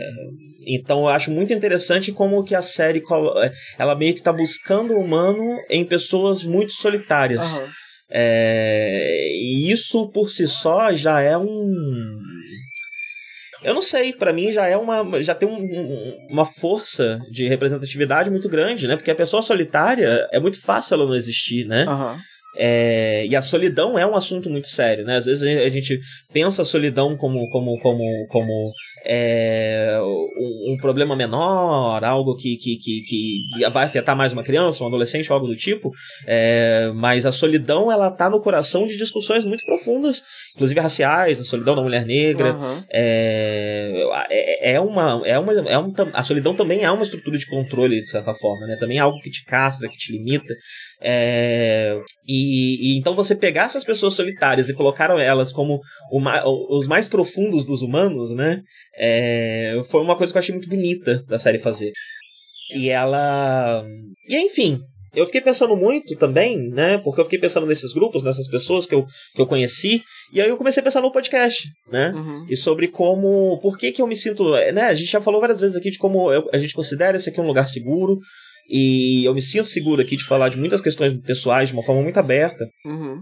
[0.67, 3.03] então eu acho muito interessante como que a série
[3.41, 7.59] é, ela meio que está buscando o humano em pessoas muito solitárias.
[7.59, 7.67] Uhum.
[8.11, 12.21] É, e isso por si só já é um
[13.63, 15.21] eu não sei, para mim já é uma.
[15.21, 18.97] já tem um, uma força de representatividade muito grande, né?
[18.97, 21.85] Porque a pessoa solitária é muito fácil ela não existir, né?
[21.87, 22.17] Uhum.
[22.55, 25.17] É, e a solidão é um assunto muito sério, né?
[25.17, 25.99] Às vezes a gente
[26.31, 28.71] pensa a solidão como, como, como, como
[29.05, 34.83] é, um, um, problema menor, algo que, que, que, que, vai afetar mais uma criança,
[34.83, 35.91] um adolescente, algo do tipo.
[36.27, 40.21] É, mas a solidão ela tá no coração de discussões muito profundas,
[40.53, 42.53] inclusive raciais, a solidão da mulher negra.
[42.53, 42.83] Uhum.
[42.91, 48.01] É, é, uma, é uma, é um, a solidão também é uma estrutura de controle
[48.01, 48.75] de certa forma, né?
[48.75, 50.53] Também é algo que te castra, que te limita.
[51.01, 55.79] É, e E, e, então você pegar essas pessoas solitárias e colocaram elas como
[56.69, 58.61] os mais profundos dos humanos, né?
[58.97, 61.91] É, foi uma coisa que eu achei muito bonita da série fazer.
[62.75, 63.85] E ela.
[64.27, 64.79] E enfim,
[65.15, 66.97] eu fiquei pensando muito também, né?
[66.97, 70.03] Porque eu fiquei pensando nesses grupos, nessas pessoas que eu, que eu conheci.
[70.31, 72.11] E aí eu comecei a pensar no podcast, né?
[72.15, 72.47] Uhum.
[72.49, 73.59] E sobre como.
[73.61, 74.49] Por que, que eu me sinto.
[74.51, 74.81] Né?
[74.81, 77.39] A gente já falou várias vezes aqui de como eu, a gente considera esse aqui
[77.39, 78.17] um lugar seguro.
[78.69, 82.01] E eu me sinto seguro aqui de falar de muitas questões pessoais de uma forma
[82.01, 82.65] muito aberta.
[82.85, 83.17] Uhum.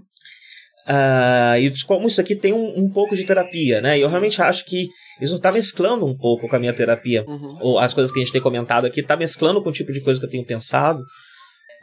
[0.87, 3.97] Uh, e como isso aqui tem um, um, pouco de terapia, né?
[3.97, 4.87] E eu realmente acho que
[5.21, 7.23] isso está mesclando um pouco com a minha terapia.
[7.27, 7.57] Uhum.
[7.61, 10.01] Ou as coisas que a gente tem comentado aqui, está mesclando com o tipo de
[10.01, 11.01] coisa que eu tenho pensado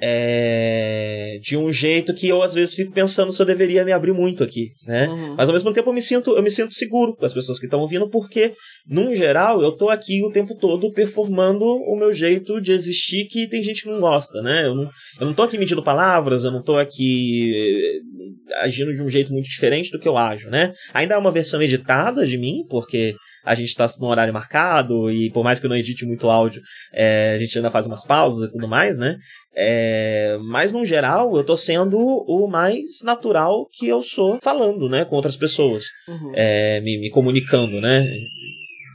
[0.00, 4.12] é, de um jeito que eu às vezes fico pensando se eu deveria me abrir
[4.12, 5.08] muito aqui, né?
[5.08, 5.34] Uhum.
[5.36, 7.66] Mas ao mesmo tempo eu me sinto, eu me sinto seguro com as pessoas que
[7.66, 8.54] estão ouvindo, porque,
[8.88, 13.48] num geral, eu tô aqui o tempo todo performando o meu jeito de existir que
[13.48, 14.66] tem gente que não gosta, né?
[14.66, 14.90] Eu não,
[15.20, 19.32] eu não tô aqui medindo palavras, eu não tô aqui eh, agindo de um jeito
[19.32, 20.72] muito diferente do que eu ajo, né?
[20.94, 25.30] Ainda é uma versão editada de mim, porque a gente está no horário marcado e
[25.30, 26.60] por mais que eu não edite muito áudio,
[26.92, 29.16] é, a gente ainda faz umas pausas e tudo mais, né?
[29.60, 35.04] É, mas no geral eu tô sendo o mais natural que eu sou falando, né,
[35.04, 36.30] com outras pessoas, uhum.
[36.32, 38.06] é, me, me comunicando, né,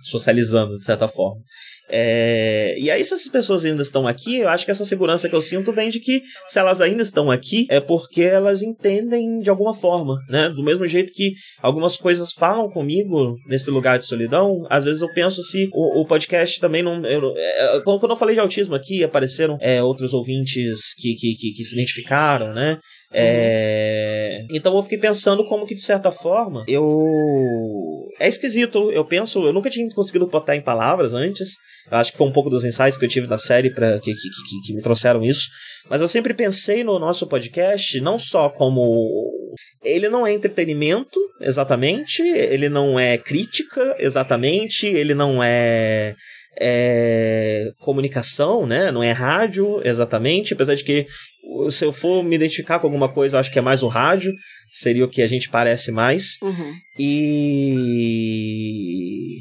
[0.03, 1.41] socializando de certa forma.
[1.89, 5.35] É, e aí, se essas pessoas ainda estão aqui, eu acho que essa segurança que
[5.35, 9.49] eu sinto vem de que, se elas ainda estão aqui, é porque elas entendem de
[9.49, 10.49] alguma forma, né?
[10.49, 15.11] Do mesmo jeito que algumas coisas falam comigo nesse lugar de solidão, às vezes eu
[15.13, 17.05] penso se o, o podcast também não.
[17.05, 21.51] Eu, é, quando eu falei de autismo aqui, apareceram é, outros ouvintes que, que, que,
[21.51, 22.79] que se identificaram, né?
[23.13, 24.39] É...
[24.41, 24.57] Uhum.
[24.57, 26.81] Então eu fiquei pensando como que, de certa forma, eu.
[28.19, 31.55] É esquisito, eu penso, eu nunca tinha conseguido botar em palavras antes.
[31.91, 34.13] Eu acho que foi um pouco dos insights que eu tive na série pra, que,
[34.13, 35.47] que, que, que me trouxeram isso.
[35.89, 39.53] Mas eu sempre pensei no nosso podcast não só como
[39.83, 42.21] ele não é entretenimento, exatamente.
[42.21, 44.87] Ele não é crítica, exatamente.
[44.87, 46.15] Ele não é,
[46.59, 48.91] é, comunicação, né?
[48.91, 50.53] Não é rádio, exatamente.
[50.53, 51.05] Apesar de que
[51.69, 54.33] se eu for me identificar com alguma coisa, eu acho que é mais o rádio,
[54.69, 56.37] seria o que a gente parece mais.
[56.41, 56.73] Uhum.
[56.97, 58.23] E.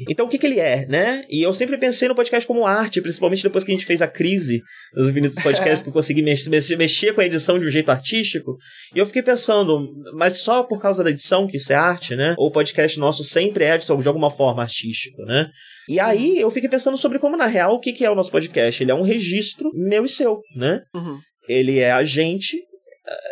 [0.09, 1.23] Então, o que, que ele é, né?
[1.29, 4.07] E eu sempre pensei no podcast como arte, principalmente depois que a gente fez a
[4.07, 4.61] crise
[4.93, 8.57] dos Infinitos Podcasts, que eu consegui mexer, mexer com a edição de um jeito artístico.
[8.93, 12.35] E eu fiquei pensando, mas só por causa da edição que isso é arte, né?
[12.37, 15.47] Ou o podcast nosso sempre é de alguma forma artístico, né?
[15.87, 18.31] E aí eu fiquei pensando sobre como, na real, o que, que é o nosso
[18.31, 18.83] podcast?
[18.83, 20.81] Ele é um registro meu e seu, né?
[20.93, 22.57] Uhum ele é a gente,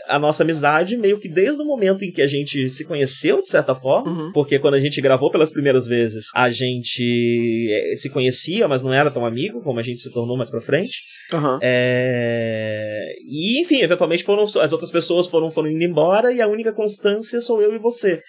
[0.08, 3.48] a nossa amizade, meio que desde o momento em que a gente se conheceu, de
[3.48, 4.32] certa forma, uhum.
[4.34, 8.94] porque quando a gente gravou pelas primeiras vezes, a gente eh, se conhecia, mas não
[8.94, 11.02] era tão amigo, como a gente se tornou mais pra frente.
[11.34, 11.60] Uhum.
[11.62, 13.14] É...
[13.26, 17.40] E, enfim, eventualmente foram as outras pessoas foram, foram indo embora e a única constância
[17.40, 18.22] sou eu e você.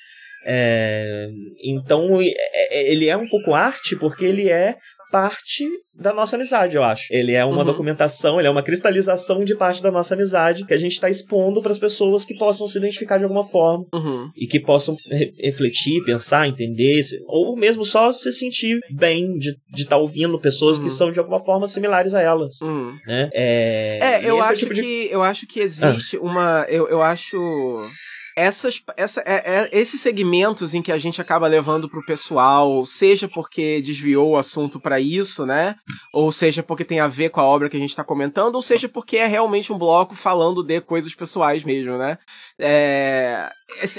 [0.46, 1.26] É...
[1.64, 2.20] Então,
[2.70, 4.76] ele é um pouco arte porque ele é
[5.12, 7.06] parte da nossa amizade, eu acho.
[7.10, 7.64] Ele é uma uhum.
[7.64, 11.62] documentação, ele é uma cristalização de parte da nossa amizade que a gente está expondo
[11.62, 14.30] para as pessoas que possam se identificar de alguma forma uhum.
[14.34, 19.90] e que possam re refletir, pensar, entender, ou mesmo só se sentir bem de estar
[19.90, 20.84] tá ouvindo pessoas uhum.
[20.84, 22.58] que são de alguma forma similares a elas.
[22.62, 22.96] Uhum.
[23.06, 23.28] Né?
[23.34, 25.12] É, é eu acho é tipo que de...
[25.12, 26.20] eu acho que existe ah.
[26.22, 27.36] uma, eu, eu acho
[28.36, 33.28] essas, essa, é, é, esses segmentos em que a gente acaba levando pro pessoal, seja
[33.28, 35.76] porque desviou o assunto para isso, né?
[36.12, 38.62] Ou seja porque tem a ver com a obra que a gente tá comentando, ou
[38.62, 42.18] seja porque é realmente um bloco falando de coisas pessoais mesmo, né?
[42.58, 43.50] É,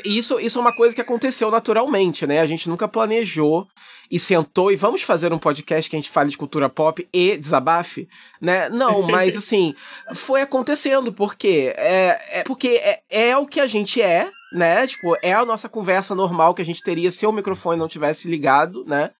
[0.05, 2.39] isso, isso é uma coisa que aconteceu naturalmente, né?
[2.39, 3.67] A gente nunca planejou
[4.09, 7.37] e sentou e vamos fazer um podcast que a gente fale de cultura pop e
[7.37, 8.07] desabafe,
[8.41, 8.69] né?
[8.69, 9.73] Não, mas assim,
[10.13, 14.85] foi acontecendo, porque é, é porque é, é o que a gente é, né?
[14.87, 18.29] Tipo, é a nossa conversa normal que a gente teria se o microfone não tivesse
[18.29, 19.11] ligado, né?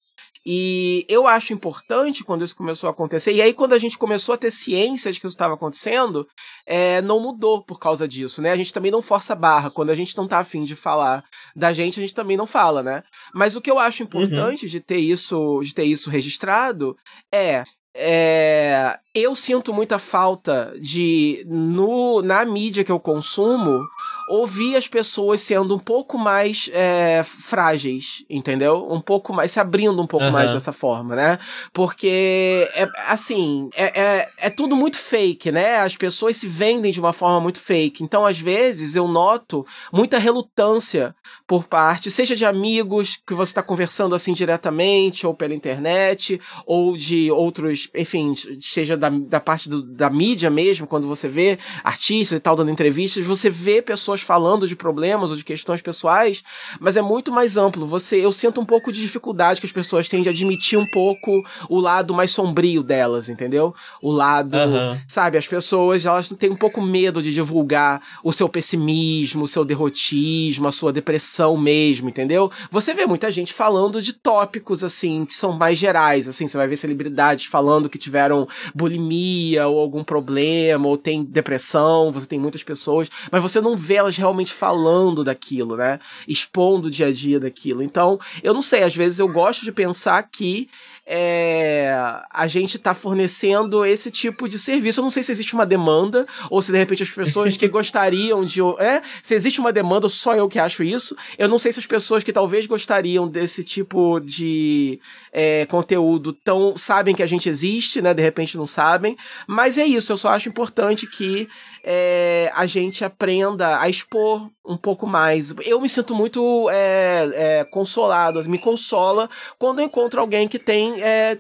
[0.46, 3.32] E eu acho importante quando isso começou a acontecer.
[3.32, 6.28] E aí, quando a gente começou a ter ciência de que isso estava acontecendo,
[6.66, 8.52] é, não mudou por causa disso, né?
[8.52, 9.72] A gente também não força barra.
[9.72, 11.24] Quando a gente não tá afim de falar
[11.56, 13.04] da gente, a gente também não fala, né?
[13.34, 14.72] Mas o que eu acho importante uhum.
[14.72, 16.98] de ter isso, de ter isso registrado
[17.32, 17.64] é
[17.96, 23.86] é, eu sinto muita falta de, no, na mídia que eu consumo,
[24.28, 28.88] ouvir as pessoas sendo um pouco mais é, frágeis, entendeu?
[28.90, 30.32] Um pouco mais, se abrindo um pouco uhum.
[30.32, 31.40] mais dessa forma, né?
[31.72, 35.78] Porque, é, assim, é, é, é, tudo muito fake, né?
[35.78, 38.04] As pessoas se vendem de uma forma muito fake.
[38.04, 41.16] Então, às vezes, eu noto muita relutância
[41.48, 46.96] por parte, seja de amigos que você está conversando assim diretamente, ou pela internet, ou
[46.96, 52.38] de outros, enfim, seja da, da parte do, da mídia mesmo, quando você vê artistas
[52.38, 56.44] e tal dando entrevistas, você vê pessoas pessoas falando de problemas ou de questões pessoais,
[56.80, 57.86] mas é muito mais amplo.
[57.88, 61.44] Você, eu sinto um pouco de dificuldade que as pessoas têm de admitir um pouco
[61.70, 63.74] o lado mais sombrio delas, entendeu?
[64.02, 65.00] O lado, uhum.
[65.08, 69.66] sabe, as pessoas, elas têm um pouco medo de divulgar o seu pessimismo, o seu
[69.66, 72.52] derrotismo, a sua depressão mesmo, entendeu?
[72.72, 76.68] Você vê muita gente falando de tópicos assim que são mais gerais, assim, você vai
[76.68, 82.64] ver celebridades falando que tiveram bulimia ou algum problema ou tem depressão, você tem muitas
[82.64, 86.00] pessoas, mas você não vê elas realmente falando daquilo, né?
[86.28, 87.82] Expondo o dia a dia daquilo.
[87.82, 90.70] Então, eu não sei, às vezes eu gosto de pensar que
[91.06, 91.94] é,
[92.30, 95.00] a gente está fornecendo esse tipo de serviço.
[95.00, 98.46] Eu não sei se existe uma demanda, ou se de repente as pessoas que gostariam
[98.46, 98.62] de.
[98.80, 101.16] É, se existe uma demanda, só eu que acho isso.
[101.38, 105.00] Eu não sei se as pessoas que talvez gostariam desse tipo de
[105.32, 108.14] é, conteúdo tão sabem que a gente existe, né?
[108.14, 109.18] De repente não sabem.
[109.46, 111.50] Mas é isso, eu só acho importante que
[111.84, 115.54] é, a gente aprenda a expor um pouco mais.
[115.66, 119.30] Eu me sinto muito é, é, consolado, me consola
[119.60, 121.38] quando eu encontro alguém que tem é,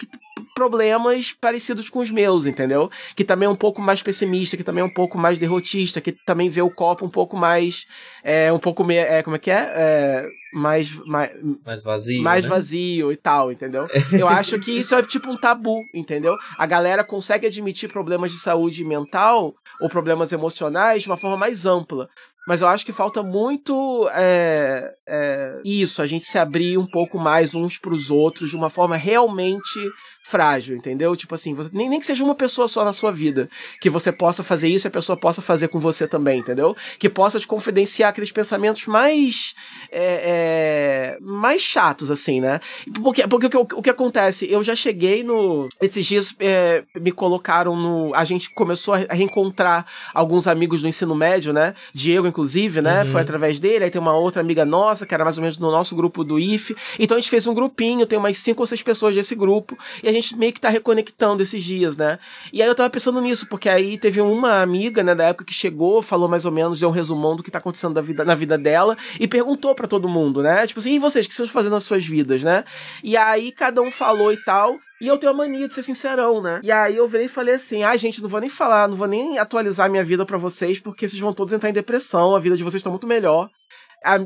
[0.54, 2.89] problemas parecidos com os meus, entendeu?
[3.16, 6.12] Que também é um pouco mais pessimista, que também é um pouco mais derrotista, que
[6.12, 7.86] também vê o copo um pouco mais.
[8.24, 8.84] É, um pouco.
[8.84, 9.72] Me, é, como é que é?
[9.76, 11.32] é mais, mais.
[11.66, 12.24] Mais vazio.
[12.24, 12.49] Mais né?
[12.49, 13.88] vazio e tal, entendeu?
[14.18, 16.38] Eu acho que isso é tipo um tabu, entendeu?
[16.58, 21.66] A galera consegue admitir problemas de saúde mental ou problemas emocionais de uma forma mais
[21.66, 22.10] ampla.
[22.46, 27.18] Mas eu acho que falta muito é, é, isso, a gente se abrir um pouco
[27.18, 29.80] mais uns para os outros de uma forma realmente
[30.24, 31.15] frágil, entendeu?
[31.15, 33.49] Tipo assim, você, nem, nem que seja uma pessoa só na sua vida,
[33.82, 36.76] que você possa fazer isso e a pessoa possa fazer com você também, entendeu?
[36.97, 39.53] Que possa te confidenciar aqueles pensamentos mais
[39.91, 42.61] é, é, mais chatos, assim, né?
[43.03, 44.49] Porque, porque o, que, o que acontece?
[44.49, 45.67] Eu já cheguei no.
[45.82, 48.15] Esses dias é, me colocaram no.
[48.15, 51.76] A gente começou a reencontrar alguns amigos do ensino médio, né?
[51.93, 53.03] Diego, inclusive, né?
[53.03, 53.09] Uhum.
[53.09, 53.84] Foi através dele.
[53.84, 56.39] Aí tem uma outra amiga nossa, que era mais ou menos no nosso grupo do
[56.39, 56.76] IF.
[56.97, 59.78] Então a gente fez um grupinho, tem umas cinco ou seis pessoas desse grupo.
[60.01, 62.20] E a gente meio que tá reconectando esses dias, né?
[62.51, 65.53] E aí eu tava pensando nisso, porque aí teve uma amiga, né, da época que
[65.53, 68.36] chegou, falou mais ou menos, deu um resumão do que tá acontecendo da vida, na
[68.36, 70.66] vida dela e perguntou para todo mundo, né?
[70.68, 72.64] Tipo assim, e vocês, o que vocês estão fazendo nas suas vidas, né?
[73.03, 74.78] E aí cada um falou e tal.
[75.01, 76.61] E eu tenho a mania de ser sincerão, né?
[76.64, 79.07] E aí eu virei e falei assim: ah, gente, não vou nem falar, não vou
[79.07, 82.55] nem atualizar minha vida para vocês, porque vocês vão todos entrar em depressão, a vida
[82.55, 83.49] de vocês tá muito melhor.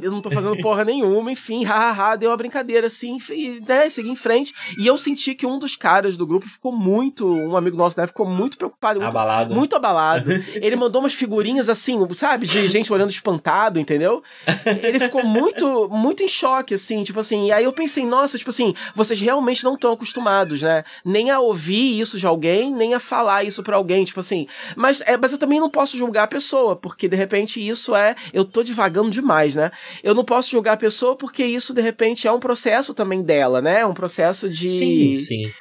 [0.01, 4.09] Eu não tô fazendo porra nenhuma, enfim, hahaha, deu uma brincadeira assim, e, né, segui
[4.09, 4.53] em frente.
[4.77, 8.07] E eu senti que um dos caras do grupo ficou muito, um amigo nosso, né,
[8.07, 8.99] ficou muito preocupado.
[8.99, 9.53] Muito, abalado.
[9.53, 10.31] Muito abalado.
[10.55, 14.23] Ele mandou umas figurinhas assim, sabe, de gente olhando espantado, entendeu?
[14.81, 17.47] Ele ficou muito, muito em choque, assim, tipo assim.
[17.47, 20.83] E aí eu pensei, nossa, tipo assim, vocês realmente não estão acostumados, né?
[21.03, 24.47] Nem a ouvir isso de alguém, nem a falar isso para alguém, tipo assim.
[24.75, 28.15] Mas, é, mas eu também não posso julgar a pessoa, porque de repente isso é.
[28.33, 29.66] Eu tô divagando demais, né?
[30.03, 33.61] Eu não posso julgar a pessoa porque isso, de repente, é um processo também dela,
[33.61, 33.81] né?
[33.81, 34.67] É um processo de.
[34.67, 35.51] Sim, sim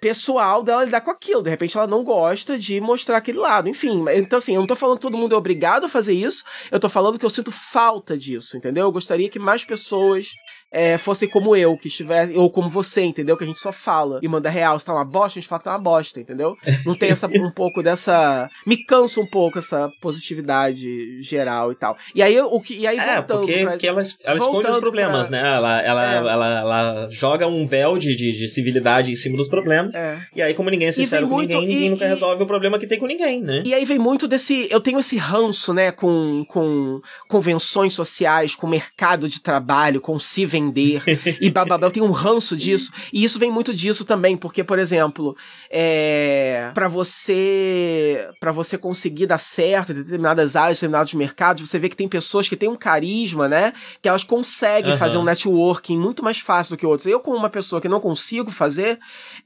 [0.00, 1.42] pessoal dela lidar com aquilo.
[1.42, 3.68] De repente ela não gosta de mostrar aquele lado.
[3.68, 6.44] Enfim, então assim, eu não tô falando que todo mundo é obrigado a fazer isso,
[6.70, 8.84] eu tô falando que eu sinto falta disso, entendeu?
[8.84, 10.30] Eu gostaria que mais pessoas
[10.72, 13.36] é, fossem como eu, que estivesse, ou como você, entendeu?
[13.36, 14.78] Que a gente só fala e manda real.
[14.78, 16.56] Se tá uma bosta, a gente fala que tá uma bosta, entendeu?
[16.86, 18.48] Não tem essa, um pouco dessa.
[18.66, 21.96] Me cansa um pouco essa positividade geral e tal.
[22.14, 23.40] E aí, o que, e aí é, voltando.
[23.40, 25.42] Porque, pra, porque ela, ela esconde os problemas, pra...
[25.42, 25.56] né?
[25.56, 26.16] Ela, ela, é.
[26.16, 29.94] ela, ela, joga um véu de, de, de civilidade em cima dos problemas.
[29.94, 30.18] É.
[30.34, 32.78] E aí, como ninguém é sincero com muito, ninguém, ninguém nunca e, resolve o problema
[32.78, 33.62] que tem com ninguém, né?
[33.66, 34.68] E aí vem muito desse.
[34.70, 40.46] Eu tenho esse ranço, né, com, com convenções sociais, com mercado de trabalho, com se
[40.62, 41.02] vender
[41.40, 41.86] e bababá.
[41.86, 42.92] Eu tenho um ranço disso.
[43.12, 45.36] E isso vem muito disso também, porque, por exemplo,
[45.70, 51.88] é, para você para você conseguir dar certo em determinadas áreas, determinados mercados, você vê
[51.88, 53.72] que tem pessoas que têm um carisma, né?
[54.00, 54.98] Que elas conseguem uhum.
[54.98, 57.06] fazer um networking muito mais fácil do que outros.
[57.06, 58.98] Eu, como uma pessoa que não consigo fazer,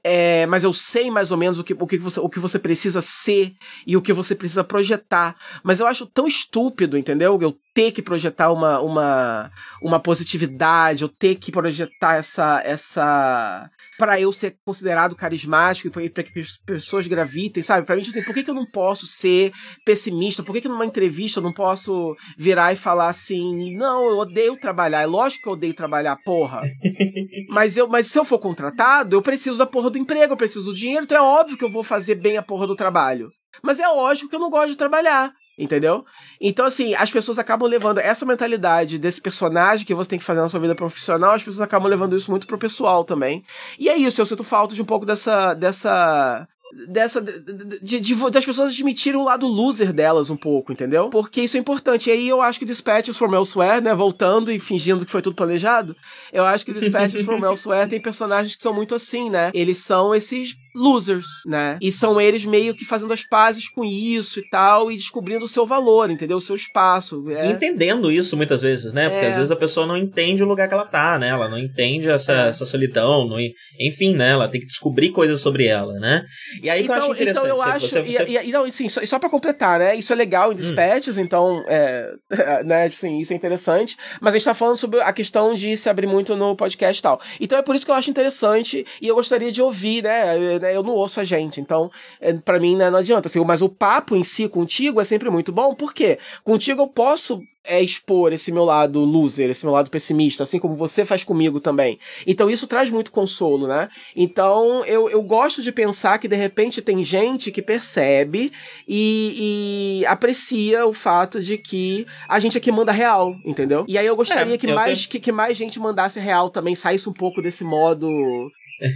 [0.02, 2.58] é, mas eu sei mais ou menos o que, o, que você, o que você
[2.58, 3.54] precisa ser
[3.86, 5.36] e o que você precisa projetar.
[5.62, 7.38] Mas eu acho tão estúpido, entendeu?
[7.40, 9.52] Eu ter que projetar uma, uma,
[9.82, 12.62] uma positividade, eu ter que projetar essa.
[12.64, 17.86] essa para eu ser considerado carismático e para que as pessoas gravitem, sabe?
[17.86, 19.52] Para mim, tipo assim, por que, que eu não posso ser
[19.84, 20.42] pessimista?
[20.42, 24.58] Por que, que numa entrevista eu não posso virar e falar assim: não, eu odeio
[24.58, 25.02] trabalhar.
[25.02, 26.60] É lógico que eu odeio trabalhar, porra.
[27.48, 30.66] mas, eu, mas se eu for contratado, eu preciso da porra do emprego, eu preciso
[30.66, 33.30] do dinheiro, então é óbvio que eu vou fazer bem a porra do trabalho.
[33.62, 35.32] Mas é lógico que eu não gosto de trabalhar.
[35.58, 36.04] Entendeu?
[36.38, 40.40] Então, assim, as pessoas acabam levando essa mentalidade desse personagem que você tem que fazer
[40.40, 43.42] na sua vida profissional, as pessoas acabam levando isso muito pro pessoal também.
[43.78, 45.54] E é isso, eu sinto falta de um pouco dessa.
[45.54, 46.46] dessa
[46.88, 47.22] dessa.
[47.22, 51.08] De, de, das pessoas admitirem o lado loser delas um pouco, entendeu?
[51.10, 52.08] Porque isso é importante.
[52.08, 53.94] E aí eu acho que Dispatches from Elsewhere, né?
[53.94, 55.96] Voltando e fingindo que foi tudo planejado,
[56.32, 59.50] eu acho que Dispatches from Elsewhere tem personagens que são muito assim, né?
[59.54, 61.78] Eles são esses losers, né?
[61.80, 65.48] E são eles meio que fazendo as pazes com isso e tal, e descobrindo o
[65.48, 66.36] seu valor, entendeu?
[66.36, 67.24] O seu espaço.
[67.30, 67.50] É...
[67.50, 69.08] Entendendo isso muitas vezes, né?
[69.08, 69.28] Porque é...
[69.30, 71.28] às vezes a pessoa não entende o lugar que ela tá, né?
[71.28, 72.48] Ela não entende essa, é.
[72.48, 73.38] essa solidão, não...
[73.80, 74.30] enfim, né?
[74.30, 76.24] Ela tem que descobrir coisas sobre ela, né?
[76.62, 77.46] E aí então, que eu acho então, interessante.
[77.46, 77.88] Então eu acho.
[77.88, 78.24] Você, você...
[78.24, 79.96] E, e, não, assim, só, só pra completar, né?
[79.96, 80.58] Isso é legal em hum.
[80.58, 81.22] dispatches, hum.
[81.22, 82.12] então, é,
[82.64, 82.84] né?
[82.84, 83.96] Assim, isso é interessante.
[84.20, 87.02] Mas a gente tá falando sobre a questão de se abrir muito no podcast e
[87.02, 87.20] tal.
[87.40, 90.58] Então é por isso que eu acho interessante e eu gostaria de ouvir, né?
[90.66, 91.90] Né, eu não ouço a gente, então
[92.20, 93.28] é, para mim né, não adianta.
[93.28, 97.40] Assim, mas o papo em si contigo é sempre muito bom, porque contigo eu posso
[97.66, 101.60] é expor esse meu lado loser, esse meu lado pessimista, assim como você faz comigo
[101.60, 101.98] também.
[102.26, 103.88] Então isso traz muito consolo, né?
[104.14, 108.52] Então eu, eu gosto de pensar que de repente tem gente que percebe
[108.86, 113.84] e, e aprecia o fato de que a gente aqui manda real, entendeu?
[113.88, 115.10] E aí eu gostaria é, que, eu mais, tenho...
[115.10, 118.08] que, que mais gente mandasse real também, saísse um pouco desse modo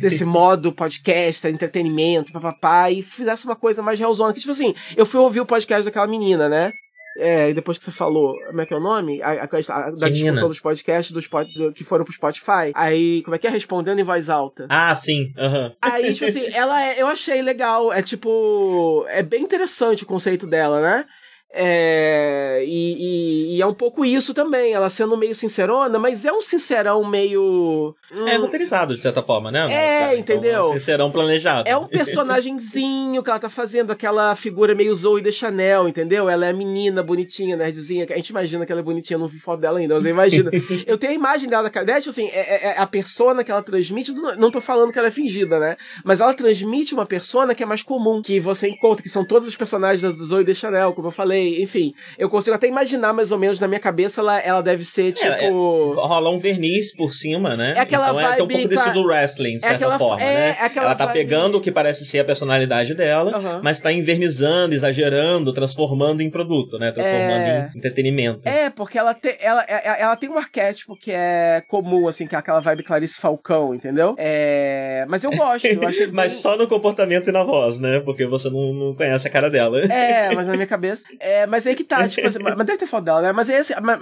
[0.01, 4.33] desse modo podcast, entretenimento, papapá, e fizesse uma coisa mais realzona.
[4.33, 6.73] Que, tipo assim, eu fui ouvir o podcast daquela menina, né?
[7.19, 9.21] É, e depois que você falou, como é que é o nome?
[9.21, 12.73] A, a, a da discussão dos podcasts dos pod, do, que foram pro Spotify.
[12.75, 13.51] Aí, como é que é?
[13.51, 14.67] Respondendo em voz alta.
[14.69, 15.33] Ah, sim.
[15.37, 15.75] Uhum.
[15.83, 17.93] Aí, tipo assim, ela é, eu achei legal.
[17.93, 19.05] É tipo.
[19.09, 21.05] É bem interessante o conceito dela, né?
[21.53, 26.33] É, e, e, e, é um pouco isso também, ela sendo meio sincerona, mas é
[26.33, 27.93] um sincerão meio.
[28.17, 29.67] Hum, é roteirizado, de certa forma, né?
[29.73, 30.59] É, então, entendeu?
[30.59, 31.69] É um sincerão planejado.
[31.69, 36.29] É um personagemzinho que ela tá fazendo, aquela figura meio Zoe de Chanel, entendeu?
[36.29, 38.07] Ela é a menina bonitinha, nerdzinha.
[38.09, 40.53] A gente imagina que ela é bonitinha, não vi foto dela ainda, mas imagina.
[40.87, 41.85] eu tenho a imagem dela da cara.
[41.97, 44.13] Tipo assim, é, é, é, a persona que ela transmite.
[44.13, 45.77] Não tô falando que ela é fingida, né?
[46.05, 49.49] Mas ela transmite uma persona que é mais comum, que você encontra, que são todos
[49.49, 53.33] os personagens da Zoe de Chanel, como eu falei enfim, eu consigo até imaginar mais
[53.33, 55.27] ou menos na minha cabeça ela, ela deve ser tipo.
[55.27, 57.75] É, é, rola um verniz por cima, né?
[57.77, 58.41] É aquela então, vibe.
[58.41, 60.57] É, um pouco desse do wrestling, de é certa aquela, forma, é, né?
[60.61, 61.19] É ela tá vibe...
[61.19, 63.61] pegando o que parece ser a personalidade dela, uhum.
[63.63, 66.93] mas tá invernizando, exagerando, transformando em produto, né?
[66.93, 68.49] Transformando em entretenimento.
[68.49, 72.39] É, porque ela, te, ela, ela tem um arquétipo que é comum, assim, que é
[72.39, 74.15] aquela vibe Clarice Falcão, entendeu?
[74.19, 75.05] É...
[75.09, 76.01] Mas eu gosto, eu acho.
[76.13, 76.43] mas bem...
[76.43, 78.01] só no comportamento e na voz, né?
[78.01, 79.81] Porque você não, não conhece a cara dela.
[79.81, 81.05] É, mas na minha cabeça.
[81.31, 83.33] É, mas aí que tá, tipo assim, mas deve ter foto dela, né?
[83.33, 83.79] Mas esse.
[83.81, 84.01] Mas,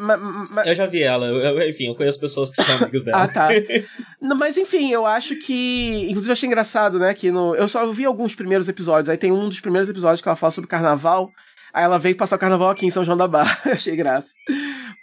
[0.50, 3.24] mas, eu já vi ela, eu, enfim, eu conheço pessoas que são amigos dela.
[3.24, 3.48] ah, tá.
[4.20, 6.06] Não, mas enfim, eu acho que.
[6.08, 7.12] Inclusive, eu achei engraçado, né?
[7.12, 9.10] Que no, eu só vi alguns primeiros episódios.
[9.10, 11.30] Aí tem um dos primeiros episódios que ela fala sobre carnaval.
[11.72, 13.58] Aí ela veio passar o carnaval aqui em São João da Barra.
[13.72, 14.34] Achei graça.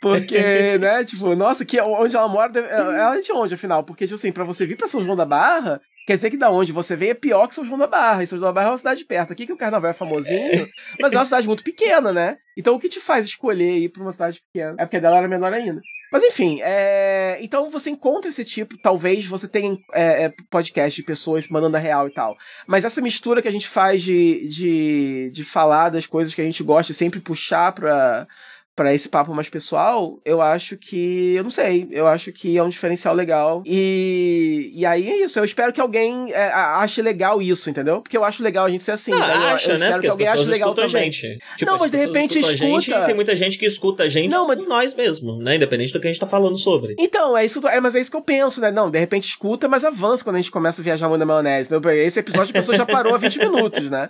[0.02, 3.84] Porque, né, tipo, nossa, que onde ela mora, ela é de onde, afinal?
[3.84, 6.52] Porque, tipo assim, pra você vir pra São João da Barra, Quer dizer que da
[6.52, 8.24] onde você vem é pior que São João da Barra.
[8.24, 9.34] E São João da Barra é uma cidade perto.
[9.34, 10.68] Aqui que o carnaval é famosinho, é.
[11.00, 12.38] mas é uma cidade muito pequena, né?
[12.56, 14.76] Então o que te faz escolher ir pra uma cidade pequena?
[14.78, 15.82] É porque dela era menor ainda.
[16.12, 17.38] Mas enfim, é...
[17.42, 21.80] então você encontra esse tipo, talvez você tenha é, é, podcast de pessoas mandando a
[21.80, 22.38] real e tal.
[22.68, 26.46] Mas essa mistura que a gente faz de, de, de falar das coisas que a
[26.46, 28.28] gente gosta e sempre puxar pra
[28.76, 31.34] para esse papo mais pessoal, eu acho que.
[31.36, 31.88] Eu não sei.
[31.92, 33.64] Eu acho que é um diferencial legal.
[33.66, 35.40] E, e aí é isso.
[35.40, 38.02] Eu espero que alguém é, ache legal isso, entendeu?
[38.02, 39.14] Porque eu acho legal a gente ser assim.
[39.14, 39.34] Ah, né?
[39.34, 39.92] acha, eu, eu né?
[39.92, 40.90] Porque que alguém ache legal também.
[40.90, 41.40] gente.
[41.56, 42.58] Tipo, não, mas de repente escuta.
[42.58, 44.68] Gente, tem muita gente que escuta a gente não, mas...
[44.68, 45.56] nós mesmo, né?
[45.56, 46.96] Independente do que a gente tá falando sobre.
[47.00, 47.66] Então, é isso.
[47.68, 48.72] É, mas é isso que eu penso, né?
[48.72, 51.72] Não, de repente escuta, mas avança quando a gente começa a viajar muito na maionese.
[51.72, 51.98] Né?
[51.98, 54.10] Esse episódio a pessoa já parou há 20 minutos, né?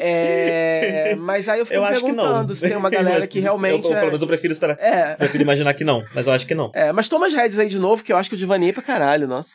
[0.00, 3.84] É, mas aí eu fico eu perguntando se tem uma galera que realmente.
[3.84, 4.10] Eu, é...
[4.10, 4.78] Mas eu prefiro esperar.
[4.80, 5.16] É.
[5.16, 6.70] Prefiro imaginar que não, mas eu acho que não.
[6.72, 8.72] É, mas toma as redes aí de novo, que eu acho que o Divani é
[8.72, 9.50] pra caralho, nossa.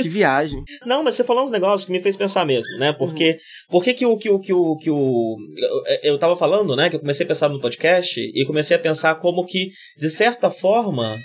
[0.00, 0.62] que viagem.
[0.86, 2.92] Não, mas você falou uns negócios que me fez pensar mesmo, né?
[2.92, 3.32] Porque.
[3.32, 3.38] Uhum.
[3.70, 4.16] Por que, que o.
[4.16, 6.88] Que o, que o, que o eu, eu tava falando, né?
[6.88, 10.50] Que eu comecei a pensar no podcast e comecei a pensar como que, de certa
[10.50, 11.18] forma,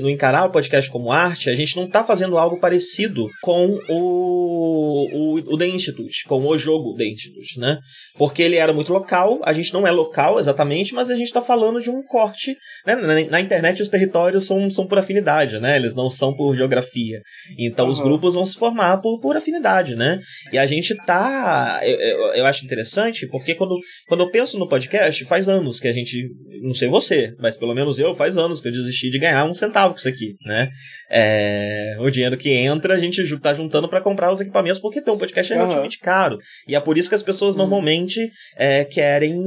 [0.00, 5.06] no encarar o podcast como arte, a gente não tá fazendo algo parecido com o,
[5.12, 7.78] o, o The Institute, com o jogo The Institute né?
[8.16, 11.42] Porque ele era muito local, a gente não é local exatamente, mas a gente está
[11.42, 12.56] falando de um corte.
[12.86, 12.94] Né?
[12.94, 15.76] Na, na, internet, os territórios são, são por afinidade, né?
[15.76, 17.20] Eles não são por geografia.
[17.58, 17.92] Então, uhum.
[17.92, 20.20] os grupos vão se formar por, por afinidade, né?
[20.52, 21.80] E a gente tá.
[21.82, 23.76] Eu, eu, eu, acho interessante, porque quando,
[24.08, 26.28] quando eu penso no podcast, faz anos que a gente
[26.62, 29.54] não sei você, mas pelo menos eu, faz anos que eu desisti de ganhar um
[29.54, 30.70] centavo com isso aqui, né?
[31.10, 35.10] É, o dinheiro que entra, a gente tá juntando para comprar os equipamentos, porque ter
[35.10, 36.04] um podcast é relativamente uhum.
[36.04, 36.38] caro.
[36.68, 37.60] E é por isso que as pessoas uhum.
[37.60, 39.38] normalmente é, querem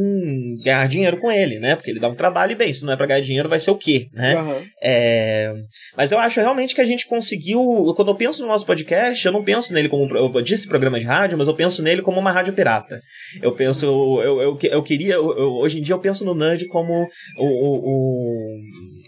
[0.63, 1.75] ganhar dinheiro com ele, né?
[1.75, 3.71] Porque ele dá um trabalho e bem, se não é pra ganhar dinheiro, vai ser
[3.71, 4.39] o quê, né?
[4.39, 4.61] Uhum.
[4.81, 5.53] É,
[5.97, 7.61] mas eu acho realmente que a gente conseguiu.
[7.95, 10.15] Quando eu penso no nosso podcast, eu não penso nele como.
[10.15, 13.01] Eu disse programa de rádio, mas eu penso nele como uma rádio pirata.
[13.41, 13.85] Eu penso.
[13.85, 15.15] Eu, eu, eu, queria.
[15.15, 17.07] Eu, hoje em dia eu penso no Nerd como
[17.37, 18.59] o, o, o,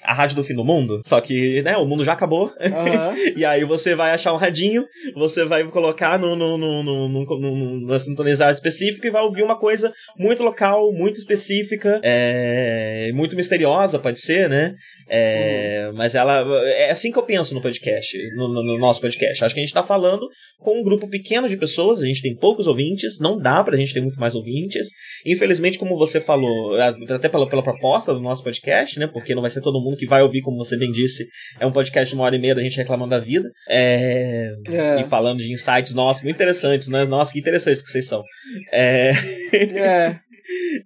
[0.04, 1.02] a rádio do fim do mundo.
[1.04, 2.46] Só que, né, o mundo já acabou.
[2.46, 3.36] Uhum.
[3.38, 7.26] e aí você vai achar um radinho, você vai colocar no, no, no, no, no,
[7.26, 7.94] no, no
[8.56, 14.50] específico e vai ouvir uma coisa muito local, muito específica, é, muito misteriosa, pode ser,
[14.50, 14.74] né?
[15.08, 15.98] É, uhum.
[15.98, 16.42] Mas ela.
[16.66, 19.44] É assim que eu penso no podcast, no, no, no, nosso podcast.
[19.44, 20.28] Acho que a gente tá falando
[20.60, 23.94] com um grupo pequeno de pessoas, a gente tem poucos ouvintes, não dá pra gente
[23.94, 24.88] ter muito mais ouvintes.
[25.26, 29.08] Infelizmente, como você falou, até pela, pela proposta do nosso podcast, né?
[29.08, 31.26] Porque não vai ser todo mundo que vai ouvir, como você bem disse.
[31.60, 33.48] É um podcast de uma hora e meia da gente reclamando da vida.
[33.70, 35.02] É, é.
[35.02, 37.06] E falando de insights nossos, muito interessantes, né?
[37.06, 38.24] Nossa, que interessantes que vocês são.
[38.72, 39.12] É.
[39.54, 40.20] é.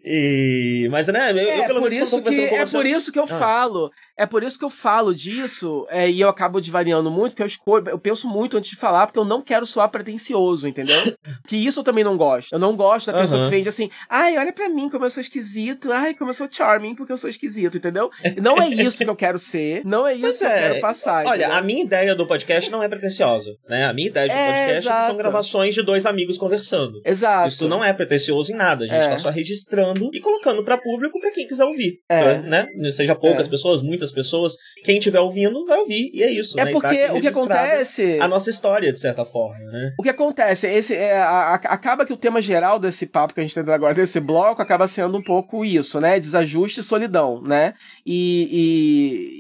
[0.06, 3.20] E, mas, né, eu, é, eu pelo por menos isso que, É por isso que
[3.20, 3.28] eu ah.
[3.28, 7.42] falo é por isso que eu falo disso, é, e eu acabo divariando muito, porque
[7.42, 11.00] eu escolho, eu penso muito antes de falar, porque eu não quero soar pretencioso, entendeu?
[11.48, 12.52] que isso eu também não gosto.
[12.52, 13.40] Eu não gosto da pessoa uhum.
[13.40, 16.34] que se vende assim, ai, olha pra mim como eu sou esquisito, ai, como eu
[16.34, 18.10] sou charming porque eu sou esquisito, entendeu?
[18.42, 20.82] Não é isso que eu quero ser, não é isso Mas que é, eu quero
[20.82, 21.26] passar.
[21.26, 21.58] Olha, entendeu?
[21.58, 23.86] a minha ideia do podcast não é pretenciosa, né?
[23.86, 27.02] A minha ideia de é, podcast é são gravações de dois amigos conversando.
[27.06, 27.48] Exato.
[27.48, 29.10] Isso não é pretencioso em nada, a gente é.
[29.10, 32.38] tá só registrando e colocando para público para quem quiser ouvir, é.
[32.40, 32.68] né?
[32.92, 33.50] Seja poucas é.
[33.50, 34.56] pessoas, muitas pessoas.
[34.84, 36.60] Quem estiver ouvindo vai ouvir, e é isso.
[36.60, 36.72] É né?
[36.72, 38.20] porque tá o que acontece.
[38.20, 39.94] A nossa história, de certa forma, né?
[39.98, 43.40] O que acontece, esse, é, a, a, acaba que o tema geral desse papo que
[43.40, 46.20] a gente tá agora, desse bloco, acaba sendo um pouco isso, né?
[46.20, 47.74] Desajuste e solidão, né?
[48.06, 48.50] E.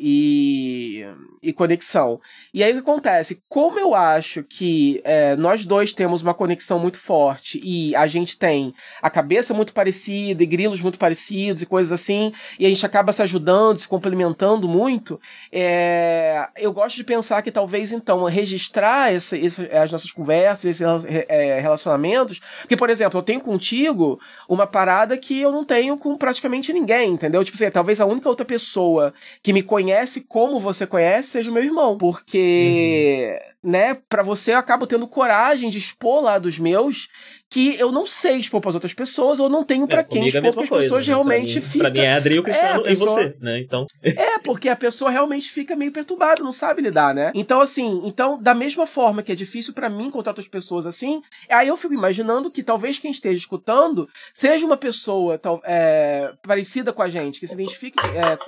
[0.02, 2.20] e, e e conexão.
[2.54, 3.42] E aí o que acontece?
[3.48, 8.38] Como eu acho que é, nós dois temos uma conexão muito forte e a gente
[8.38, 12.86] tem a cabeça muito parecida e grilos muito parecidos e coisas assim, e a gente
[12.86, 15.20] acaba se ajudando, se complementando muito,
[15.52, 21.06] é, eu gosto de pensar que talvez então registrar essa, essa, as nossas conversas, esses
[21.06, 26.18] é, relacionamentos, porque, por exemplo, eu tenho contigo uma parada que eu não tenho com
[26.18, 27.44] praticamente ninguém, entendeu?
[27.44, 31.54] Tipo assim, talvez a única outra pessoa que me conhece como você conhece seja o
[31.54, 31.98] meu irmão.
[31.98, 33.72] Porque, uhum.
[33.72, 37.08] né, para você eu acabo tendo coragem de expor lá dos meus
[37.50, 40.54] que eu não sei expor para outras pessoas, ou não tenho para é, quem expor
[40.54, 41.14] para as pessoas né?
[41.14, 41.84] realmente pra mim, fica.
[41.86, 43.10] Pra mim é Adri, o Cristiano é, pessoa...
[43.10, 43.60] e você, né?
[43.60, 43.88] Então.
[44.04, 47.32] é, porque a pessoa realmente fica meio perturbada, não sabe lidar, né?
[47.34, 51.22] Então, assim, então, da mesma forma que é difícil para mim encontrar outras pessoas assim,
[51.50, 56.93] aí eu fico imaginando que talvez quem esteja escutando seja uma pessoa tal, é, parecida
[56.93, 57.97] com a gente, que se identifique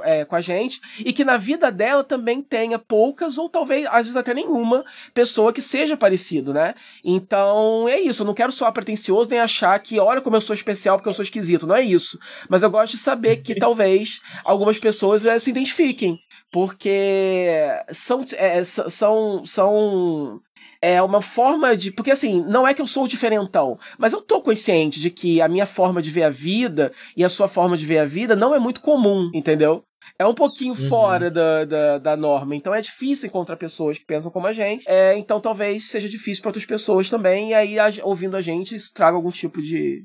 [0.03, 3.87] é, é, com a gente, e que na vida dela também tenha poucas, ou talvez,
[3.87, 6.75] às vezes até nenhuma, pessoa que seja parecido, né?
[7.03, 10.41] Então, é isso, eu não quero só a pretencioso nem achar que, olha como eu
[10.41, 11.65] sou especial porque eu sou esquisito.
[11.65, 12.19] Não é isso.
[12.49, 16.17] Mas eu gosto de saber que talvez algumas pessoas é, se identifiquem.
[16.51, 20.41] Porque são, é, são, são
[20.81, 21.91] é uma forma de.
[21.91, 25.47] Porque assim, não é que eu sou diferentão, mas eu tô consciente de que a
[25.47, 28.53] minha forma de ver a vida e a sua forma de ver a vida não
[28.53, 29.81] é muito comum, entendeu?
[30.21, 30.89] É um pouquinho uhum.
[30.89, 32.55] fora da, da, da, norma.
[32.55, 34.83] Então é difícil encontrar pessoas que pensam como a gente.
[34.87, 37.49] É, então talvez seja difícil para outras pessoas também.
[37.49, 40.01] E aí, a, ouvindo a gente, isso traga algum tipo de,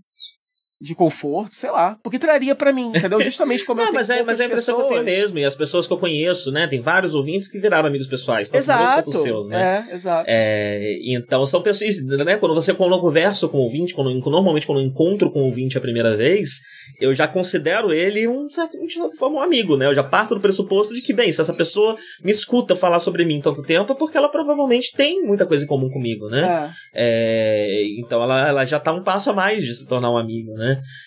[0.81, 1.99] de conforto, sei lá.
[2.03, 3.21] Porque traria para mim, entendeu?
[3.21, 4.93] Justamente como não, eu mas tenho é, mas é a impressão pessoas...
[4.93, 5.39] que eu tenho mesmo.
[5.39, 6.67] E as pessoas que eu conheço, né?
[6.67, 8.49] Tem vários ouvintes que viraram amigos pessoais.
[8.49, 8.83] Tanto exato.
[8.83, 9.87] meus quanto seus, né?
[9.91, 10.25] É, exato.
[10.29, 12.37] É, então são pessoas, né?
[12.37, 15.45] Quando você quando eu converso com o ouvinte, quando, normalmente quando eu encontro com o
[15.45, 16.61] ouvinte a primeira vez,
[17.01, 19.87] eu já considero ele um certo, de certa forma um amigo, né?
[19.87, 23.25] Eu já parto do pressuposto de que, bem, se essa pessoa me escuta falar sobre
[23.25, 26.73] mim tanto tempo, é porque ela provavelmente tem muita coisa em comum comigo, né?
[26.93, 27.07] É.
[27.09, 30.53] É, então ela, ela já tá um passo a mais de se tornar um amigo,
[30.55, 30.66] né?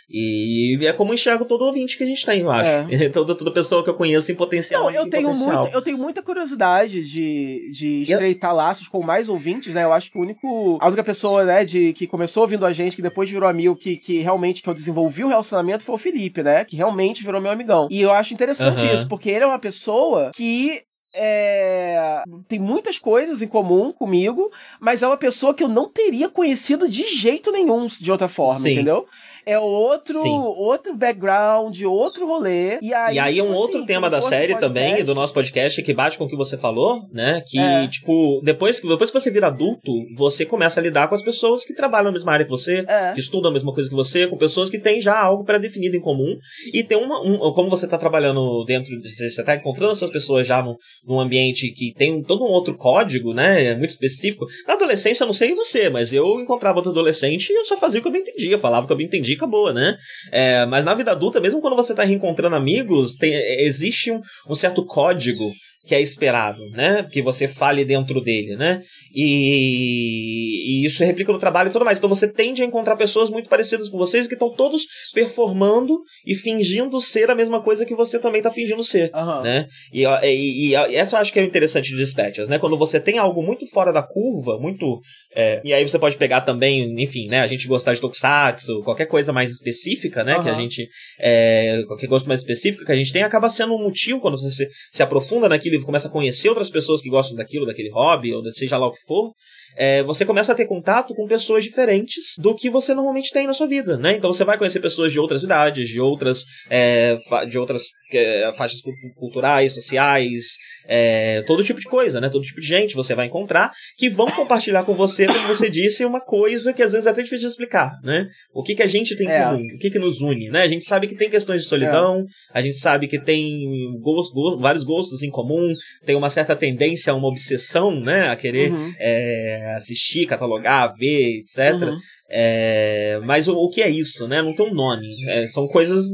[0.10, 2.94] E é como enxergo todo ouvinte que a gente tem, eu acho.
[2.94, 3.10] É.
[3.10, 4.84] toda, toda pessoa que eu conheço em potencial.
[4.84, 5.62] Não, eu tenho, potencial.
[5.62, 8.56] muito, eu tenho muita curiosidade de, de estreitar eu...
[8.58, 9.84] laços com mais ouvintes, né?
[9.84, 10.78] Eu acho que o único.
[10.82, 13.98] A única pessoa, né, de, que começou ouvindo a gente, que depois virou amigo, que,
[13.98, 16.66] que realmente que eu desenvolvi o relacionamento foi o Felipe, né?
[16.66, 17.88] Que realmente virou meu amigão.
[17.92, 18.94] E eu acho interessante uhum.
[18.94, 20.82] isso, porque ele é uma pessoa que
[21.14, 26.30] é, tem muitas coisas em comum comigo, mas é uma pessoa que eu não teria
[26.30, 28.74] conhecido de jeito nenhum de outra forma, Sim.
[28.74, 29.08] entendeu?
[29.50, 32.80] É outro, outro background, outro rolê.
[32.82, 35.16] E aí, e aí é um tipo outro assim, tema da série podcast, também, do
[35.16, 37.42] nosso podcast, que bate com o que você falou, né?
[37.48, 37.88] Que, é.
[37.88, 41.74] tipo, depois, depois que você vira adulto, você começa a lidar com as pessoas que
[41.74, 43.14] trabalham na mesma área que você, é.
[43.14, 46.02] que estudam a mesma coisa que você, com pessoas que têm já algo pré-definido em
[46.02, 46.38] comum.
[46.72, 47.20] E tem uma.
[47.22, 48.92] Um, como você tá trabalhando dentro.
[49.02, 50.76] Você tá encontrando essas pessoas já num,
[51.06, 53.74] num ambiente que tem todo um outro código, né?
[53.76, 54.46] Muito específico.
[54.68, 58.00] Na adolescência, eu não sei você, mas eu encontrava outro adolescente e eu só fazia
[58.00, 59.96] o que eu bem entendia, falava o que eu bem entendia acabou, né?
[60.32, 64.56] É, mas na vida adulta, mesmo quando você tá reencontrando amigos, tem, existe um, um
[64.56, 65.50] certo código
[65.90, 67.08] que é esperado, né?
[67.12, 68.82] Que você fale dentro dele, né?
[69.14, 71.98] E, e, isso replica no trabalho e tudo mais.
[71.98, 74.84] Então você tende a encontrar pessoas muito parecidas com vocês que estão todos
[75.16, 79.42] performando e fingindo ser a mesma coisa que você também está fingindo ser, uhum.
[79.42, 79.68] né?
[79.92, 82.60] E, e, e, essa eu acho que é o interessante de Dispatches, né?
[82.60, 85.00] Quando você tem algo muito fora da curva, muito...
[85.36, 87.42] É, e aí você pode pegar também, enfim, né?
[87.42, 90.38] A gente gostar de Tokusatsu, qualquer coisa mais específica, né?
[90.38, 90.44] Uhum.
[90.44, 90.88] Que a gente...
[91.20, 94.52] É, qualquer gosto mais específico que a gente tem, acaba sendo um motivo quando você
[94.52, 98.44] se, se aprofunda naquilo começa a conhecer outras pessoas que gostam daquilo, daquele hobby, ou
[98.52, 99.34] seja lá o que for,
[99.76, 103.54] é, você começa a ter contato com pessoas diferentes do que você normalmente tem na
[103.54, 104.14] sua vida, né?
[104.14, 107.18] Então você vai conhecer pessoas de outras idades, de outras, é,
[107.50, 107.84] de outras
[108.14, 108.82] é, faixas
[109.16, 110.44] culturais, sociais,
[110.92, 112.30] é, todo tipo de coisa, né?
[112.30, 116.04] Todo tipo de gente você vai encontrar que vão compartilhar com você, como você disse,
[116.04, 118.28] uma coisa que às vezes é até difícil de explicar, né?
[118.52, 119.44] O que, que a gente tem em é.
[119.44, 120.64] comum, o que, que nos une, né?
[120.64, 123.68] A gente sabe que tem questões de solidão, a gente sabe que tem
[124.02, 125.72] gosto, go vários gostos em comum,
[126.08, 128.30] tem uma certa tendência a uma obsessão, né?
[128.30, 128.92] A querer uhum.
[128.98, 131.84] é, assistir, catalogar, ver, etc.
[131.84, 131.98] Uhum.
[132.32, 134.42] É, mas o, o, que é isso, né?
[134.42, 135.06] Não tem um nome.
[135.28, 136.06] É, são coisas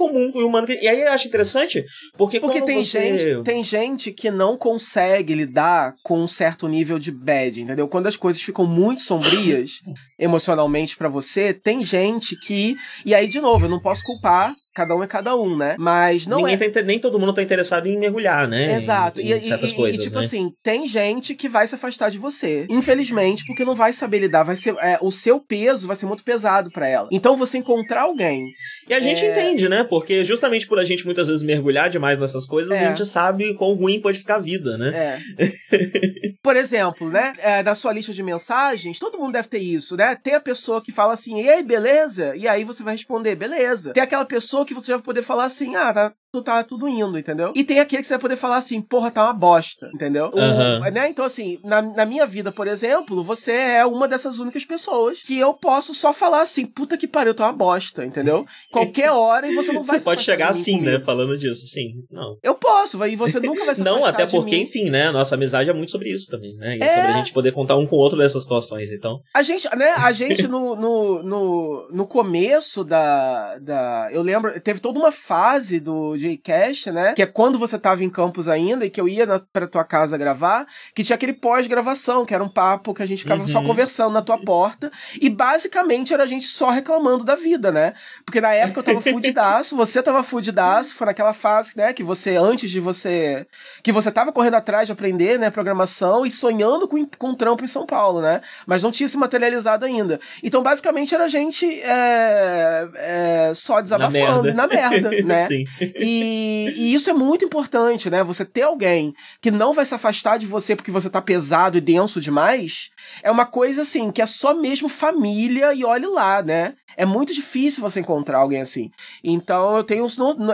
[0.00, 0.66] comum do humano.
[0.70, 1.84] E aí eu acho interessante,
[2.16, 3.18] porque Porque tem, você...
[3.18, 7.86] gente, tem gente que não consegue lidar com um certo nível de bad, entendeu?
[7.86, 9.72] Quando as coisas ficam muito sombrias
[10.18, 12.76] emocionalmente para você, tem gente que.
[13.04, 15.76] E aí, de novo, eu não posso culpar cada um é cada um, né?
[15.78, 16.70] Mas não Ninguém é...
[16.70, 18.76] Tá, nem todo mundo tá interessado em mergulhar, né?
[18.76, 19.20] Exato.
[19.20, 20.24] Em, em certas e, coisas, e, tipo né?
[20.24, 22.66] assim, tem gente que vai se afastar de você.
[22.68, 24.44] Infelizmente, porque não vai saber lidar.
[24.44, 27.08] Vai ser, é, o seu peso vai ser muito pesado para ela.
[27.10, 28.46] Então, você encontrar alguém...
[28.88, 29.30] E a gente é...
[29.30, 29.84] entende, né?
[29.84, 32.86] Porque justamente por a gente muitas vezes mergulhar demais nessas coisas, é.
[32.86, 35.18] a gente sabe quão ruim pode ficar a vida, né?
[35.38, 35.50] É.
[36.42, 37.32] por exemplo, né?
[37.38, 40.16] É, na sua lista de mensagens, todo mundo deve ter isso, né?
[40.16, 42.34] Tem a pessoa que fala assim, ei, beleza?
[42.36, 43.92] E aí você vai responder, beleza.
[43.92, 47.52] Tem aquela pessoa que você vai poder falar assim, ah, tá, tá tudo indo, entendeu?
[47.56, 50.26] E tem aquele que você vai poder falar assim, porra, tá uma bosta, entendeu?
[50.26, 50.78] Uhum.
[50.78, 51.08] O, né?
[51.08, 55.38] Então, assim, na, na minha vida, por exemplo, você é uma dessas únicas pessoas que
[55.38, 58.44] eu posso só falar assim, puta que pariu, tá uma bosta, entendeu?
[58.70, 60.92] Qualquer hora e você não vai Você pode chegar assim, comigo.
[60.92, 61.00] né?
[61.00, 62.04] Falando disso, sim.
[62.10, 62.36] Não.
[62.42, 65.10] Eu posso, e você nunca vai se Não, até porque, enfim, né?
[65.10, 66.76] Nossa amizade é muito sobre isso também, né?
[66.76, 66.88] E é...
[66.88, 69.20] sobre a gente poder contar um com o outro dessas situações, então.
[69.34, 69.90] A gente, né?
[69.96, 74.08] A gente no, no, no, no começo da, da.
[74.12, 77.12] Eu lembro, teve toda uma fase do Jcast, né?
[77.14, 79.84] Que é quando você tava em campus ainda e que eu ia na, pra tua
[79.84, 83.48] casa gravar, que tinha aquele pós-gravação, que era um papo que a gente ficava uhum.
[83.48, 84.90] só conversando na tua porta.
[85.20, 87.94] E basicamente era a gente só reclamando da vida, né?
[88.24, 91.92] Porque na época eu tava fudidaço, você tava fudidaço, foi naquela fase, né?
[91.92, 93.46] Que você, antes de você.
[93.82, 95.50] Que você tava correndo atrás de aprender, né?
[95.50, 98.40] Programação e sonhando com, com um trampo em São Paulo, né?
[98.66, 100.20] Mas não tinha se materializado ainda.
[100.42, 105.46] Então, basicamente, era a gente é, é, só desabafando na merda, na merda né?
[105.46, 105.64] Sim.
[105.80, 108.22] E, e, isso é muito importante, né?
[108.24, 111.80] Você ter alguém que não vai se afastar de você porque você tá pesado e
[111.80, 112.90] denso demais,
[113.22, 116.74] é uma coisa assim, que é só mesmo família e olhe lá, né?
[116.96, 118.90] É muito difícil você encontrar alguém assim.
[119.22, 120.06] Então eu tenho,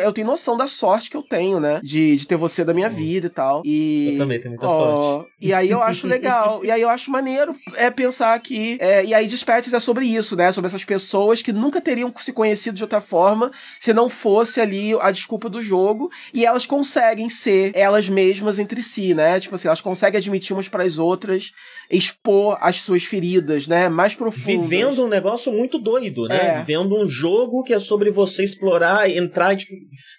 [0.03, 1.81] eu tenho noção da sorte que eu tenho, né?
[1.83, 3.63] De, de ter você da minha vida e tal.
[3.65, 5.31] E, eu também tenho muita sorte.
[5.41, 6.63] E aí eu acho legal.
[6.65, 8.79] e aí eu acho maneiro é pensar que.
[8.81, 10.51] É, e aí Dispatches é sobre isso, né?
[10.53, 14.95] Sobre essas pessoas que nunca teriam se conhecido de outra forma se não fosse ali
[15.01, 16.11] a desculpa do jogo.
[16.33, 19.39] E elas conseguem ser elas mesmas entre si, né?
[19.41, 21.53] Tipo assim, elas conseguem admitir umas para as outras,
[21.91, 23.89] expor as suas feridas, né?
[23.89, 24.69] Mais profundas.
[24.69, 26.59] Vivendo um negócio muito doido, né?
[26.59, 26.63] É.
[26.63, 29.73] Vendo um jogo que é sobre você explorar, entrar, tipo,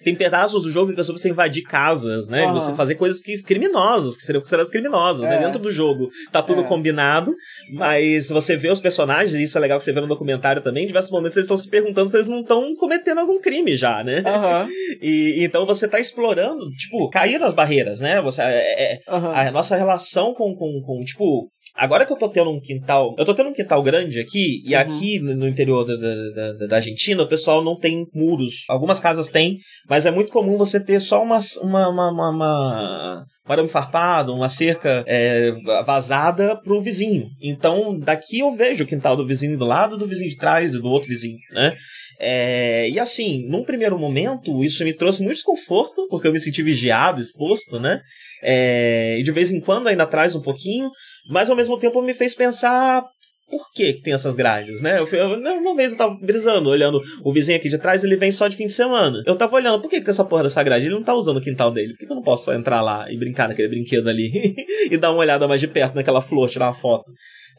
[0.03, 2.47] tem pedaços do jogo que é sobre você invadir casas, né?
[2.47, 2.55] Uhum.
[2.55, 5.35] Você fazer coisas que criminosas, que seriam consideradas criminosas, né?
[5.35, 5.39] é.
[5.39, 5.45] né?
[5.45, 6.63] Dentro do jogo tá tudo é.
[6.63, 7.33] combinado,
[7.73, 10.83] mas você vê os personagens, e isso é legal que você vê no documentário também,
[10.83, 14.03] em diversos momentos eles estão se perguntando se eles não estão cometendo algum crime já,
[14.03, 14.23] né?
[14.25, 14.67] Uhum.
[15.01, 18.21] E então você tá explorando, tipo, cair nas barreiras, né?
[18.21, 19.31] Você, é, uhum.
[19.31, 23.13] A nossa relação com, com, com, tipo, Agora que eu tô tendo um quintal.
[23.17, 24.81] Eu tô tendo um quintal grande aqui, e uhum.
[24.81, 28.63] aqui no interior da, da, da, Argentina, o pessoal não tem muros.
[28.67, 33.53] Algumas casas têm, mas é muito comum você ter só uma, uma, uma, uma, um
[33.53, 35.51] arame farpado, uma cerca é,
[35.85, 37.27] vazada pro vizinho.
[37.41, 40.81] Então, daqui eu vejo o quintal do vizinho do lado, do vizinho de trás e
[40.81, 41.75] do outro vizinho, né?
[42.19, 46.63] É, e assim, num primeiro momento, isso me trouxe muito desconforto, porque eu me senti
[46.63, 48.01] vigiado, exposto, né?
[48.43, 50.89] É, e de vez em quando ainda traz um pouquinho,
[51.29, 53.03] mas ao mesmo tempo me fez pensar
[53.49, 54.99] por que, que tem essas grades, né?
[54.99, 58.31] Eu, eu, uma vez eu tava brisando, olhando o vizinho aqui de trás, ele vem
[58.31, 59.23] só de fim de semana.
[59.25, 60.85] Eu tava olhando, por que, que tem essa porra dessa grade?
[60.85, 61.93] Ele não tá usando o quintal dele.
[61.93, 64.31] Por que, que eu não posso entrar lá e brincar naquele brinquedo ali
[64.91, 67.09] e dar uma olhada mais de perto naquela flor, tirar uma foto?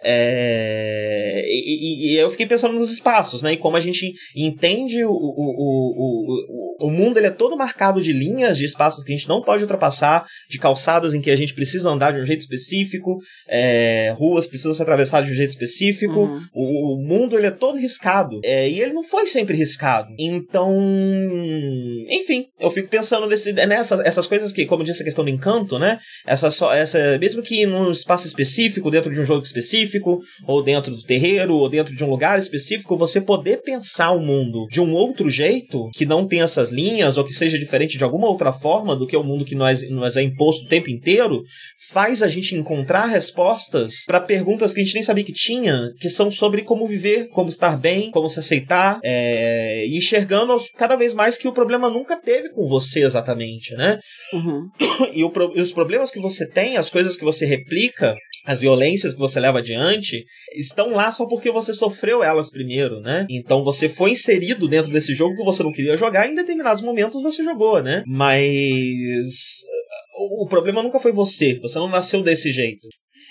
[0.03, 3.53] É, e, e, e, eu fiquei pensando nos espaços, né?
[3.53, 8.01] E como a gente entende o, o, o, o, o mundo, ele é todo marcado
[8.01, 11.37] de linhas, de espaços que a gente não pode ultrapassar, de calçadas em que a
[11.37, 13.17] gente precisa andar de um jeito específico,
[13.49, 16.21] é, ruas precisam ser atravessadas de um jeito específico.
[16.21, 16.41] Uhum.
[16.55, 18.41] O, o, mundo, ele é todo riscado.
[18.45, 20.09] É, e ele não foi sempre riscado.
[20.19, 20.77] Então,
[22.09, 25.79] enfim, eu fico pensando nesse, nessas essas coisas que, como disse a questão do encanto,
[25.79, 25.99] né?
[26.27, 30.95] Essa, essa, mesmo que num espaço específico, dentro de um jogo específico, específico, ou dentro
[30.95, 34.93] do terreiro, ou dentro de um lugar específico, você poder pensar o mundo de um
[34.93, 38.97] outro jeito, que não tem essas linhas, ou que seja diferente de alguma outra forma
[38.97, 41.43] do que o mundo que nós, nós é imposto o tempo inteiro,
[41.90, 46.09] faz a gente encontrar respostas para perguntas que a gente nem sabia que tinha, que
[46.09, 51.15] são sobre como viver, como estar bem, como se aceitar, é, e enxergando cada vez
[51.15, 53.99] mais que o problema nunca teve com você exatamente, né?
[54.32, 54.69] Uhum.
[55.15, 58.15] E, o, e os problemas que você tem, as coisas que você replica,
[58.45, 60.24] as violências que você leva adiante
[60.55, 63.27] estão lá só porque você sofreu elas primeiro, né?
[63.28, 67.22] Então você foi inserido dentro desse jogo que você não queria jogar em determinados momentos
[67.22, 68.02] você jogou, né?
[68.06, 69.62] Mas
[70.16, 72.86] o problema nunca foi você, você não nasceu desse jeito.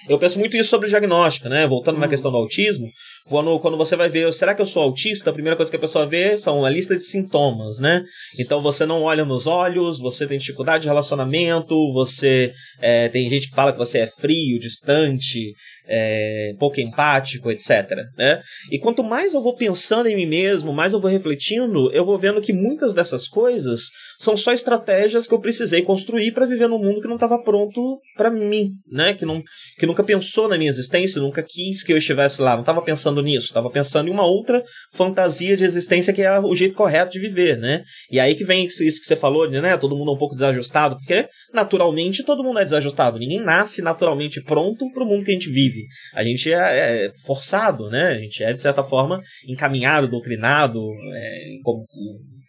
[0.07, 1.67] Eu penso muito isso sobre diagnóstico, né?
[1.67, 2.01] Voltando uhum.
[2.01, 2.87] na questão do autismo,
[3.27, 5.29] quando, quando você vai ver, será que eu sou autista?
[5.29, 8.01] A primeira coisa que a pessoa vê são uma lista de sintomas, né?
[8.39, 13.49] Então você não olha nos olhos, você tem dificuldade de relacionamento, você é, tem gente
[13.49, 15.51] que fala que você é frio, distante,
[15.87, 17.89] é, pouco empático, etc.
[18.17, 18.41] Né?
[18.71, 22.17] E quanto mais eu vou pensando em mim mesmo, mais eu vou refletindo, eu vou
[22.17, 26.79] vendo que muitas dessas coisas são só estratégias que eu precisei construir para viver num
[26.79, 29.13] mundo que não estava pronto para mim, né?
[29.13, 29.41] Que, não,
[29.77, 33.21] que nunca pensou na minha existência, nunca quis que eu estivesse lá, não estava pensando
[33.21, 37.19] nisso, estava pensando em uma outra fantasia de existência que é o jeito correto de
[37.19, 37.83] viver, né?
[38.11, 39.77] E aí que vem isso que você falou, né?
[39.77, 43.19] Todo mundo é um pouco desajustado, porque naturalmente todo mundo é desajustado.
[43.19, 45.76] Ninguém nasce naturalmente pronto para o mundo que a gente vive.
[46.13, 48.09] A gente é, é, forçado, né?
[48.09, 50.79] A gente é, de certa forma, encaminhado, doutrinado,
[51.13, 51.85] é, como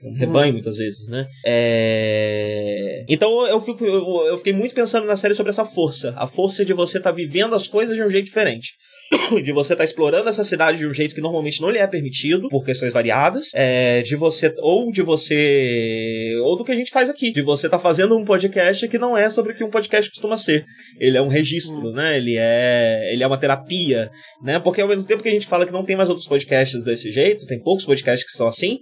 [0.03, 1.27] um rebanho muitas vezes, né?
[1.45, 3.05] É...
[3.09, 6.15] Então eu, fico, eu, eu, fiquei muito pensando na série sobre essa força.
[6.17, 8.75] A força de você estar tá vivendo as coisas de um jeito diferente.
[9.43, 11.87] de você estar tá explorando essa cidade de um jeito que normalmente não lhe é
[11.87, 16.91] permitido, por questões variadas, é, de você, ou de você, ou do que a gente
[16.91, 19.65] faz aqui, de você estar tá fazendo um podcast que não é sobre o que
[19.65, 20.65] um podcast costuma ser.
[20.99, 21.93] Ele é um registro, hum.
[21.93, 22.17] né?
[22.17, 24.11] Ele é, ele é uma terapia,
[24.43, 24.59] né?
[24.59, 27.11] Porque ao mesmo tempo que a gente fala que não tem mais outros podcasts desse
[27.11, 28.79] jeito, tem poucos podcasts que são assim,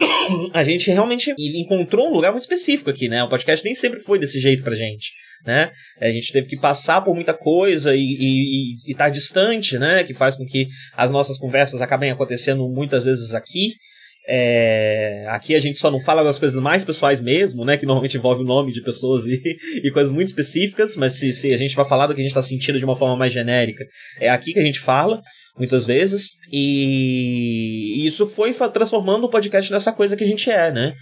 [0.52, 3.22] a gente realmente encontrou um lugar muito específico aqui, né?
[3.22, 5.12] O podcast nem sempre foi desse jeito pra gente,
[5.46, 5.70] né?
[6.00, 10.02] A gente teve que passar por muita coisa e estar tá distante, né?
[10.02, 10.66] Que faz com que
[10.96, 13.74] as nossas conversas acabem acontecendo muitas vezes aqui.
[14.28, 17.76] É, aqui a gente só não fala das coisas mais pessoais mesmo, né?
[17.76, 19.40] Que normalmente envolve o nome de pessoas e,
[19.86, 22.32] e coisas muito específicas, mas se, se a gente vai falar do que a gente
[22.32, 23.84] está sentindo de uma forma mais genérica,
[24.20, 25.22] é aqui que a gente fala
[25.56, 26.30] muitas vezes.
[26.52, 30.92] E isso foi transformando o podcast nessa coisa que a gente é, né?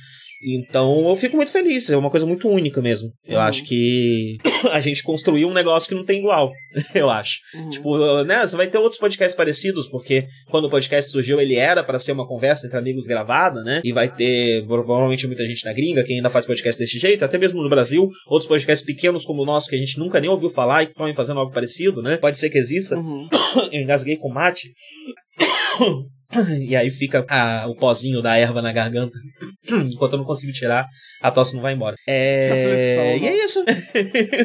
[0.42, 3.10] Então eu fico muito feliz, é uma coisa muito única mesmo.
[3.24, 3.44] Eu uhum.
[3.44, 4.36] acho que
[4.72, 6.52] a gente construiu um negócio que não tem igual,
[6.94, 7.38] eu acho.
[7.54, 7.70] Uhum.
[7.70, 11.82] Tipo, né, você vai ter outros podcasts parecidos, porque quando o podcast surgiu, ele era
[11.82, 13.80] para ser uma conversa entre amigos gravada, né?
[13.84, 17.38] E vai ter provavelmente muita gente na gringa que ainda faz podcast desse jeito, até
[17.38, 20.50] mesmo no Brasil, outros podcasts pequenos como o nosso que a gente nunca nem ouviu
[20.50, 22.16] falar e que estão fazendo algo parecido, né?
[22.16, 22.96] Pode ser que exista.
[22.96, 23.28] Uhum.
[23.72, 24.72] Eu engasguei com mate.
[26.68, 29.18] E aí fica a, o pozinho da erva na garganta.
[29.92, 30.86] Enquanto eu não consigo tirar,
[31.22, 31.96] a tosse não vai embora.
[32.06, 32.50] É...
[32.50, 33.64] Aflição, e é isso.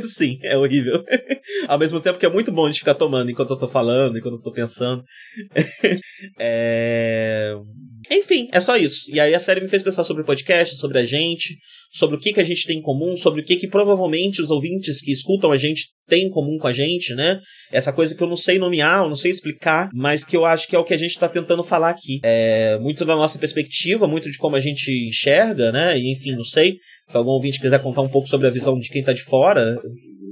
[0.16, 1.03] Sim, é horrível.
[1.68, 4.36] Ao mesmo tempo que é muito bom de ficar tomando enquanto eu tô falando, enquanto
[4.36, 5.03] eu tô pensando.
[6.40, 7.53] é...
[8.11, 9.06] Enfim, é só isso.
[9.14, 11.56] E aí a série me fez pensar sobre o podcast, sobre a gente,
[11.91, 14.49] sobre o que, que a gente tem em comum, sobre o que, que provavelmente os
[14.49, 17.40] ouvintes que escutam a gente têm em comum com a gente, né?
[17.72, 20.68] Essa coisa que eu não sei nomear, eu não sei explicar, mas que eu acho
[20.68, 22.19] que é o que a gente está tentando falar aqui.
[22.23, 25.98] É muito da nossa perspectiva, muito de como a gente enxerga, né?
[25.98, 26.77] E enfim, não sei.
[27.07, 29.77] Se algum ouvinte quiser contar um pouco sobre a visão de quem está de fora,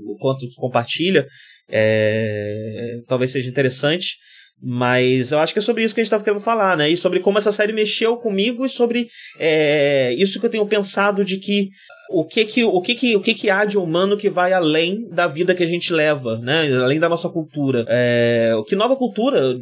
[0.08, 1.28] o quanto compartilha,
[1.70, 3.02] é...
[3.08, 4.16] talvez seja interessante.
[4.62, 6.90] Mas eu acho que é sobre isso que a gente estava querendo falar, né?
[6.90, 9.08] E sobre como essa série mexeu comigo e sobre
[9.40, 11.70] é, isso que eu tenho pensado de que
[12.10, 15.08] o que que, o que que o que que há de humano que vai além
[15.10, 16.72] da vida que a gente leva, né?
[16.74, 17.86] Além da nossa cultura.
[17.88, 19.56] É, que nova cultura,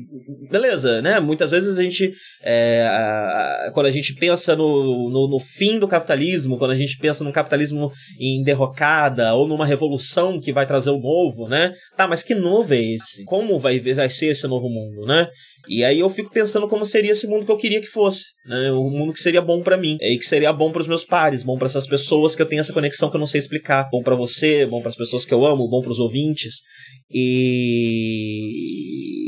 [0.49, 1.19] beleza, né?
[1.19, 2.11] Muitas vezes a gente,
[2.43, 6.75] é, a, a, quando a gente pensa no, no, no, fim do capitalismo, quando a
[6.75, 11.73] gente pensa num capitalismo em derrocada ou numa revolução que vai trazer o novo, né?
[11.97, 13.23] Tá, mas que novo é esse?
[13.25, 15.27] Como vai, vai ser esse novo mundo, né?
[15.67, 18.71] E aí eu fico pensando como seria esse mundo que eu queria que fosse, né?
[18.71, 21.43] O mundo que seria bom para mim e que seria bom para os meus pares,
[21.43, 24.01] bom para essas pessoas que eu tenho essa conexão que eu não sei explicar, bom
[24.01, 26.61] para você, bom para as pessoas que eu amo, bom para os ouvintes.
[27.09, 28.39] E...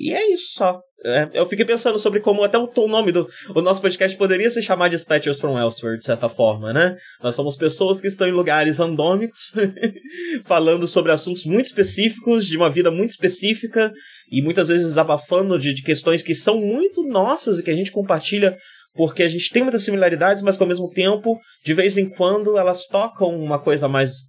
[0.07, 0.79] e é isso só.
[1.07, 3.25] É, eu fiquei pensando sobre como até o, nome do
[3.55, 6.97] o nosso podcast poderia se chamar Dispatchers from Elsewhere, de certa forma, né?
[7.23, 9.53] Nós somos pessoas que estão em lugares randômicos,
[10.43, 13.89] falando sobre assuntos muito específicos, de uma vida muito específica,
[14.29, 17.91] e muitas vezes desabafando de, de questões que são muito nossas e que a gente
[17.91, 18.57] compartilha
[18.93, 22.57] porque a gente tem muitas similaridades, mas que ao mesmo tempo, de vez em quando,
[22.57, 24.23] elas tocam uma coisa mais,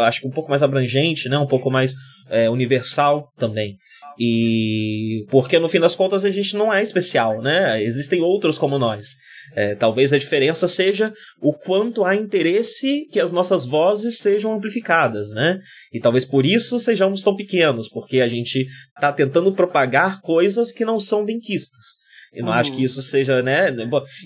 [0.00, 1.38] acho que um pouco mais abrangente, né?
[1.38, 1.94] um pouco mais
[2.28, 3.76] é, universal também.
[4.22, 7.82] E porque no fim das contas a gente não é especial, né?
[7.82, 9.16] Existem outros como nós.
[9.56, 11.10] É, talvez a diferença seja
[11.40, 15.58] o quanto há interesse que as nossas vozes sejam amplificadas, né?
[15.90, 20.84] E talvez por isso sejamos tão pequenos, porque a gente está tentando propagar coisas que
[20.84, 21.99] não são benquistas.
[22.32, 22.58] Eu não uhum.
[22.58, 23.74] acho que isso seja, né?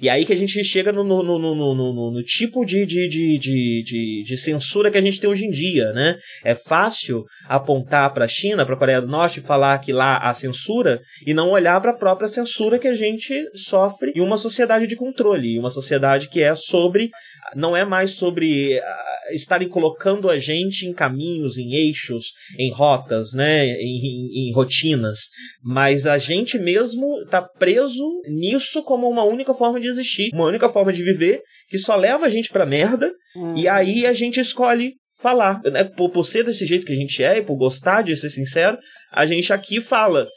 [0.03, 3.39] E aí que a gente chega no, no, no, no, no tipo de, de, de,
[3.39, 6.17] de, de, censura que a gente tem hoje em dia, né?
[6.45, 10.19] É fácil apontar para a China, para a Coreia do Norte, e falar que lá
[10.19, 14.37] há censura e não olhar para a própria censura que a gente sofre em uma
[14.37, 17.11] sociedade de controle, uma sociedade que é sobre
[17.55, 23.33] não é mais sobre uh, estarem colocando a gente em caminhos, em eixos, em rotas,
[23.33, 25.29] né, em, em, em rotinas,
[25.63, 27.94] mas a gente mesmo está preso
[28.27, 32.27] nisso como uma única forma de existir, uma única forma de viver que só leva
[32.27, 33.57] a gente para merda uhum.
[33.57, 35.85] e aí a gente escolhe falar, né?
[35.85, 38.77] por, por ser desse jeito que a gente é e por gostar de ser sincero,
[39.13, 40.29] a gente aqui fala.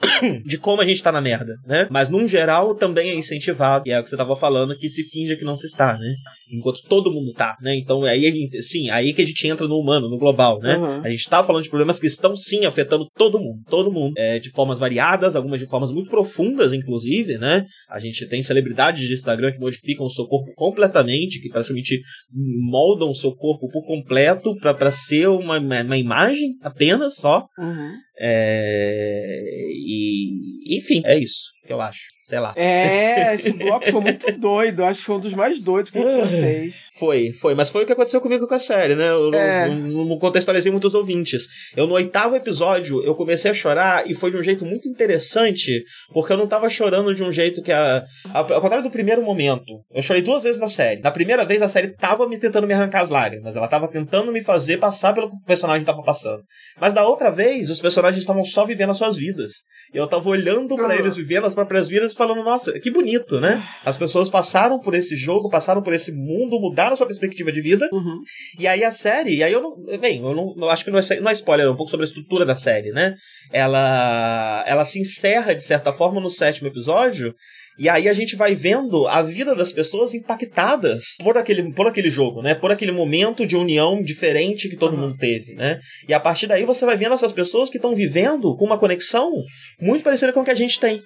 [0.44, 1.86] de como a gente tá na merda, né?
[1.90, 5.02] Mas, num geral, também é incentivado, e é o que você tava falando, que se
[5.04, 6.14] finja que não se está, né?
[6.50, 7.74] Enquanto todo mundo tá, né?
[7.74, 10.76] Então, aí, sim, aí que a gente entra no humano, no global, né?
[10.76, 11.00] Uhum.
[11.02, 14.38] A gente tá falando de problemas que estão, sim, afetando todo mundo, todo mundo, é,
[14.38, 17.64] de formas variadas, algumas de formas muito profundas, inclusive, né?
[17.90, 22.00] A gente tem celebridades de Instagram que modificam o seu corpo completamente, que praticamente
[22.70, 27.46] moldam o seu corpo por completo para ser uma, uma imagem apenas só.
[27.58, 28.05] Uhum.
[28.18, 32.02] É, e, enfim, é isso eu acho.
[32.22, 32.52] Sei lá.
[32.56, 34.84] É, esse bloco foi muito doido.
[34.84, 36.74] Acho que foi um dos mais doidos que a gente já fez.
[36.98, 37.54] Foi, foi.
[37.54, 39.08] Mas foi o que aconteceu comigo com a série, né?
[39.10, 39.68] Eu é.
[39.68, 41.46] não, não contextualizei muitos ouvintes.
[41.76, 45.84] Eu, no oitavo episódio, eu comecei a chorar e foi de um jeito muito interessante,
[46.12, 48.04] porque eu não tava chorando de um jeito que a.
[48.32, 51.00] a ao contrário do primeiro momento, eu chorei duas vezes na série.
[51.00, 53.56] Na primeira vez, a série tava me tentando me arrancar as lágrimas.
[53.56, 56.42] Ela tava tentando me fazer passar pelo que o personagem tava passando.
[56.80, 59.52] Mas da outra vez, os personagens estavam só vivendo as suas vidas.
[59.94, 60.92] E eu tava olhando para uhum.
[60.92, 63.64] eles vivendo as próprias vidas e falando, nossa, que bonito, né?
[63.82, 67.88] As pessoas passaram por esse jogo, passaram por esse mundo, mudaram sua perspectiva de vida.
[67.90, 68.20] Uhum.
[68.60, 69.98] E aí a série, e aí eu não.
[69.98, 72.04] Bem, eu não eu acho que não é, não é spoiler, é um pouco sobre
[72.04, 73.14] a estrutura da série, né?
[73.50, 77.34] Ela, ela se encerra, de certa forma, no sétimo episódio.
[77.78, 82.08] E aí a gente vai vendo a vida das pessoas impactadas por aquele, por aquele
[82.08, 82.54] jogo, né?
[82.54, 85.08] Por aquele momento de união diferente que todo uhum.
[85.08, 85.78] mundo teve, né?
[86.08, 89.30] E a partir daí você vai vendo essas pessoas que estão vivendo com uma conexão
[89.80, 91.02] muito parecida com a que a gente tem.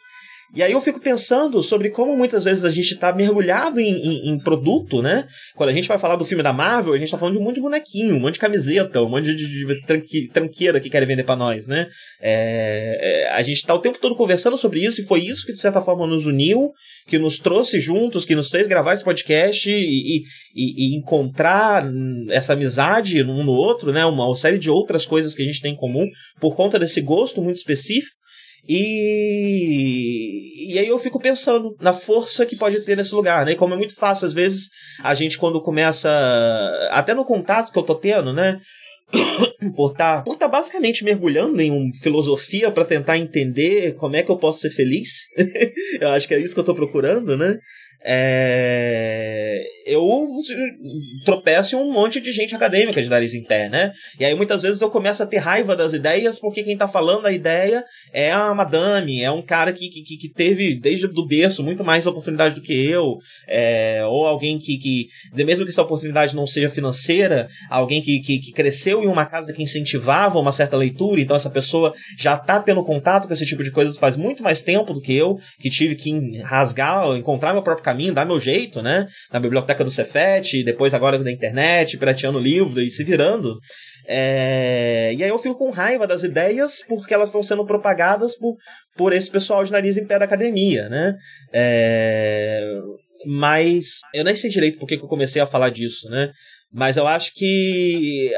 [0.54, 4.32] E aí eu fico pensando sobre como muitas vezes a gente está mergulhado em, em,
[4.32, 5.26] em, produto, né?
[5.54, 7.44] Quando a gente vai falar do filme da Marvel, a gente está falando de um
[7.44, 11.06] monte de bonequinho, um monte de camiseta, um monte de, de, tranque, tranqueira que querem
[11.06, 11.86] vender para nós, né?
[12.20, 15.52] É, é, a gente está o tempo todo conversando sobre isso e foi isso que
[15.52, 16.72] de certa forma nos uniu,
[17.06, 20.22] que nos trouxe juntos, que nos fez gravar esse podcast e,
[20.54, 21.84] e, e encontrar
[22.28, 24.04] essa amizade um no outro, né?
[24.04, 26.08] Uma, uma série de outras coisas que a gente tem em comum
[26.40, 28.19] por conta desse gosto muito específico.
[28.72, 33.50] E, e aí eu fico pensando na força que pode ter nesse lugar, né?
[33.50, 34.68] E como é muito fácil, às vezes,
[35.02, 36.08] a gente quando começa,
[36.92, 38.60] até no contato que eu tô tendo, né?
[39.74, 44.30] por estar tá, tá basicamente mergulhando em uma filosofia para tentar entender como é que
[44.30, 45.24] eu posso ser feliz.
[46.00, 47.56] eu acho que é isso que eu tô procurando, né?
[48.02, 50.00] É, eu
[51.24, 53.92] tropeço em um monte de gente acadêmica de nariz em pé, né?
[54.18, 57.26] E aí muitas vezes eu começo a ter raiva das ideias porque quem tá falando
[57.26, 61.62] a ideia é a madame, é um cara que, que, que teve desde o berço
[61.62, 66.34] muito mais oportunidade do que eu, é, ou alguém que, que, mesmo que essa oportunidade
[66.34, 70.76] não seja financeira, alguém que, que, que cresceu em uma casa que incentivava uma certa
[70.76, 74.42] leitura, então essa pessoa já tá tendo contato com esse tipo de coisas faz muito
[74.42, 78.80] mais tempo do que eu, que tive que rasgar, encontrar meu próprio caminho, meu jeito,
[78.80, 79.06] né?
[79.32, 83.58] Na biblioteca do Cefet, depois agora da internet, pirateando livro e se virando.
[84.06, 85.12] É...
[85.16, 88.56] E aí eu fico com raiva das ideias porque elas estão sendo propagadas por,
[88.96, 91.14] por esse pessoal de nariz em pé da academia, né?
[91.52, 92.60] É...
[93.26, 96.30] Mas eu nem sei direito por que eu comecei a falar disso, né?
[96.72, 98.30] Mas eu acho que,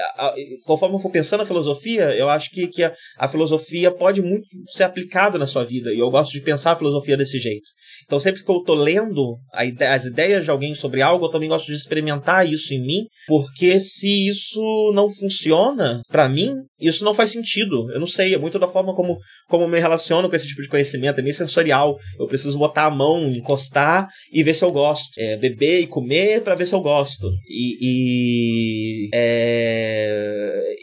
[0.65, 4.47] conforme eu for pensando na filosofia, eu acho que, que a, a, filosofia pode muito
[4.69, 5.93] ser aplicada na sua vida.
[5.93, 7.69] E eu gosto de pensar a filosofia desse jeito.
[8.05, 11.67] Então, sempre que eu estou lendo as ideias de alguém sobre algo, eu também gosto
[11.67, 17.31] de experimentar isso em mim, porque se isso não funciona para mim, isso não faz
[17.31, 17.91] sentido.
[17.93, 19.19] Eu não sei, é muito da forma como,
[19.49, 21.97] como me relaciono com esse tipo de conhecimento, é meio sensorial.
[22.19, 25.11] Eu preciso botar a mão, encostar e ver se eu gosto.
[25.19, 27.29] É, beber e comer para ver se eu gosto.
[27.47, 27.77] E.
[27.81, 28.22] e
[29.13, 30.77] é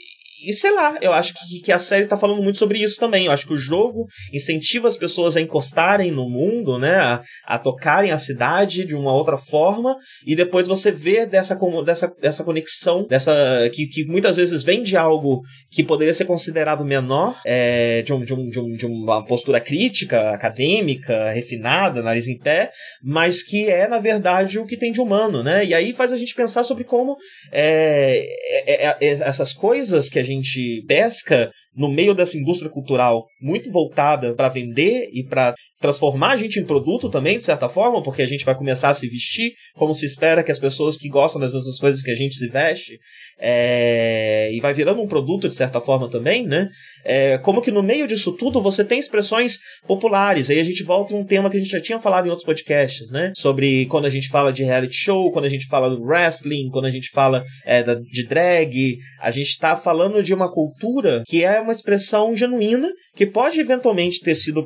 [0.47, 3.25] e sei lá, eu acho que, que a série tá falando muito sobre isso também.
[3.25, 6.95] Eu acho que o jogo incentiva as pessoas a encostarem no mundo, né?
[6.95, 9.97] A, a tocarem a cidade de uma outra forma.
[10.25, 13.31] E depois você vê dessa, dessa, dessa conexão, dessa.
[13.73, 18.23] Que, que muitas vezes vem de algo que poderia ser considerado menor, é, de, um,
[18.23, 22.71] de, um, de, um, de uma postura crítica, acadêmica, refinada, nariz em pé,
[23.03, 25.65] mas que é, na verdade, o que tem de humano, né?
[25.65, 27.17] E aí faz a gente pensar sobre como
[27.51, 28.25] é,
[28.65, 33.71] é, é, é essas coisas que a gente pesca no meio dessa indústria cultural muito
[33.71, 38.21] voltada para vender e para transformar a gente em produto também, de certa forma, porque
[38.21, 41.39] a gente vai começar a se vestir como se espera que as pessoas que gostam
[41.39, 42.99] das mesmas coisas que a gente se veste,
[43.39, 44.51] é...
[44.51, 46.67] e vai virando um produto de certa forma também, né?
[47.05, 47.37] É...
[47.37, 50.49] Como que no meio disso tudo você tem expressões populares.
[50.49, 52.45] Aí a gente volta em um tema que a gente já tinha falado em outros
[52.45, 53.31] podcasts, né?
[53.35, 56.85] Sobre quando a gente fala de reality show, quando a gente fala do wrestling, quando
[56.85, 61.58] a gente fala é, de drag, a gente está falando de uma cultura que é
[61.61, 64.65] uma expressão genuína que pode eventualmente ter sido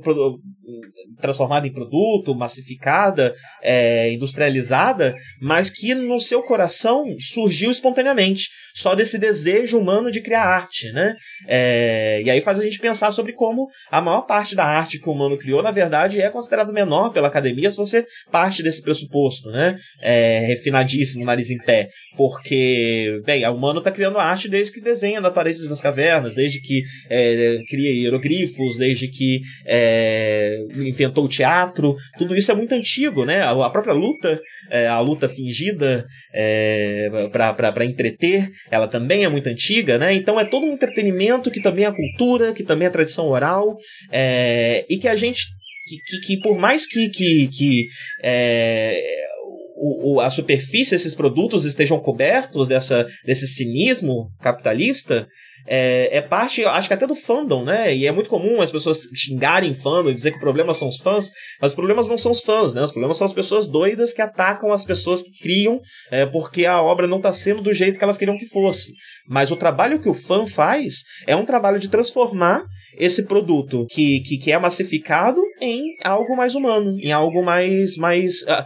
[1.20, 9.18] transformada em produto, massificada, é, industrializada, mas que no seu coração surgiu espontaneamente, só desse
[9.18, 11.16] desejo humano de criar arte, né?
[11.48, 15.10] É, e aí faz a gente pensar sobre como a maior parte da arte que
[15.10, 19.50] o humano criou, na verdade, é considerado menor pela academia se você parte desse pressuposto,
[19.50, 19.78] né?
[20.02, 21.90] É, refinadíssimo, nariz em pé.
[22.18, 26.60] Porque, bem, o humano está criando arte desde que desenha na parede das cavernas, desde
[26.60, 29.42] que é, cria hieroglifos, desde que
[30.54, 33.42] é, inventou o teatro, tudo isso é muito antigo, né?
[33.42, 39.98] A, própria luta, é, a luta fingida é, para entreter, ela também é muito antiga,
[39.98, 40.14] né?
[40.14, 43.78] Então é todo um entretenimento que também é cultura, que também é tradição oral,
[44.12, 45.48] é, e que a gente
[45.86, 47.88] que, que, que, por mais que, que, que
[48.24, 49.28] é,
[49.84, 55.28] o, o, a superfície, esses produtos estejam cobertos dessa, desse cinismo capitalista,
[55.68, 57.94] é, é, parte, acho que até do fandom, né?
[57.96, 61.32] E é muito comum as pessoas xingarem fandom dizer que o problema são os fãs,
[61.62, 62.84] mas os problemas não são os fãs, né?
[62.84, 65.80] Os problemas são as pessoas doidas que atacam as pessoas que criam
[66.12, 68.94] é, porque a obra não está sendo do jeito que elas queriam que fosse.
[69.28, 72.64] Mas o trabalho que o fã faz é um trabalho de transformar
[72.98, 77.98] esse produto que, que, que é massificado em algo mais humano, em algo mais.
[77.98, 78.66] mais a,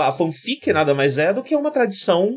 [0.00, 2.34] a fanfic nada mais é do que uma tradição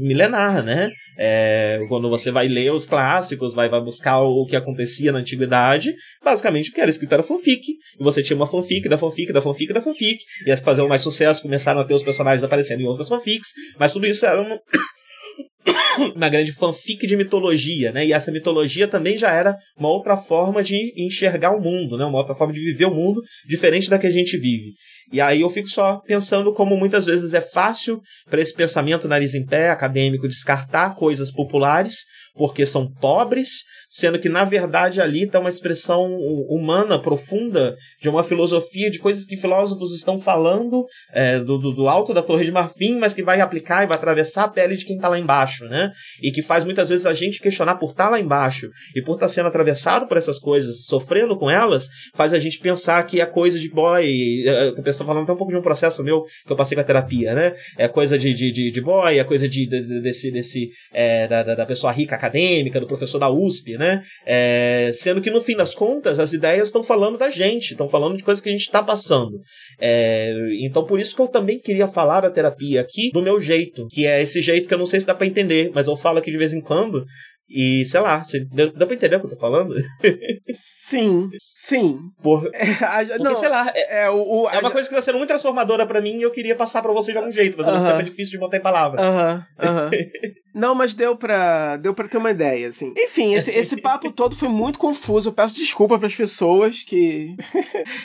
[0.00, 0.90] milenar, né?
[1.18, 5.94] É, quando você vai ler os clássicos, vai, vai buscar o que acontecia na antiguidade,
[6.22, 7.62] basicamente o que era escrito era fanfic,
[7.98, 10.88] e você tinha uma fanfic da fanfic da fanfic da fanfic, e as que faziam
[10.88, 13.48] mais sucesso começaram a ter os personagens aparecendo em outras fanfics,
[13.78, 14.58] mas tudo isso era um,
[16.14, 18.06] uma grande fanfic de mitologia, né?
[18.06, 22.04] E essa mitologia também já era uma outra forma de enxergar o mundo, né?
[22.04, 24.72] Uma outra forma de viver o mundo diferente da que a gente vive.
[25.12, 29.34] E aí eu fico só pensando como muitas vezes é fácil para esse pensamento nariz
[29.34, 32.04] em pé acadêmico descartar coisas populares
[32.34, 36.04] porque são pobres, sendo que na verdade ali está uma expressão
[36.48, 41.88] humana profunda de uma filosofia de coisas que filósofos estão falando é, do, do, do,
[41.88, 44.84] alto da Torre de Marfim, mas que vai aplicar e vai atravessar a pele de
[44.84, 45.92] quem está lá embaixo, né?
[46.22, 49.14] E que faz muitas vezes a gente questionar por estar tá lá embaixo e por
[49.14, 53.20] estar tá sendo atravessado por essas coisas, sofrendo com elas, faz a gente pensar que
[53.20, 54.04] é coisa de boy.
[54.44, 56.80] Eu tô pensando, falando até um pouco de um processo meu que eu passei com
[56.80, 57.54] a terapia, né?
[57.78, 61.42] É coisa de, de, de, de boy, é coisa de, de desse, desse é, da,
[61.42, 64.02] da pessoa rica acadêmica, do professor da USP, né?
[64.26, 68.16] É, sendo que no fim das contas as ideias estão falando da gente, estão falando
[68.16, 69.40] de coisas que a gente está passando.
[69.80, 73.86] É, então por isso que eu também queria falar da terapia aqui do meu jeito,
[73.88, 75.43] que é esse jeito que eu não sei se dá para entender,
[75.74, 77.04] mas eu falo aqui de vez em quando.
[77.48, 79.74] E, sei lá, você, dá, dá pra entender o que eu tô falando?
[80.54, 81.98] Sim, sim.
[82.22, 84.88] Por, é, a, porque, não, sei lá, é, é, o, o, é uma a, coisa
[84.88, 87.30] que tá sendo muito transformadora para mim e eu queria passar para você de algum
[87.30, 87.74] jeito, mas uh -huh.
[87.74, 89.00] mesmo tempo é difícil de botar em palavras.
[89.00, 89.90] Aham, uh aham.
[89.90, 90.43] -huh, uh -huh.
[90.54, 92.92] Não, mas deu pra, deu pra ter uma ideia, assim.
[92.96, 95.30] Enfim, esse, esse papo todo foi muito confuso.
[95.30, 97.34] Eu peço desculpa pras pessoas que,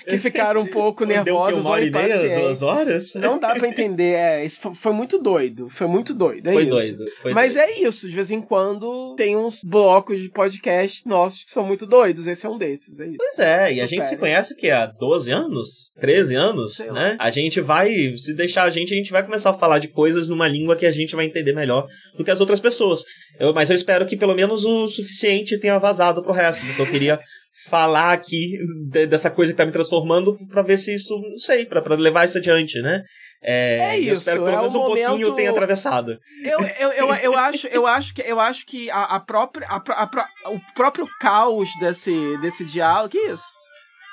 [0.07, 2.39] que ficaram um pouco nervosas ou impacientes.
[2.39, 3.13] duas horas?
[3.15, 4.15] Não dá pra entender.
[4.15, 5.69] É, isso foi, foi muito doido.
[5.69, 6.47] Foi muito doido.
[6.47, 6.71] É foi isso.
[6.71, 7.05] doido.
[7.21, 7.69] Foi mas doido.
[7.69, 8.09] é isso.
[8.09, 12.25] De vez em quando tem uns blocos de podcast nossos que são muito doidos.
[12.25, 12.99] Esse é um desses.
[12.99, 13.17] É isso.
[13.17, 15.93] Pois é, e a gente se conhece que há 12 anos?
[15.99, 17.11] 13 anos, Sei né?
[17.11, 17.17] Lá.
[17.19, 20.29] A gente vai, se deixar a gente, a gente vai começar a falar de coisas
[20.29, 23.01] numa língua que a gente vai entender melhor do que as outras pessoas.
[23.39, 26.65] Eu, mas eu espero que pelo menos o suficiente tenha vazado pro resto.
[26.65, 27.19] Então eu queria
[27.67, 28.57] falar aqui
[28.89, 32.25] de, dessa coisa que tá me transformando para ver se isso, não sei, para levar
[32.25, 33.01] isso adiante, né?
[33.41, 34.09] É, é isso.
[34.09, 35.07] Eu espero que pelo é menos um momento...
[35.07, 36.17] pouquinho tenha atravessado.
[36.43, 39.77] Eu, eu, eu, eu, acho, eu acho que eu acho que a, a própria a,
[39.77, 43.58] a, o próprio caos desse desse diálogo, que isso?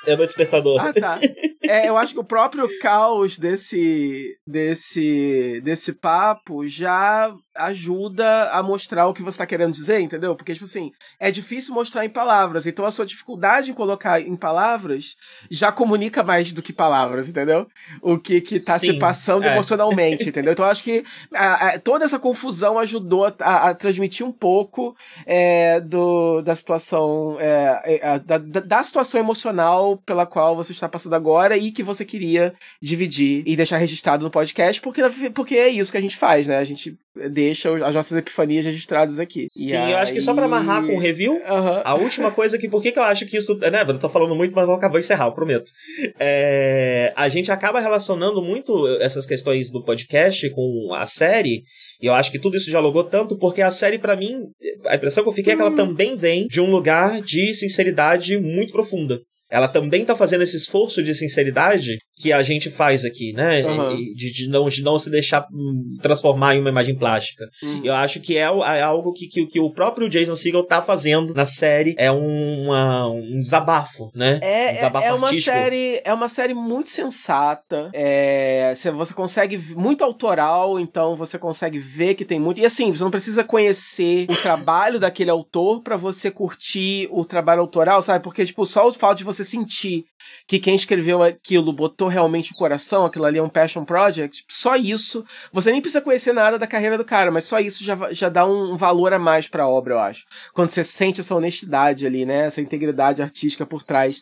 [0.05, 0.79] É meu despertador.
[0.79, 1.19] Ah, tá.
[1.69, 9.07] É, eu acho que o próprio caos desse, desse, desse papo já ajuda a mostrar
[9.07, 10.33] o que você está querendo dizer, entendeu?
[10.35, 12.65] Porque, tipo assim, é difícil mostrar em palavras.
[12.65, 15.15] Então a sua dificuldade em colocar em palavras
[15.51, 17.67] já comunica mais do que palavras, entendeu?
[18.01, 19.51] O que que tá Sim, se passando é.
[19.51, 20.53] emocionalmente, entendeu?
[20.53, 21.03] Então eu acho que
[21.33, 24.95] a, a, toda essa confusão ajudou a, a transmitir um pouco
[25.25, 31.13] é, do, da situação, é, é da, da situação emocional pela qual você está passando
[31.13, 35.01] agora e que você queria dividir e deixar registrado no podcast, porque,
[35.33, 36.57] porque é isso que a gente faz, né?
[36.57, 36.97] A gente
[37.29, 39.47] deixa as nossas epifanias registradas aqui.
[39.49, 39.91] Sim, aí...
[39.91, 41.81] eu acho que só pra amarrar com o review, uhum.
[41.83, 43.57] a última coisa que, por que, que eu acho que isso.
[43.57, 45.71] Né, eu tô falando muito, mas vou acabar de encerrar, eu prometo.
[46.19, 51.61] É, a gente acaba relacionando muito essas questões do podcast com a série.
[52.01, 54.43] E eu acho que tudo isso dialogou tanto porque a série, para mim,
[54.85, 55.55] a impressão que eu fiquei hum.
[55.55, 55.75] é que ela hum.
[55.75, 59.17] também vem de um lugar de sinceridade muito profunda
[59.49, 63.63] ela também tá fazendo esse esforço de sinceridade que a gente faz aqui, né?
[63.63, 63.95] Uhum.
[64.15, 67.45] De, de, não, de não se deixar hum, transformar em uma imagem plástica.
[67.61, 67.81] Uhum.
[67.83, 71.33] Eu acho que é, é algo que, que, que, o próprio Jason Segel tá fazendo
[71.33, 71.95] na série.
[71.97, 74.39] É uma, um desabafo, né?
[74.41, 77.91] É, um desabafo é, é uma série É uma série muito sensata.
[77.93, 79.57] É, você consegue...
[79.75, 82.59] Muito autoral, então você consegue ver que tem muito...
[82.59, 87.61] E assim, você não precisa conhecer o trabalho daquele autor para você curtir o trabalho
[87.61, 88.23] autoral, sabe?
[88.23, 90.05] Porque, tipo, só o fato de você sentir
[90.47, 94.75] que quem escreveu aquilo botou realmente o coração, aquilo ali é um passion project, só
[94.75, 98.29] isso, você nem precisa conhecer nada da carreira do cara, mas só isso já, já
[98.29, 100.25] dá um valor a mais pra obra, eu acho.
[100.53, 104.21] Quando você sente essa honestidade ali, né, essa integridade artística por trás.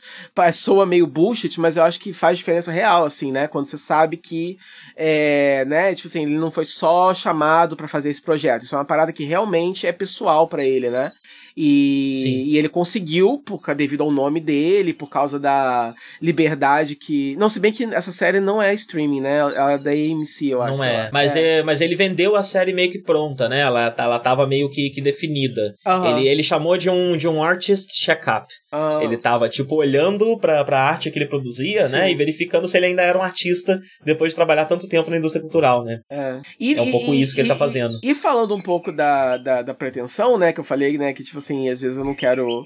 [0.53, 4.17] Soa meio bullshit, mas eu acho que faz diferença real, assim, né, quando você sabe
[4.17, 4.57] que,
[4.95, 8.77] é, né, tipo assim, ele não foi só chamado para fazer esse projeto, isso é
[8.77, 11.11] uma parada que realmente é pessoal para ele, né.
[11.57, 17.35] E, e, ele conseguiu, por, devido ao nome dele, por causa da liberdade que.
[17.37, 19.37] Não, se bem que essa série não é streaming, né?
[19.37, 20.77] Ela é da AMC, eu acho.
[20.77, 21.09] Não é.
[21.13, 21.59] Mas, é.
[21.59, 21.63] é.
[21.63, 23.61] mas ele vendeu a série meio que pronta, né?
[23.61, 25.75] Ela, ela tava meio que, que definida.
[25.85, 26.17] Uhum.
[26.17, 28.45] Ele, ele chamou de um, de um artist check-up.
[28.73, 29.01] Uhum.
[29.03, 31.87] Ele tava, tipo, olhando pra, pra arte que ele produzia, né?
[31.87, 31.95] Sim.
[31.95, 32.11] né?
[32.11, 35.41] E verificando se ele ainda era um artista depois de trabalhar tanto tempo na indústria
[35.41, 35.99] cultural, né?
[36.09, 37.97] É, e, é um pouco e, isso que e, ele tá fazendo.
[38.03, 40.51] E, falando um pouco da, da, da pretensão, né?
[40.51, 41.13] Que eu falei, né?
[41.13, 42.63] Que, tipo assim, às vezes eu não quero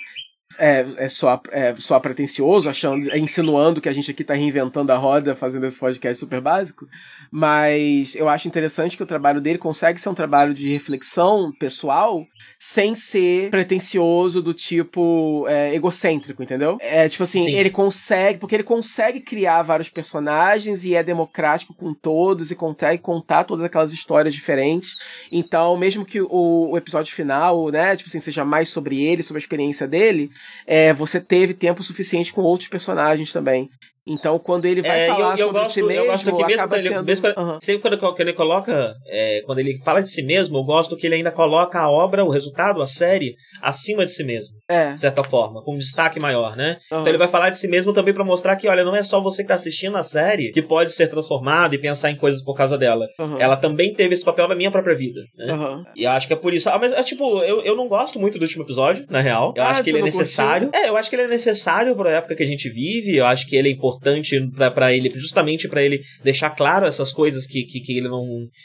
[0.58, 4.96] é, é, só, é só pretencioso, achando, insinuando que a gente aqui tá reinventando a
[4.96, 6.88] roda fazendo esse podcast super básico,
[7.32, 12.26] mas eu acho interessante que o trabalho dele consegue ser um trabalho de reflexão pessoal
[12.58, 16.78] sem ser pretencioso do tipo é, egocêntrico, entendeu?
[16.82, 17.56] É tipo assim, Sim.
[17.56, 23.02] ele consegue, porque ele consegue criar vários personagens e é democrático com todos e consegue
[23.02, 24.98] contar todas aquelas histórias diferentes.
[25.32, 29.38] Então, mesmo que o, o episódio final, né, tipo assim, seja mais sobre ele, sobre
[29.38, 30.32] a experiência dele,
[30.66, 33.70] é, você teve tempo suficiente com outros personagens também.
[34.08, 36.46] Então, quando ele vai é, falar eu, eu sobre gosto, si mesmo, eu gosto que
[36.46, 37.04] mesmo, ele, sendo...
[37.04, 37.60] mesmo quando, uhum.
[37.62, 41.16] sempre quando ele coloca, é, quando ele fala de si mesmo, eu gosto que ele
[41.16, 44.56] ainda coloca a obra, o resultado, a série, acima de si mesmo.
[44.68, 44.94] É.
[44.94, 46.78] De certa forma, com um destaque maior, né?
[46.92, 47.00] Uhum.
[47.00, 49.22] Então ele vai falar de si mesmo também para mostrar que, olha, não é só
[49.22, 52.56] você que tá assistindo a série que pode ser transformado e pensar em coisas por
[52.56, 53.08] causa dela.
[53.20, 53.38] Uhum.
[53.40, 55.84] Ela também teve esse papel na minha própria vida, né?
[55.96, 56.70] E eu acho que é por isso.
[56.70, 59.54] Ah, mas, é, tipo, eu, eu não gosto muito do último episódio, na real.
[59.56, 60.70] Eu ah, acho que ele é necessário.
[60.70, 60.86] Curtiu?
[60.86, 63.16] É, eu acho que ele é necessário pra época que a gente vive.
[63.16, 64.40] Eu acho que ele é importante importante
[64.74, 68.24] para ele, justamente para ele deixar claro essas coisas que, que, que ele não,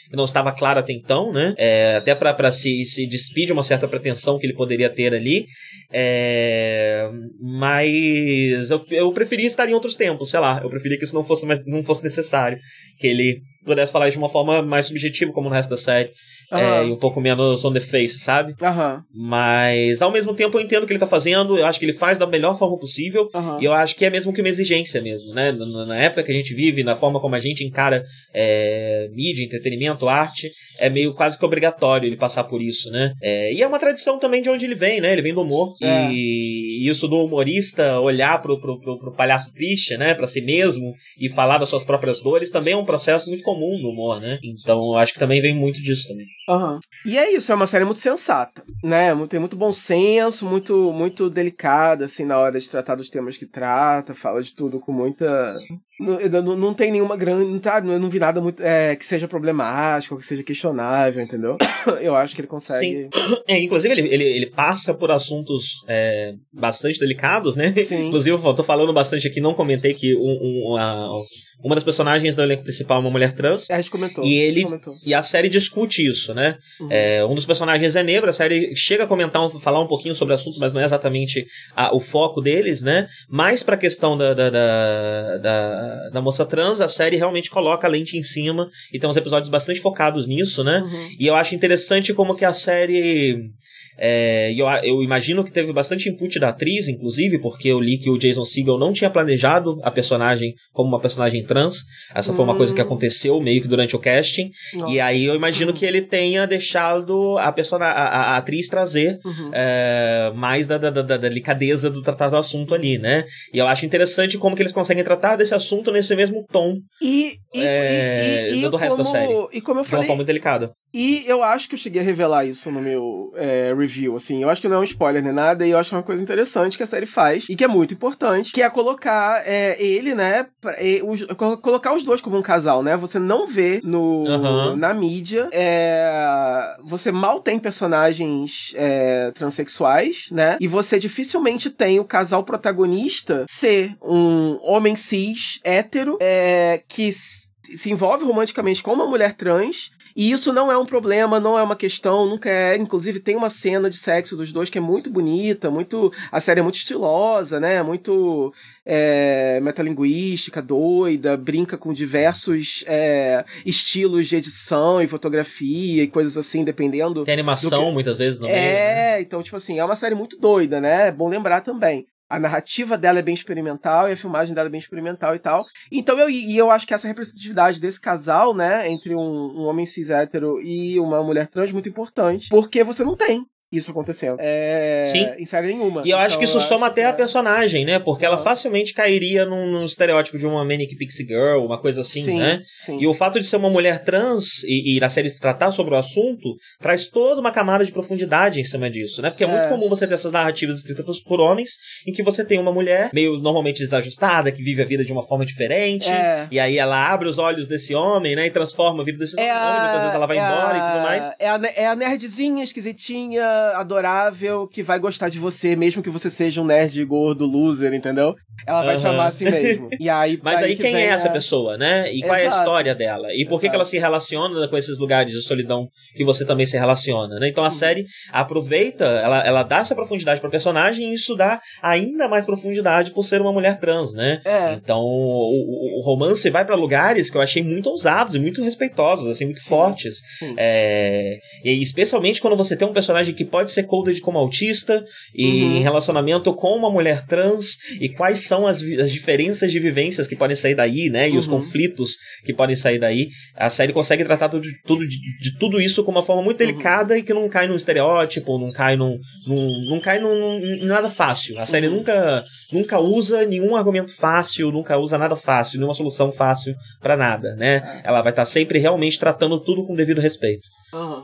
[0.09, 1.53] que não estava claro até então, né?
[1.57, 5.45] É, até para se, se despir de uma certa pretensão que ele poderia ter ali.
[5.91, 7.09] É,
[7.41, 10.61] mas eu, eu preferia estar em outros tempos, sei lá.
[10.63, 12.57] Eu preferia que isso não fosse, mais, não fosse necessário.
[12.99, 16.11] Que ele pudesse falar de uma forma mais subjetiva, como no resto da série.
[16.51, 16.59] Uhum.
[16.59, 18.53] É, e um pouco menos on the face, sabe?
[18.61, 19.01] Uhum.
[19.13, 21.93] Mas, ao mesmo tempo, eu entendo o que ele tá fazendo, eu acho que ele
[21.93, 23.59] faz da melhor forma possível, uhum.
[23.59, 25.51] e eu acho que é mesmo que uma exigência mesmo, né?
[25.51, 30.07] Na época que a gente vive, na forma como a gente encara é, mídia, entretenimento,
[30.07, 33.13] arte, é meio quase que obrigatório ele passar por isso, né?
[33.21, 35.11] É, e é uma tradição também de onde ele vem, né?
[35.13, 36.11] Ele vem do humor, é.
[36.11, 40.13] e isso do humorista olhar pro, pro, pro, pro palhaço triste, né?
[40.13, 43.54] Pra si mesmo, e falar das suas próprias dores, também é um processo muito comum
[43.57, 44.39] no humor, né?
[44.43, 46.25] Então, eu acho que também vem muito disso também.
[46.47, 46.79] Uhum.
[47.05, 49.13] E é isso, é uma série muito sensata, né?
[49.27, 53.45] Tem muito bom senso, muito muito delicada, assim, na hora de tratar dos temas que
[53.45, 55.57] trata, fala de tudo com muita
[55.97, 57.63] não, não, não, tem nenhuma grande.
[57.63, 61.57] Sabe, eu não vi nada muito é, que seja problemático, que seja questionável, entendeu?
[62.01, 63.03] eu acho que ele consegue.
[63.03, 63.09] Sim.
[63.47, 67.73] É, inclusive, ele, ele, ele passa por assuntos é, bastante delicados, né?
[67.83, 68.07] Sim.
[68.07, 71.21] Inclusive, eu tô falando bastante aqui, não comentei que um, um, uma,
[71.63, 73.69] uma das personagens do elenco principal é uma mulher trans.
[73.69, 74.23] É, a gente comentou.
[74.23, 74.63] E ele.
[74.63, 74.95] Comentou.
[75.05, 76.57] E a série discute isso, né?
[76.79, 76.87] Uhum.
[76.91, 80.33] É, um dos personagens é negro, a série chega a comentar, falar um pouquinho sobre
[80.33, 81.45] assuntos, mas não é exatamente
[81.75, 83.07] a, o foco deles, né?
[83.29, 87.89] Mais pra questão da, da, da, da da, moça trans, a série realmente coloca a
[87.89, 90.81] lente em cima e tem uns episódios bastante focados nisso, né?
[90.81, 91.15] Uhum.
[91.19, 93.51] E eu acho interessante como que a série
[93.97, 98.09] é, eu, eu imagino que teve bastante input da atriz, inclusive, porque eu li que
[98.09, 101.77] o Jason Segel não tinha planejado a personagem como uma personagem trans.
[102.13, 102.85] Essa foi uma coisa que hum.
[102.85, 104.49] aconteceu meio que durante o casting.
[104.73, 104.93] Nossa.
[104.93, 109.51] E aí eu imagino que ele tenha deixado a, persona, a, a atriz trazer uhum.
[109.53, 113.25] é, mais da, da, da, da, delicadeza do tratado do assunto ali, né?
[113.53, 117.33] E eu acho interessante como que eles conseguem tratar desse assunto nesse mesmo tom e,
[117.53, 119.33] e, é, e, e do resto como, da série.
[119.53, 120.71] E como eu falei, de uma forma muito delicada.
[120.93, 124.41] E eu acho que eu cheguei a revelar isso no meu é, review, assim.
[124.41, 126.77] Eu acho que não é um spoiler nem nada, e eu acho uma coisa interessante
[126.77, 130.47] que a série faz, e que é muito importante, que é colocar é, ele, né,
[130.79, 131.23] e, os,
[131.61, 132.97] colocar os dois como um casal, né?
[132.97, 134.75] Você não vê no, uhum.
[134.75, 140.57] na mídia, é, você mal tem personagens é, transexuais, né?
[140.59, 147.91] E você dificilmente tem o casal protagonista ser um homem cis, hétero, é, que se
[147.91, 151.75] envolve romanticamente com uma mulher trans e isso não é um problema, não é uma
[151.75, 152.77] questão, nunca é.
[152.77, 156.11] Inclusive, tem uma cena de sexo dos dois que é muito bonita, muito.
[156.31, 157.83] A série é muito estilosa, né?
[157.83, 158.53] Muito
[158.85, 166.63] é, metalinguística, doida, brinca com diversos é, estilos de edição e fotografia e coisas assim,
[166.63, 167.25] dependendo.
[167.25, 167.91] Tem animação, que...
[167.91, 169.21] muitas vezes, no É, meio, né?
[169.21, 171.09] então, tipo assim, é uma série muito doida, né?
[171.09, 174.71] É bom lembrar também a narrativa dela é bem experimental e a filmagem dela é
[174.71, 175.63] bem experimental e tal.
[175.91, 179.85] Então eu, e eu acho que essa representatividade desse casal, né, entre um, um homem
[179.85, 184.37] cis hétero e uma mulher trans é muito importante, porque você não tem isso acontecendo.
[184.39, 185.01] É...
[185.11, 185.27] Sim.
[185.39, 186.03] Em série nenhuma.
[186.05, 187.05] E eu acho então, que isso soma até é...
[187.05, 187.99] a personagem, né?
[187.99, 192.23] Porque ela facilmente cairia num, num, estereótipo de uma Manic Pixie Girl, uma coisa assim,
[192.23, 192.61] sim, né?
[192.85, 192.97] Sim.
[192.99, 195.97] E o fato de ser uma mulher trans e, e, na série tratar sobre o
[195.97, 199.29] assunto traz toda uma camada de profundidade em cima disso, né?
[199.29, 199.49] Porque é, é.
[199.49, 201.71] muito comum você ter essas narrativas escritas por, por, homens
[202.07, 205.25] em que você tem uma mulher meio normalmente desajustada, que vive a vida de uma
[205.25, 206.47] forma diferente, é.
[206.51, 208.45] e aí ela abre os olhos desse homem, né?
[208.45, 210.77] E transforma a vida desse é homem, muitas vezes ela vai é embora a...
[210.77, 211.31] e tudo mais.
[211.39, 213.43] É a, é a nerdzinha esquisitinha,
[213.75, 218.35] adorável que vai gostar de você, mesmo que você seja um nerd gordo, loser, entendeu?
[218.65, 219.01] Ela vai uhum.
[219.01, 219.89] te amar assim mesmo.
[219.99, 221.31] E aí, Mas aí que quem é essa a...
[221.31, 222.11] pessoa, né?
[222.11, 222.53] E qual Exato.
[222.53, 223.27] é a história dela?
[223.33, 226.65] E por que, que ela se relaciona com esses lugares de solidão que você também
[226.65, 227.47] se relaciona, né?
[227.49, 227.71] Então a uhum.
[227.71, 233.11] série aproveita, ela, ela dá essa profundidade pra personagem e isso dá ainda mais profundidade
[233.11, 234.41] por ser uma mulher trans, né?
[234.45, 234.73] É.
[234.73, 239.27] Então o, o, romance vai para lugares que eu achei muito ousados e muito respeitosos,
[239.27, 239.69] assim, muito Sim.
[239.69, 240.17] fortes.
[240.39, 240.55] Sim.
[240.57, 241.37] É...
[241.63, 245.03] E especialmente quando você tem um personagem que pode ser coded como autista
[245.33, 245.77] e uhum.
[245.77, 250.35] em relacionamento com uma mulher trans e quais são as, as diferenças de vivências que
[250.35, 251.29] podem sair daí, né?
[251.29, 251.37] E uhum.
[251.37, 253.27] os conflitos que podem sair daí.
[253.55, 256.67] A série consegue tratar tudo, tudo de, de, tudo isso com uma forma muito uhum.
[256.67, 257.19] delicada uhum.
[257.19, 259.17] e que não cai num estereótipo, não cai num.
[259.47, 261.59] num não cai num, num, nada fácil.
[261.59, 261.95] A série uhum.
[261.95, 267.55] nunca, nunca usa nenhum argumento fácil, nunca usa nada fácil, nenhuma solução fácil para nada,
[267.55, 267.75] né?
[267.75, 268.07] É.
[268.07, 270.67] Ela vai estar tá sempre realmente tratando tudo com devido respeito.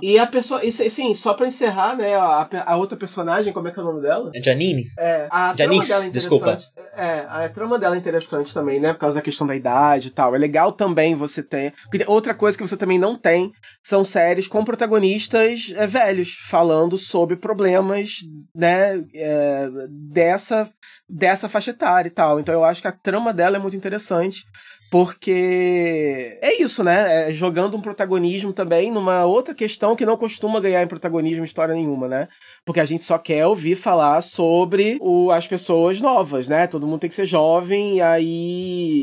[0.02, 3.72] E a pessoa, e, sim, só pra encerrar, né, a, a outra personagem, como é
[3.72, 4.32] que é o nome dela?
[4.34, 4.86] É Janine?
[4.98, 5.28] É.
[5.30, 6.58] A Janice, desculpa.
[6.96, 8.94] É, a trama dela é interessante também, né?
[8.94, 10.36] Por causa da questão da idade e tal.
[10.36, 11.74] É legal também você ter.
[12.08, 13.52] Outra coisa que você também não tem
[13.82, 18.20] são séries com protagonistas é, velhos, falando sobre problemas,
[18.56, 19.04] né?
[19.14, 20.70] É, dessa,
[21.08, 22.40] dessa faixa etária e tal.
[22.40, 24.46] Então eu acho que a trama dela é muito interessante.
[24.92, 27.30] Porque é isso, né?
[27.30, 31.74] É jogando um protagonismo também numa outra questão que não costuma ganhar em protagonismo história
[31.74, 32.28] nenhuma, né?
[32.66, 36.68] Porque a gente só quer ouvir falar sobre o, as pessoas novas, né?
[36.68, 38.22] Todo mundo tem que ser jovem, e aí.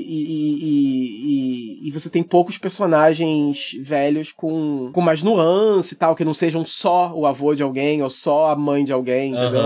[0.09, 6.15] E, e, e, e você tem poucos personagens velhos com, com mais nuance e tal,
[6.15, 9.63] que não sejam só o avô de alguém ou só a mãe de alguém, entendeu?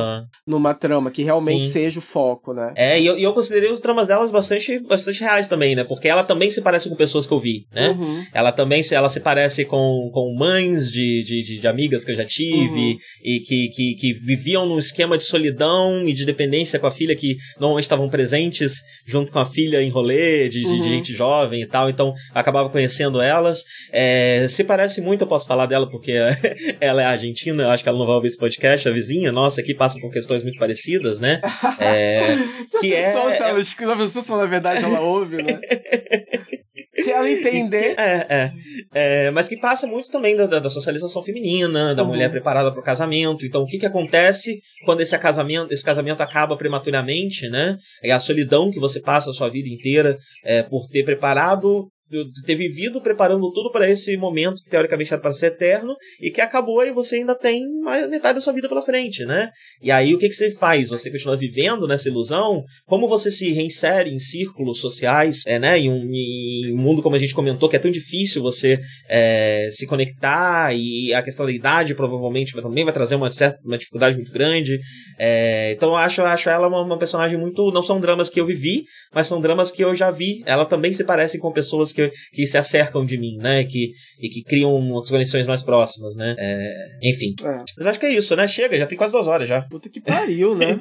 [0.46, 1.70] Numa trama, que realmente Sim.
[1.70, 2.72] seja o foco, né?
[2.76, 5.84] É, e eu, eu considerei os tramas delas bastante, bastante reais também, né?
[5.84, 7.90] Porque ela também se parece com pessoas que eu vi, né?
[7.90, 8.24] Uhum.
[8.32, 12.16] Ela também se, ela se parece com, com mães de, de, de amigas que eu
[12.16, 12.98] já tive uhum.
[13.22, 17.14] e que, que, que viviam num esquema de solidão e de dependência com a filha
[17.14, 18.74] que normalmente estavam presentes
[19.06, 20.80] junto com a filha em rolê de, uhum.
[20.80, 23.62] de, gente jovem e tal, então acabava conhecendo elas.
[23.92, 26.12] É, se parece muito, eu posso falar dela porque
[26.80, 29.60] ela é argentina, eu acho que ela não vai ouvir esse podcast, a vizinha nossa
[29.60, 31.40] aqui passa por questões muito parecidas, né?
[31.78, 32.36] É,
[32.80, 33.64] que é, se ela, é...
[33.64, 35.60] se na verdade ela ouve, né?
[36.94, 37.94] Se ela entender.
[37.98, 38.52] É, é,
[38.94, 42.08] é, Mas que passa muito também da, da socialização feminina, da uhum.
[42.08, 43.44] mulher preparada para o casamento.
[43.44, 47.76] Então, o que, que acontece quando esse casamento, esse casamento acaba prematuramente, né?
[48.02, 51.88] É a solidão que você passa a sua vida inteira é, por ter preparado
[52.24, 56.30] de ter vivido preparando tudo para esse momento que teoricamente era para ser eterno e
[56.30, 59.50] que acabou e você ainda tem mais metade da sua vida pela frente, né?
[59.80, 60.90] E aí o que, que você faz?
[60.90, 62.62] Você continua vivendo nessa ilusão?
[62.86, 65.78] Como você se reinsere em círculos sociais, é, né?
[65.78, 68.78] Em um, em um mundo como a gente comentou que é tão difícil você
[69.08, 73.78] é, se conectar e a questão da idade provavelmente também vai trazer uma certa uma
[73.78, 74.78] dificuldade muito grande.
[75.18, 78.46] É, então eu acho, acho ela uma, uma personagem muito não são dramas que eu
[78.46, 78.84] vivi,
[79.14, 80.42] mas são dramas que eu já vi.
[80.44, 83.64] Ela também se parece com pessoas que que, que se acercam de mim, né?
[83.64, 86.34] Que, e que criam conexões mais próximas, né?
[86.38, 86.72] É,
[87.02, 87.34] enfim.
[87.44, 87.64] É.
[87.78, 88.46] Mas acho que é isso, né?
[88.46, 89.62] Chega, já tem quase duas horas já.
[89.62, 90.78] Puta que pariu, né?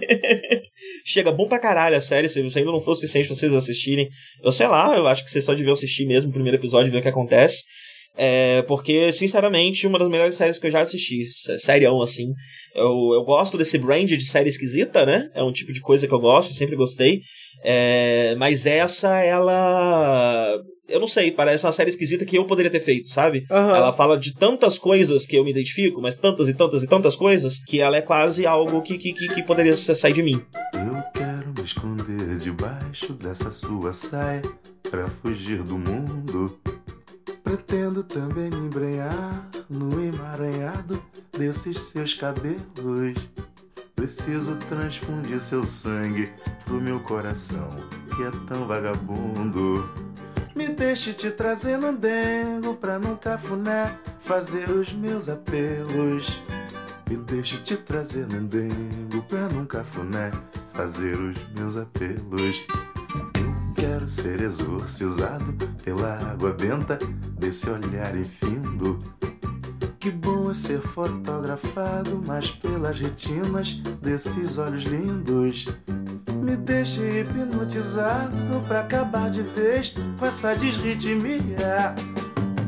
[1.06, 2.30] Chega, bom pra caralho a série.
[2.30, 4.10] Se ainda não for suficiente pra vocês assistirem,
[4.43, 6.91] eu sei lá, eu acho que vocês só deviam assistir mesmo o primeiro episódio e
[6.91, 7.64] ver o que acontece.
[8.18, 11.23] É, porque, sinceramente, uma das melhores séries que eu já assisti.
[11.60, 12.34] Serião, assim.
[12.76, 15.30] Eu, eu gosto desse brand de série esquisita, né?
[15.34, 17.22] É um tipo de coisa que eu gosto, sempre gostei.
[17.64, 22.81] É, mas essa, ela eu não sei, parece uma série esquisita que eu poderia ter
[22.81, 23.45] feito, sabe?
[23.49, 23.75] Uhum.
[23.75, 27.15] Ela fala de tantas coisas que eu me identifico, mas tantas e tantas e tantas
[27.15, 30.43] coisas, que ela é quase algo que, que, que, que poderia sair de mim.
[30.73, 34.41] Eu quero me esconder debaixo dessa sua saia
[34.89, 36.59] pra fugir do mundo.
[37.43, 41.01] Pretendo também me embrenhar no emaranhado
[41.37, 43.15] desses seus cabelos.
[43.95, 46.29] Preciso transfundir seu sangue
[46.65, 47.69] pro meu coração,
[48.15, 49.89] que é tão vagabundo.
[50.53, 56.41] Me deixe te trazer no dengo pra num cafuné fazer os meus apelos.
[57.09, 60.29] Me deixe te trazer no dengo pra num cafuné
[60.73, 62.65] fazer os meus apelos.
[63.35, 65.53] Eu quero ser exorcizado
[65.83, 66.99] pela água benta
[67.39, 69.01] desse olhar infindo.
[70.53, 75.65] Ser fotografado, mas pelas retinas desses olhos lindos.
[76.43, 78.35] Me deixe hipnotizado
[78.67, 81.95] pra acabar de vez com essa desritmia.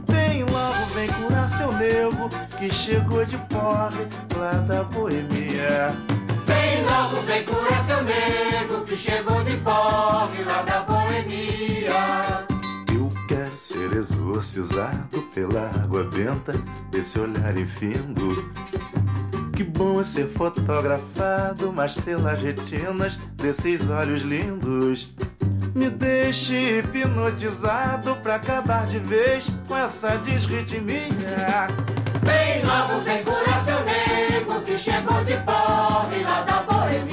[0.07, 4.07] Vem logo, vem curar seu nervo que chegou de porre
[4.37, 5.89] lá da boemia.
[6.45, 10.92] Vem logo, vem curar seu nego que chegou de porre lá da boemia.
[14.03, 16.53] Exorcizado pela água benta
[16.91, 18.51] desse olhar infindo
[19.55, 25.13] que bom é ser fotografado, mas pelas retinas desses olhos lindos.
[25.75, 31.67] Me deixe hipnotizado pra acabar de vez com essa desritmia.
[32.23, 37.12] Vem logo, vem curar seu nego que chegou de porre lá da boemia.